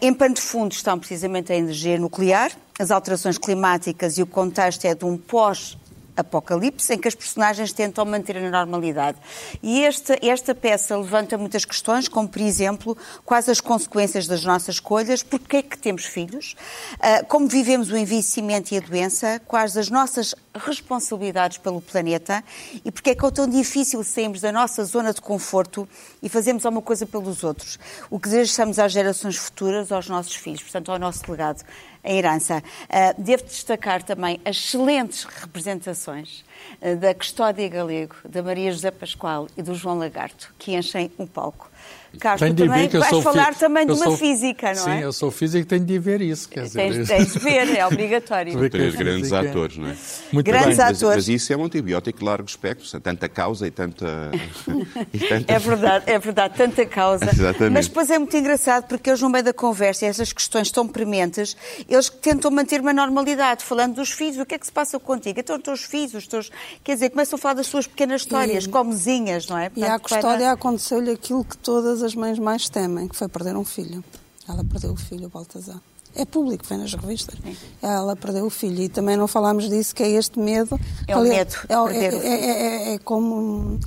Em 0.00 0.14
pano 0.14 0.34
de 0.34 0.40
fundo 0.40 0.72
estão 0.72 0.98
precisamente 0.98 1.52
a 1.52 1.54
energia 1.54 1.98
nuclear, 1.98 2.50
as 2.78 2.90
alterações 2.90 3.36
climáticas 3.36 4.16
e 4.16 4.22
o 4.22 4.26
contexto 4.26 4.86
é 4.86 4.94
de 4.94 5.04
um 5.04 5.18
pós 5.18 5.76
apocalipse 6.20 6.92
em 6.92 6.98
que 6.98 7.08
as 7.08 7.14
personagens 7.14 7.72
tentam 7.72 8.04
manter 8.04 8.36
a 8.36 8.50
normalidade. 8.50 9.18
E 9.62 9.84
esta, 9.84 10.18
esta 10.22 10.54
peça 10.54 10.96
levanta 10.96 11.36
muitas 11.36 11.64
questões, 11.64 12.08
como, 12.08 12.28
por 12.28 12.40
exemplo, 12.40 12.96
quais 13.24 13.48
as 13.48 13.60
consequências 13.60 14.26
das 14.26 14.44
nossas 14.44 14.76
escolhas, 14.76 15.22
porquê 15.22 15.58
é 15.58 15.62
que 15.62 15.78
temos 15.78 16.04
filhos, 16.04 16.54
uh, 16.94 17.26
como 17.26 17.48
vivemos 17.48 17.90
o 17.90 17.96
envelhecimento 17.96 18.72
e 18.74 18.78
a 18.78 18.80
doença, 18.80 19.40
quais 19.46 19.76
as 19.76 19.90
nossas 19.90 20.34
responsabilidades 20.54 21.58
pelo 21.58 21.80
planeta 21.80 22.42
e 22.84 22.90
porque 22.90 23.10
é 23.10 23.14
que 23.14 23.24
é 23.24 23.30
tão 23.30 23.48
difícil 23.48 24.02
sairmos 24.02 24.40
da 24.40 24.50
nossa 24.50 24.84
zona 24.84 25.12
de 25.12 25.20
conforto 25.20 25.88
e 26.22 26.28
fazermos 26.28 26.66
alguma 26.66 26.82
coisa 26.82 27.06
pelos 27.06 27.44
outros. 27.44 27.78
O 28.08 28.18
que 28.18 28.28
deixamos 28.28 28.78
às 28.78 28.92
gerações 28.92 29.36
futuras, 29.36 29.92
aos 29.92 30.08
nossos 30.08 30.34
filhos, 30.34 30.62
portanto, 30.62 30.90
ao 30.90 30.98
nosso 30.98 31.22
legado 31.30 31.62
a 32.02 32.10
herança. 32.10 32.62
Uh, 32.84 33.22
devo 33.22 33.44
destacar 33.44 34.02
também 34.02 34.40
as 34.44 34.56
excelentes 34.56 35.24
representações 35.24 36.44
uh, 36.80 36.96
da 36.96 37.14
Custódia 37.14 37.68
Galego, 37.68 38.16
da 38.24 38.42
Maria 38.42 38.72
José 38.72 38.90
Pascoal 38.90 39.48
e 39.56 39.62
do 39.62 39.74
João 39.74 39.98
Lagarto, 39.98 40.52
que 40.58 40.74
enchem 40.74 41.10
o 41.18 41.26
palco. 41.26 41.70
Carlos, 42.18 42.50
tu 42.50 42.56
também 42.56 42.88
que 42.88 42.98
vais 42.98 43.22
falar 43.22 43.54
também 43.54 43.86
de 43.86 43.92
uma 43.92 44.04
sou, 44.04 44.16
física, 44.16 44.68
não 44.74 44.84
sim, 44.84 44.90
é? 44.90 44.96
Sim, 44.96 45.02
eu 45.02 45.12
sou 45.12 45.30
físico 45.30 45.62
e 45.62 45.64
tenho 45.64 45.84
de 45.84 45.98
ver 45.98 46.20
isso. 46.20 46.48
Quer 46.48 46.64
dizer, 46.64 46.78
tens, 46.78 47.08
tens 47.08 47.32
de 47.32 47.38
ver, 47.38 47.76
é 47.76 47.86
obrigatório. 47.86 48.70
Três 48.70 48.94
grandes 48.94 49.32
atores, 49.32 49.76
não 49.76 49.88
é? 49.88 49.96
Muito 50.32 50.46
grandes 50.46 50.76
bem. 50.76 50.86
atores. 50.86 51.02
Mas, 51.02 51.16
mas, 51.16 51.28
isso 51.28 51.52
é 51.52 51.56
um 51.56 51.64
antibiótico 51.64 52.18
de 52.18 52.24
largo 52.24 52.48
espectro, 52.48 53.00
tanta 53.00 53.28
causa 53.28 53.66
e 53.66 53.70
tanta... 53.70 54.30
e 55.14 55.18
tanta... 55.18 55.52
É 55.52 55.58
verdade, 55.58 56.04
é 56.10 56.18
verdade, 56.18 56.54
tanta 56.56 56.84
causa. 56.84 57.26
Exatamente. 57.30 57.72
Mas 57.72 57.88
depois 57.88 58.10
é 58.10 58.18
muito 58.18 58.36
engraçado 58.36 58.86
porque 58.88 59.10
eles, 59.10 59.20
no 59.20 59.30
meio 59.30 59.44
da 59.44 59.52
conversa, 59.52 60.04
e 60.04 60.08
essas 60.08 60.32
questões 60.32 60.70
tão 60.70 60.88
prementes, 60.88 61.56
eles 61.88 62.08
tentam 62.08 62.50
manter 62.50 62.80
uma 62.80 62.92
normalidade, 62.92 63.64
falando 63.64 63.94
dos 63.94 64.10
filhos, 64.10 64.38
o 64.38 64.46
que 64.46 64.54
é 64.54 64.58
que 64.58 64.66
se 64.66 64.72
passa 64.72 64.98
contigo? 64.98 65.38
Então, 65.38 65.56
os 65.56 65.62
teus 65.62 65.84
filhos, 65.84 66.14
os 66.14 66.26
teus... 66.26 66.50
Quer 66.82 66.94
dizer, 66.94 67.10
começam 67.10 67.36
a 67.36 67.40
falar 67.40 67.54
das 67.54 67.66
suas 67.68 67.86
pequenas 67.86 68.22
histórias, 68.22 68.64
e... 68.64 68.68
comezinhas, 68.68 69.46
não 69.46 69.56
é? 69.56 69.68
Portanto, 69.68 69.90
e 69.90 69.94
à 69.94 69.98
Custódia 69.98 70.50
aconteceu-lhe 70.50 71.10
aquilo 71.12 71.44
que 71.44 71.56
todas 71.56 71.99
as 72.02 72.14
mães 72.14 72.38
mais 72.38 72.68
temem 72.68 73.08
que 73.08 73.16
foi 73.16 73.28
perder 73.28 73.56
um 73.56 73.64
filho. 73.64 74.02
Ela 74.48 74.64
perdeu 74.64 74.92
o 74.92 74.96
filho, 74.96 75.26
o 75.26 75.30
Baltazar. 75.30 75.80
É 76.14 76.24
público, 76.24 76.64
vem 76.68 76.78
nas 76.78 76.92
revistas. 76.92 77.38
Sim. 77.42 77.56
Ela 77.80 78.16
perdeu 78.16 78.44
o 78.44 78.50
filho. 78.50 78.82
E 78.82 78.88
também 78.88 79.16
não 79.16 79.28
falámos 79.28 79.68
disso, 79.68 79.94
que 79.94 80.02
é 80.02 80.10
este 80.10 80.38
medo. 80.38 80.78
É 81.06 81.16
o 81.16 81.22
medo. 81.22 81.54
É, 81.68 81.74
é, 81.74 82.34
é, 82.34 82.94
é, 82.94 82.98
como. 82.98 83.78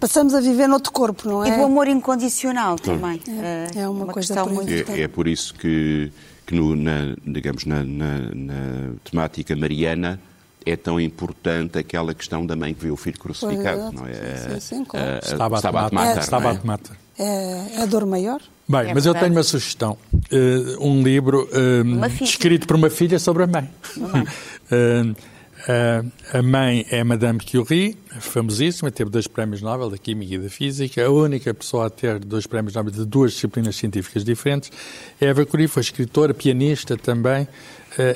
Passamos 0.00 0.34
a 0.34 0.40
viver 0.40 0.66
noutro 0.66 0.92
corpo, 0.92 1.28
não 1.28 1.44
é? 1.44 1.48
E 1.48 1.56
do 1.56 1.64
amor 1.64 1.88
incondicional 1.88 2.76
também. 2.76 3.22
É, 3.74 3.88
uma, 3.88 4.04
uma 4.04 4.12
coisa 4.12 4.34
questão 4.34 4.52
muito 4.52 4.70
é, 4.70 5.02
é 5.02 5.08
por 5.08 5.26
isso 5.26 5.54
que, 5.54 6.12
que 6.44 6.54
no, 6.54 6.76
na, 6.76 7.16
digamos, 7.24 7.64
na, 7.64 7.82
na, 7.82 8.18
na 8.34 8.92
temática 9.02 9.56
mariana, 9.56 10.20
é 10.66 10.76
tão 10.76 11.00
importante 11.00 11.78
aquela 11.78 12.14
questão 12.14 12.44
da 12.44 12.56
mãe 12.56 12.74
que 12.74 12.82
viu 12.82 12.94
o 12.94 12.96
filho 12.96 13.18
crucificado, 13.18 13.80
pois, 13.80 13.94
não 13.94 14.06
é? 14.06 14.36
Sim, 14.36 14.60
sim, 14.60 14.84
claro. 14.84 15.18
Estava 15.22 15.56
a 15.56 15.90
matar. 15.90 16.18
Estava 16.18 16.50
a 16.50 16.60
matar 16.64 16.96
é 17.18 17.82
a 17.82 17.86
dor 17.86 18.06
maior. 18.06 18.40
Bem, 18.68 18.90
é 18.90 18.94
mas 18.94 19.06
eu 19.06 19.14
tenho 19.14 19.32
uma 19.32 19.42
sugestão. 19.42 19.96
Uh, 20.32 20.86
um 20.86 21.02
livro 21.02 21.48
uh, 21.52 22.24
escrito 22.24 22.66
por 22.66 22.76
uma 22.76 22.90
filha 22.90 23.18
sobre 23.18 23.44
a 23.44 23.46
mãe. 23.46 23.70
uh, 23.98 25.14
a 26.32 26.42
mãe 26.42 26.86
é 26.90 27.02
Madame 27.02 27.38
Curie, 27.40 27.96
famosíssima, 28.20 28.90
teve 28.90 29.10
dois 29.10 29.26
prémios 29.26 29.62
Nobel 29.62 29.88
da 29.88 29.96
Química 29.96 30.34
e 30.34 30.38
da 30.38 30.48
Física. 30.50 31.06
A 31.06 31.10
única 31.10 31.54
pessoa 31.54 31.86
a 31.86 31.90
ter 31.90 32.18
dois 32.18 32.46
prémios 32.46 32.74
Nobel 32.74 32.92
de 32.92 33.04
duas 33.06 33.32
disciplinas 33.32 33.76
científicas 33.76 34.24
diferentes. 34.24 34.70
Eva 35.20 35.44
Curie 35.46 35.66
foi 35.66 35.82
escritora, 35.82 36.34
pianista 36.34 36.96
também. 36.96 37.48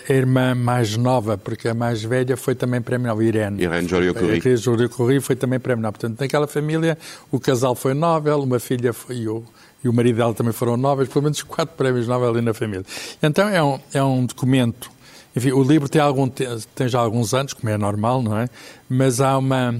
A 0.08 0.12
irmã 0.12 0.56
mais 0.56 0.96
nova, 0.96 1.38
porque 1.38 1.68
a 1.68 1.74
mais 1.74 2.02
velha 2.02 2.36
foi 2.36 2.54
também 2.54 2.82
prémio 2.82 3.06
Nobel, 3.06 3.28
Irene. 3.28 3.62
Irene 3.62 3.88
Joliot-Curie. 3.88 4.36
Irene 4.38 4.56
Joliot-Curie 4.56 5.20
foi 5.20 5.36
também 5.36 5.60
prémio 5.60 5.82
Nobel. 5.82 6.00
Portanto, 6.00 6.20
naquela 6.20 6.46
família, 6.46 6.98
o 7.30 7.38
casal 7.38 7.74
foi 7.74 7.94
Nobel, 7.94 8.40
uma 8.42 8.58
filha 8.58 8.92
foi 8.92 9.20
eu 9.20 9.44
e 9.82 9.88
o 9.88 9.92
marido 9.92 10.16
dela 10.16 10.34
também 10.34 10.52
foram 10.52 10.76
Nobel, 10.76 11.06
pelo 11.06 11.22
menos 11.22 11.42
quatro 11.42 11.76
prémios 11.76 12.06
Nobel 12.08 12.30
ali 12.30 12.40
na 12.40 12.52
família. 12.52 12.84
Então 13.22 13.48
é 13.48 13.62
um, 13.62 13.78
é 13.94 14.02
um 14.02 14.26
documento 14.26 14.90
enfim, 15.34 15.52
o 15.52 15.62
livro 15.62 15.88
tem, 15.88 16.00
algum, 16.00 16.28
tem 16.28 16.88
já 16.88 16.98
alguns 16.98 17.34
anos, 17.34 17.52
como 17.52 17.68
é 17.68 17.78
normal, 17.78 18.22
não 18.22 18.36
é? 18.36 18.48
Mas 18.88 19.20
há 19.20 19.36
uma. 19.38 19.78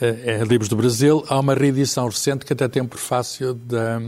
É, 0.00 0.38
é 0.40 0.44
Livros 0.44 0.68
do 0.68 0.76
Brasil, 0.76 1.24
há 1.28 1.38
uma 1.40 1.54
reedição 1.54 2.06
recente 2.06 2.44
que 2.44 2.52
até 2.52 2.68
tem 2.68 2.82
um 2.82 2.86
prefácio 2.86 3.54
da, 3.54 4.00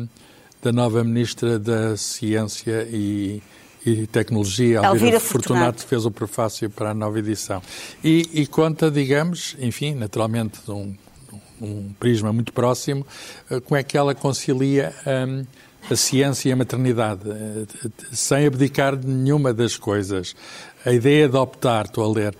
da 0.62 0.70
nova 0.70 1.02
Ministra 1.02 1.58
da 1.58 1.96
Ciência 1.96 2.86
e, 2.90 3.42
e 3.86 4.06
Tecnologia, 4.06 4.78
Elvira, 4.78 4.94
Elvira 4.94 5.20
Fortunato, 5.20 5.54
Fortunato, 5.54 5.86
fez 5.86 6.04
o 6.04 6.10
prefácio 6.10 6.68
para 6.68 6.90
a 6.90 6.94
nova 6.94 7.18
edição. 7.18 7.62
E, 8.04 8.28
e 8.34 8.46
conta, 8.46 8.90
digamos, 8.90 9.56
enfim, 9.58 9.94
naturalmente, 9.94 10.58
de 10.62 10.70
um, 10.70 10.94
um 11.60 11.92
prisma 11.98 12.32
muito 12.32 12.52
próximo, 12.52 13.06
eh, 13.50 13.60
como 13.60 13.76
é 13.76 13.82
que 13.82 13.96
ela 13.96 14.14
concilia. 14.14 14.94
Um, 15.06 15.44
a 15.90 15.96
ciência 15.96 16.48
e 16.48 16.52
a 16.52 16.56
maternidade, 16.56 17.22
eh, 17.30 17.88
sem 18.12 18.46
abdicar 18.46 18.96
de 18.96 19.06
nenhuma 19.06 19.52
das 19.52 19.76
coisas. 19.76 20.34
A 20.84 20.92
ideia 20.92 21.28
de 21.28 21.36
optar, 21.36 21.86
estou 21.86 22.04
a 22.04 22.12
ler, 22.12 22.36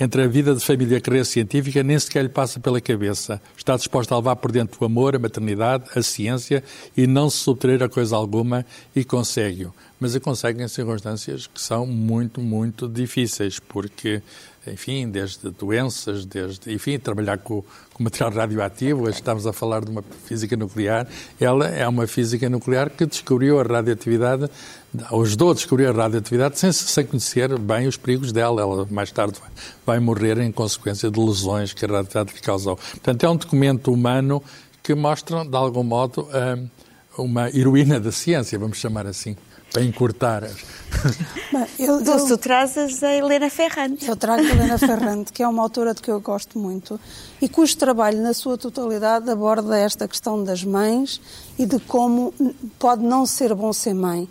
entre 0.00 0.22
a 0.22 0.26
vida 0.26 0.54
de 0.54 0.64
família 0.64 0.94
e 0.94 0.98
a 0.98 1.00
carreira 1.00 1.24
científica 1.24 1.82
nem 1.82 1.98
sequer 1.98 2.22
lhe 2.22 2.28
passa 2.28 2.58
pela 2.58 2.80
cabeça. 2.80 3.40
Está 3.62 3.76
disposta 3.76 4.12
a 4.12 4.18
levar 4.18 4.34
por 4.34 4.50
dentro 4.50 4.76
o 4.80 4.84
amor, 4.84 5.14
a 5.14 5.20
maternidade, 5.20 5.84
a 5.94 6.02
ciência 6.02 6.64
e 6.96 7.06
não 7.06 7.30
se 7.30 7.36
subtrair 7.36 7.80
a 7.80 7.88
coisa 7.88 8.16
alguma 8.16 8.66
e 8.92 9.04
consegue-o. 9.04 9.72
Mas 10.00 10.16
a 10.16 10.20
consegue 10.20 10.60
em 10.60 10.66
circunstâncias 10.66 11.46
que 11.46 11.60
são 11.60 11.86
muito, 11.86 12.40
muito 12.40 12.88
difíceis, 12.88 13.60
porque 13.60 14.20
enfim, 14.66 15.08
desde 15.08 15.50
doenças, 15.50 16.24
desde, 16.24 16.72
enfim, 16.72 16.98
trabalhar 16.98 17.38
com, 17.38 17.64
com 17.92 18.02
material 18.02 18.30
radioativo, 18.30 19.02
hoje 19.02 19.16
estamos 19.16 19.46
a 19.46 19.52
falar 19.52 19.84
de 19.84 19.90
uma 19.90 20.02
física 20.24 20.56
nuclear, 20.56 21.06
ela 21.40 21.66
é 21.66 21.86
uma 21.86 22.06
física 22.06 22.48
nuclear 22.48 22.88
que 22.90 23.04
descobriu 23.04 23.58
a 23.58 23.64
radioatividade, 23.64 24.48
ou 25.10 25.22
ajudou 25.22 25.50
a 25.50 25.54
descobrir 25.54 25.86
a 25.86 25.92
radioatividade 25.92 26.58
sem, 26.58 26.70
sem 26.70 27.04
conhecer 27.06 27.58
bem 27.58 27.88
os 27.88 27.96
perigos 27.96 28.30
dela. 28.30 28.60
Ela 28.60 28.86
mais 28.90 29.10
tarde 29.10 29.40
vai, 29.40 29.50
vai 29.86 29.98
morrer 29.98 30.38
em 30.38 30.52
consequência 30.52 31.10
de 31.10 31.18
lesões 31.18 31.72
que 31.72 31.84
a 31.84 31.88
radioatividade 31.88 32.34
lhe 32.34 32.40
causou. 32.40 32.76
Portanto, 32.76 33.24
é 33.24 33.28
um 33.28 33.38
documento 33.52 33.92
humano 33.92 34.42
que 34.82 34.94
mostra, 34.94 35.44
de 35.44 35.56
algum 35.56 35.82
modo, 35.82 36.26
uma 37.18 37.48
heroína 37.50 38.00
da 38.00 38.10
ciência, 38.10 38.58
vamos 38.58 38.78
chamar 38.78 39.06
assim 39.06 39.36
para 39.70 39.82
encurtar. 39.82 40.42
Bem, 40.42 41.66
eu, 41.78 42.02
Dulce, 42.02 42.28
tu 42.28 42.36
trazes 42.36 43.02
a 43.02 43.14
Helena 43.14 43.48
Ferrante. 43.48 44.06
Eu 44.06 44.16
trago 44.16 44.42
a 44.42 44.44
Helena 44.44 44.76
Ferrante, 44.76 45.32
que 45.32 45.42
é 45.42 45.48
uma 45.48 45.62
autora 45.62 45.94
de 45.94 46.02
que 46.02 46.10
eu 46.10 46.20
gosto 46.20 46.58
muito 46.58 47.00
e 47.40 47.48
cujo 47.48 47.76
trabalho, 47.76 48.20
na 48.20 48.34
sua 48.34 48.58
totalidade, 48.58 49.30
aborda 49.30 49.78
esta 49.78 50.06
questão 50.06 50.42
das 50.42 50.62
mães 50.62 51.20
e 51.58 51.64
de 51.64 51.78
como 51.80 52.34
pode 52.78 53.02
não 53.02 53.24
ser 53.24 53.54
bom 53.54 53.72
ser 53.72 53.94
mãe. 53.94 54.28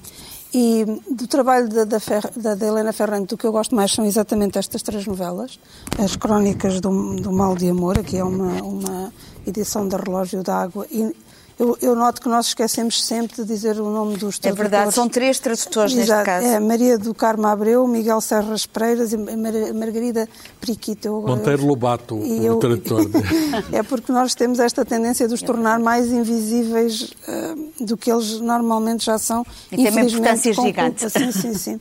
E 0.53 0.85
do 1.09 1.27
trabalho 1.27 1.69
da, 1.69 1.85
da, 1.85 1.97
da, 2.35 2.55
da 2.55 2.67
Helena 2.67 2.91
Ferrante, 2.91 3.33
o 3.33 3.37
que 3.37 3.45
eu 3.45 3.53
gosto 3.53 3.73
mais 3.73 3.91
são 3.91 4.05
exatamente 4.05 4.57
estas 4.57 4.81
três 4.81 5.05
novelas. 5.05 5.57
As 5.97 6.17
Crónicas 6.17 6.81
do, 6.81 7.15
do 7.15 7.31
Mal 7.31 7.55
de 7.55 7.69
Amor, 7.69 7.97
aqui 7.97 8.17
é 8.17 8.23
uma, 8.23 8.61
uma 8.61 9.13
edição 9.47 9.87
da 9.87 9.97
Relógio 9.97 10.43
d'Água, 10.43 10.85
e 10.91 11.15
eu, 11.61 11.77
eu, 11.79 11.95
noto 11.95 12.19
que 12.19 12.27
nós 12.27 12.47
esquecemos 12.47 13.03
sempre 13.03 13.35
de 13.35 13.45
dizer 13.45 13.79
o 13.79 13.91
nome 13.91 14.17
dos 14.17 14.39
tradutores. 14.39 14.45
É 14.45 14.53
verdade, 14.53 14.93
são 14.95 15.07
três 15.07 15.39
tradutores 15.39 15.93
Exato, 15.93 16.11
neste 16.11 16.25
caso. 16.25 16.47
É 16.47 16.59
Maria 16.59 16.97
do 16.97 17.13
Carmo 17.13 17.45
Abreu, 17.45 17.87
Miguel 17.87 18.19
Serras 18.19 18.65
Pereiras 18.65 19.13
e 19.13 19.17
Margarida 19.17 20.27
Periquito. 20.59 21.07
Eu, 21.07 21.21
Monteiro 21.21 21.63
Lobato, 21.63 22.15
o 22.15 22.43
eu, 22.43 22.57
tradutor. 22.57 23.07
é 23.71 23.83
porque 23.83 24.11
nós 24.11 24.33
temos 24.33 24.59
esta 24.59 24.83
tendência 24.83 25.27
de 25.27 25.35
os 25.35 25.41
tornar 25.43 25.79
mais 25.79 26.11
invisíveis 26.11 27.13
uh, 27.27 27.85
do 27.85 27.95
que 27.95 28.11
eles 28.11 28.39
normalmente 28.39 29.05
já 29.05 29.19
são. 29.19 29.45
E 29.71 29.75
tem 29.75 29.91
uma 29.91 30.01
importância 30.01 30.53
gigante. 30.53 31.09
Sim, 31.11 31.31
sim, 31.31 31.53
sim. 31.53 31.79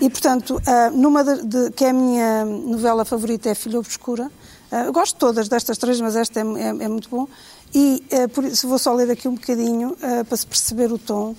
E, 0.00 0.08
portanto, 0.08 0.56
uh, 0.56 0.96
numa 0.96 1.22
de, 1.22 1.44
de, 1.44 1.70
que 1.72 1.84
é 1.84 1.90
a 1.90 1.92
minha 1.92 2.46
novela 2.46 3.04
favorita 3.04 3.50
é 3.50 3.54
Filha 3.54 3.78
Obscura, 3.78 4.30
uh, 4.72 4.92
gosto 4.92 5.14
de 5.14 5.20
todas 5.20 5.48
destas 5.48 5.78
três, 5.78 6.00
mas 6.00 6.16
esta 6.16 6.40
é, 6.40 6.42
é, 6.42 6.68
é 6.68 6.88
muito 6.88 7.08
bom. 7.08 7.26
E 7.74 8.02
uh, 8.12 8.28
por 8.28 8.44
isso 8.44 8.68
vou 8.68 8.78
só 8.78 8.92
ler 8.94 9.10
aqui 9.10 9.28
um 9.28 9.34
bocadinho 9.34 9.90
uh, 9.90 10.24
para 10.24 10.36
se 10.36 10.46
perceber 10.46 10.92
o 10.92 10.98
tom. 10.98 11.34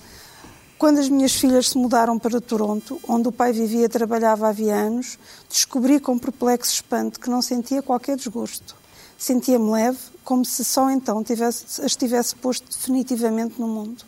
Quando 0.80 0.98
as 0.98 1.10
minhas 1.10 1.34
filhas 1.34 1.68
se 1.68 1.76
mudaram 1.76 2.18
para 2.18 2.40
Toronto, 2.40 2.98
onde 3.06 3.28
o 3.28 3.32
pai 3.32 3.52
vivia 3.52 3.84
e 3.84 3.88
trabalhava 3.88 4.48
havia 4.48 4.74
anos, 4.74 5.18
descobri 5.46 6.00
com 6.00 6.18
perplexo 6.18 6.72
espanto 6.72 7.20
que 7.20 7.28
não 7.28 7.42
sentia 7.42 7.82
qualquer 7.82 8.16
desgosto. 8.16 8.74
Sentia-me 9.18 9.70
leve, 9.70 9.98
como 10.24 10.42
se 10.42 10.64
só 10.64 10.90
então 10.90 11.22
tivesse, 11.22 11.82
as 11.82 11.94
tivesse 11.94 12.34
posto 12.34 12.66
definitivamente 12.66 13.60
no 13.60 13.68
mundo. 13.68 14.02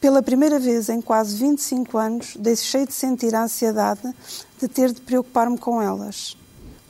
Pela 0.00 0.22
primeira 0.22 0.58
vez 0.58 0.88
em 0.88 1.02
quase 1.02 1.36
25 1.36 1.98
anos, 1.98 2.34
deixei 2.38 2.86
de 2.86 2.94
sentir 2.94 3.34
a 3.34 3.42
ansiedade 3.42 4.00
de 4.58 4.66
ter 4.66 4.92
de 4.94 5.02
preocupar-me 5.02 5.58
com 5.58 5.82
elas. 5.82 6.34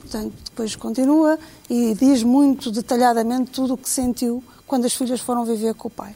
Portanto, 0.01 0.33
depois 0.43 0.75
continua 0.75 1.39
e 1.69 1.95
diz 1.95 2.23
muito 2.23 2.71
detalhadamente 2.71 3.51
tudo 3.51 3.75
o 3.75 3.77
que 3.77 3.89
sentiu 3.89 4.43
quando 4.67 4.85
as 4.85 4.93
filhas 4.93 5.21
foram 5.21 5.45
viver 5.45 5.73
com 5.75 5.87
o 5.87 5.91
pai. 5.91 6.15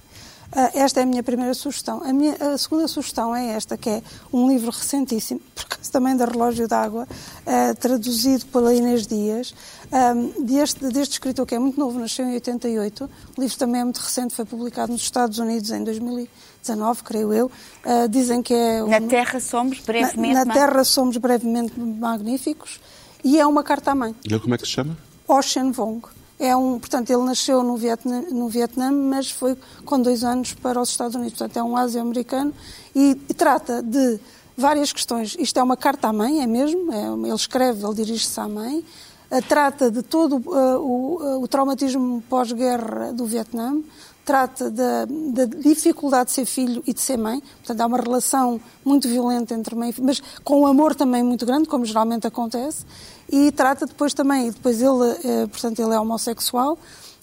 Uh, 0.56 0.72
esta 0.74 1.02
é 1.02 1.04
a 1.04 1.06
minha 1.06 1.24
primeira 1.24 1.54
sugestão. 1.54 2.02
A, 2.04 2.14
minha, 2.14 2.36
a, 2.40 2.58
segunda 2.58 2.88
sugestão 2.88 3.36
é 3.36 3.48
esta, 3.48 3.76
que 3.76 3.90
é 3.90 4.02
um 4.32 4.48
livro 4.48 4.72
recentíssimo, 4.72 5.42
por 5.54 5.66
causa 5.66 5.92
também 5.92 6.16
da 6.16 6.26
Relógio 6.26 6.68
d'Água, 6.68 7.06
uh, 7.06 7.76
traduzido 7.76 8.46
pela 8.46 8.74
Inês 8.74 9.06
Dias, 9.06 9.54
um, 9.92 10.46
deste, 10.46 10.88
deste 10.88 11.14
escritor 11.14 11.46
que 11.46 11.56
é 11.56 11.60
muito 11.60 11.80
novo, 11.80 12.00
nasceu 12.00 12.26
em 12.26 12.34
88. 12.36 13.10
O 13.36 13.42
livro 13.42 13.58
também 13.58 13.82
é 13.82 13.84
muito 13.84 13.98
recente, 13.98 14.34
foi 14.34 14.46
publicado 14.46 14.94
nos 14.94 15.02
Estados 15.02 15.40
Unidos 15.40 15.72
em 15.72 15.84
2019, 15.84 17.04
creio 17.04 17.34
eu. 17.34 17.52
Uh, 17.84 18.08
dizem 18.08 18.42
que 18.42 18.54
é... 18.54 18.82
Um, 18.82 18.88
na 18.88 19.02
Terra 19.02 19.40
somos 19.42 19.80
brevemente... 19.80 20.34
Na, 20.34 20.46
na 20.46 20.54
Terra 20.54 20.84
somos 20.86 21.18
brevemente 21.18 21.78
magníficos. 21.78 22.80
E 23.26 23.40
é 23.40 23.48
uma 23.48 23.64
carta 23.64 23.90
à 23.90 23.96
mãe. 23.96 24.16
E 24.24 24.32
ele 24.32 24.40
como 24.40 24.54
é 24.54 24.58
que 24.60 24.68
se 24.68 24.74
chama? 24.74 24.96
Ocean 25.28 25.72
Vong. 25.72 26.06
É 26.38 26.56
um, 26.56 26.78
portanto, 26.78 27.10
ele 27.10 27.24
nasceu 27.24 27.64
no 27.64 27.76
Vietnã, 27.76 28.22
no 28.30 28.48
Vietnã, 28.48 28.92
mas 28.92 29.32
foi 29.32 29.58
com 29.84 30.00
dois 30.00 30.24
anos 30.24 30.54
para 30.54 30.80
os 30.80 30.90
Estados 30.90 31.16
Unidos. 31.16 31.36
Portanto, 31.40 31.58
é 31.58 31.64
um 31.64 31.76
ásio-americano 31.76 32.54
e, 32.96 33.18
e, 33.28 33.34
trata 33.34 33.82
de 33.82 34.20
várias 34.56 34.94
questões. 34.94 35.36
Isto 35.40 35.60
é 35.60 35.64
uma 35.64 35.76
carta 35.76 36.10
à 36.10 36.14
mãe, 36.14 36.44
é 36.44 36.46
mesmo? 36.46 36.94
É, 36.94 37.08
ele 37.08 37.34
escreve, 37.34 37.84
ele 37.84 37.96
dirige-se 37.96 38.40
à 38.40 38.48
mãe. 38.48 38.86
Uh, 39.32 39.42
trata 39.50 39.90
de 39.90 40.04
todo 40.04 40.36
uh, 40.36 40.78
o, 40.78 41.18
uh, 41.20 41.42
o 41.42 41.48
traumatismo 41.48 42.24
pós-guerra 42.30 43.12
do 43.12 43.26
Vietnã. 43.26 43.82
Trata 44.26 44.72
da, 44.72 45.06
da, 45.06 45.46
dificuldade 45.46 46.30
de 46.30 46.32
ser 46.32 46.46
filho 46.46 46.84
e 46.86 46.94
de 46.94 47.00
ser 47.00 47.16
mãe. 47.16 47.42
Portanto, 47.58 47.80
há 47.80 47.86
uma 47.86 47.98
relação 47.98 48.60
muito 48.84 49.08
violenta 49.08 49.54
entre 49.54 49.76
mãe 49.76 49.92
e 49.92 49.94
filho, 49.94 50.08
mas 50.08 50.22
com 50.44 50.62
um 50.62 50.68
amor 50.68 50.96
também 50.96 51.24
muito 51.24 51.46
grande, 51.46 51.70
como 51.70 51.86
geralmente 51.86 52.26
acontece 52.26 52.86
e 53.30 53.52
trata 53.52 53.86
depois 53.86 54.14
também, 54.14 54.52
depois 54.52 54.82
ele, 54.82 55.12
eh, 55.24 55.48
portanto, 55.48 55.80
ele 55.80 55.94
é 55.94 56.00
homossexual, 56.00 56.78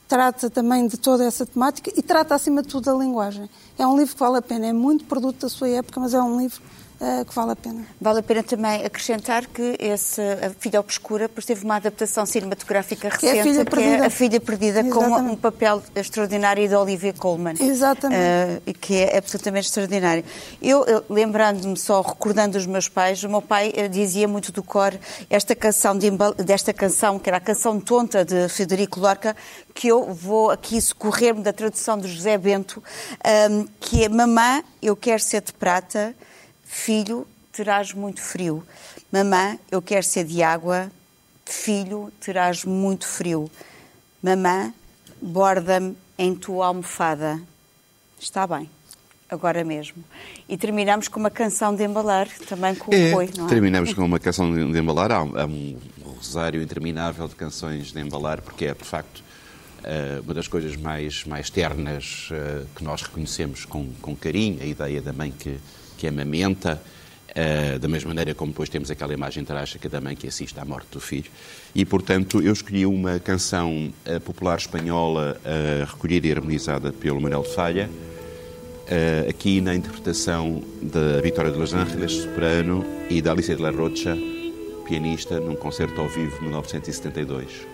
trata 0.08 0.50
também 0.50 0.86
de 0.86 0.96
toda 0.96 1.24
essa 1.24 1.46
temática 1.46 1.92
e 1.96 2.02
trata 2.02 2.34
acima 2.34 2.62
de 2.62 2.68
tudo 2.68 2.84
da 2.84 2.94
linguagem. 2.94 3.48
É 3.78 3.86
um 3.86 3.96
livro 3.96 4.14
que 4.14 4.20
vale 4.20 4.38
a 4.38 4.42
pena, 4.42 4.66
é 4.66 4.72
muito 4.72 5.04
produto 5.04 5.40
da 5.40 5.48
sua 5.48 5.68
época, 5.68 6.00
mas 6.00 6.12
é 6.12 6.20
um 6.20 6.38
livro 6.38 6.60
que 7.26 7.34
vale 7.34 7.52
a 7.52 7.56
pena. 7.56 7.86
Vale 8.00 8.20
a 8.20 8.22
pena 8.22 8.42
também 8.42 8.84
acrescentar 8.84 9.46
que 9.46 9.76
esse 9.78 10.20
A 10.20 10.50
Filha 10.58 10.80
Obscura 10.80 11.28
teve 11.28 11.64
uma 11.64 11.76
adaptação 11.76 12.24
cinematográfica 12.24 13.08
recente, 13.08 13.32
que 13.32 13.38
é 13.38 13.40
A 13.40 13.44
Filha 13.44 13.64
Perdida, 13.64 13.96
é 13.96 14.06
a 14.06 14.10
Filha 14.10 14.40
Perdida 14.40 14.84
com 14.84 15.04
um 15.04 15.36
papel 15.36 15.82
extraordinário 15.94 16.68
de 16.68 16.74
Olivia 16.74 17.12
Colman. 17.12 17.54
Exatamente. 17.58 18.20
Uh, 18.66 18.74
que 18.74 18.96
é 18.96 19.18
absolutamente 19.18 19.66
extraordinário. 19.66 20.24
Eu, 20.60 20.84
eu 20.84 21.04
lembrando-me 21.08 21.76
só, 21.76 22.00
recordando 22.00 22.56
os 22.56 22.66
meus 22.66 22.88
pais, 22.88 23.22
o 23.24 23.28
meu 23.28 23.42
pai 23.42 23.72
uh, 23.76 23.88
dizia 23.88 24.28
muito 24.28 24.52
do 24.52 24.62
cor 24.62 24.94
esta 25.28 25.54
canção, 25.54 25.96
de, 25.96 26.10
desta 26.44 26.72
canção, 26.72 27.18
que 27.18 27.28
era 27.28 27.38
a 27.38 27.40
canção 27.40 27.80
tonta 27.80 28.24
de 28.24 28.48
Federico 28.48 29.00
Lorca, 29.00 29.36
que 29.74 29.88
eu 29.88 30.12
vou 30.12 30.50
aqui 30.50 30.80
socorrer-me 30.80 31.42
da 31.42 31.52
tradução 31.52 31.98
de 31.98 32.08
José 32.08 32.36
Bento, 32.38 32.82
um, 33.50 33.66
que 33.80 34.04
é 34.04 34.08
Mamã, 34.08 34.62
eu 34.80 34.94
quero 34.96 35.20
ser 35.20 35.42
de 35.42 35.52
prata, 35.52 36.14
Filho, 36.74 37.26
terás 37.52 37.92
muito 37.92 38.20
frio. 38.22 38.64
Mamã, 39.12 39.58
eu 39.70 39.82
quero 39.82 40.02
ser 40.02 40.24
de 40.24 40.42
água. 40.42 40.90
Filho, 41.44 42.10
terás 42.18 42.64
muito 42.64 43.06
frio. 43.06 43.48
Mamã, 44.22 44.72
borda-me 45.20 45.94
em 46.18 46.34
tua 46.34 46.66
almofada. 46.68 47.38
Está 48.18 48.46
bem, 48.46 48.68
agora 49.28 49.62
mesmo. 49.62 50.02
E 50.48 50.56
terminamos 50.56 51.08
com 51.08 51.20
uma 51.20 51.30
canção 51.30 51.76
de 51.76 51.84
embalar, 51.84 52.26
também 52.48 52.74
com 52.74 52.92
é, 52.92 53.10
o 53.10 53.12
Coi, 53.12 53.30
não 53.36 53.46
é? 53.46 53.48
Terminamos 53.50 53.92
com 53.94 54.04
uma 54.04 54.18
canção 54.18 54.50
de 54.50 54.78
embalar. 54.78 55.12
Há 55.12 55.22
um, 55.22 55.38
há 55.38 55.44
um 55.44 55.78
rosário 56.16 56.62
interminável 56.62 57.28
de 57.28 57.34
canções 57.34 57.92
de 57.92 58.00
embalar, 58.00 58.40
porque 58.40 58.64
é, 58.64 58.74
de 58.74 58.84
facto, 58.84 59.22
eh, 59.84 60.20
uma 60.24 60.32
das 60.32 60.48
coisas 60.48 60.74
mais, 60.74 61.24
mais 61.26 61.50
ternas 61.50 62.30
eh, 62.32 62.64
que 62.74 62.82
nós 62.82 63.02
reconhecemos 63.02 63.66
com, 63.66 63.92
com 64.00 64.16
carinho, 64.16 64.60
a 64.62 64.66
ideia 64.66 65.02
da 65.02 65.12
mãe 65.12 65.30
que 65.30 65.60
que 66.02 66.08
amamenta, 66.08 66.82
uh, 67.30 67.78
da 67.78 67.86
mesma 67.86 68.08
maneira 68.08 68.34
como 68.34 68.50
depois 68.50 68.68
temos 68.68 68.90
aquela 68.90 69.14
imagem 69.14 69.44
trágica 69.44 69.88
da 69.88 70.00
mãe 70.00 70.16
que 70.16 70.26
assiste 70.26 70.58
à 70.58 70.64
morte 70.64 70.88
do 70.90 70.98
filho. 70.98 71.30
E, 71.72 71.84
portanto, 71.84 72.42
eu 72.42 72.52
escolhi 72.52 72.84
uma 72.84 73.20
canção 73.20 73.92
uh, 74.04 74.20
popular 74.20 74.58
espanhola 74.58 75.40
uh, 75.40 75.84
recolhida 75.88 76.26
e 76.26 76.32
harmonizada 76.32 76.92
pelo 76.92 77.20
Manuel 77.20 77.42
de 77.42 77.54
Falha, 77.54 77.88
aqui 79.26 79.60
na 79.62 79.74
interpretação 79.74 80.62
da 80.82 81.18
Vitória 81.22 81.50
de 81.50 81.56
Los 81.56 81.72
Angeles, 81.72 82.12
soprano, 82.12 82.84
e 83.08 83.22
da 83.22 83.30
Alicia 83.30 83.56
de 83.56 83.62
la 83.62 83.70
Rocha, 83.70 84.14
pianista, 84.86 85.40
num 85.40 85.54
concerto 85.54 85.98
ao 85.98 86.08
vivo 86.08 86.36
de 86.36 86.42
1972. 86.42 87.71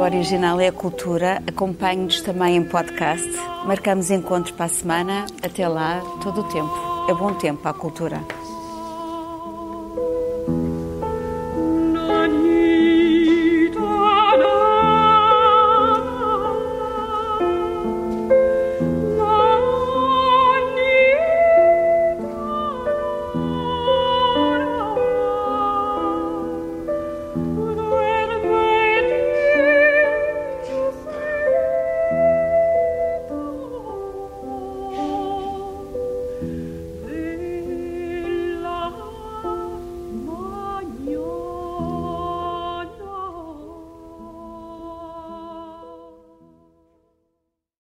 Original 0.00 0.60
é 0.60 0.68
a 0.68 0.72
Cultura. 0.72 1.42
Acompanhe-nos 1.46 2.20
também 2.22 2.56
em 2.56 2.64
podcast. 2.64 3.28
Marcamos 3.64 4.10
encontros 4.10 4.54
para 4.54 4.66
a 4.66 4.68
semana. 4.68 5.26
Até 5.42 5.66
lá, 5.66 6.00
todo 6.22 6.40
o 6.40 6.44
tempo. 6.44 6.72
É 7.08 7.14
bom 7.14 7.34
tempo 7.34 7.62
para 7.62 7.70
a 7.70 7.74
cultura. 7.74 8.43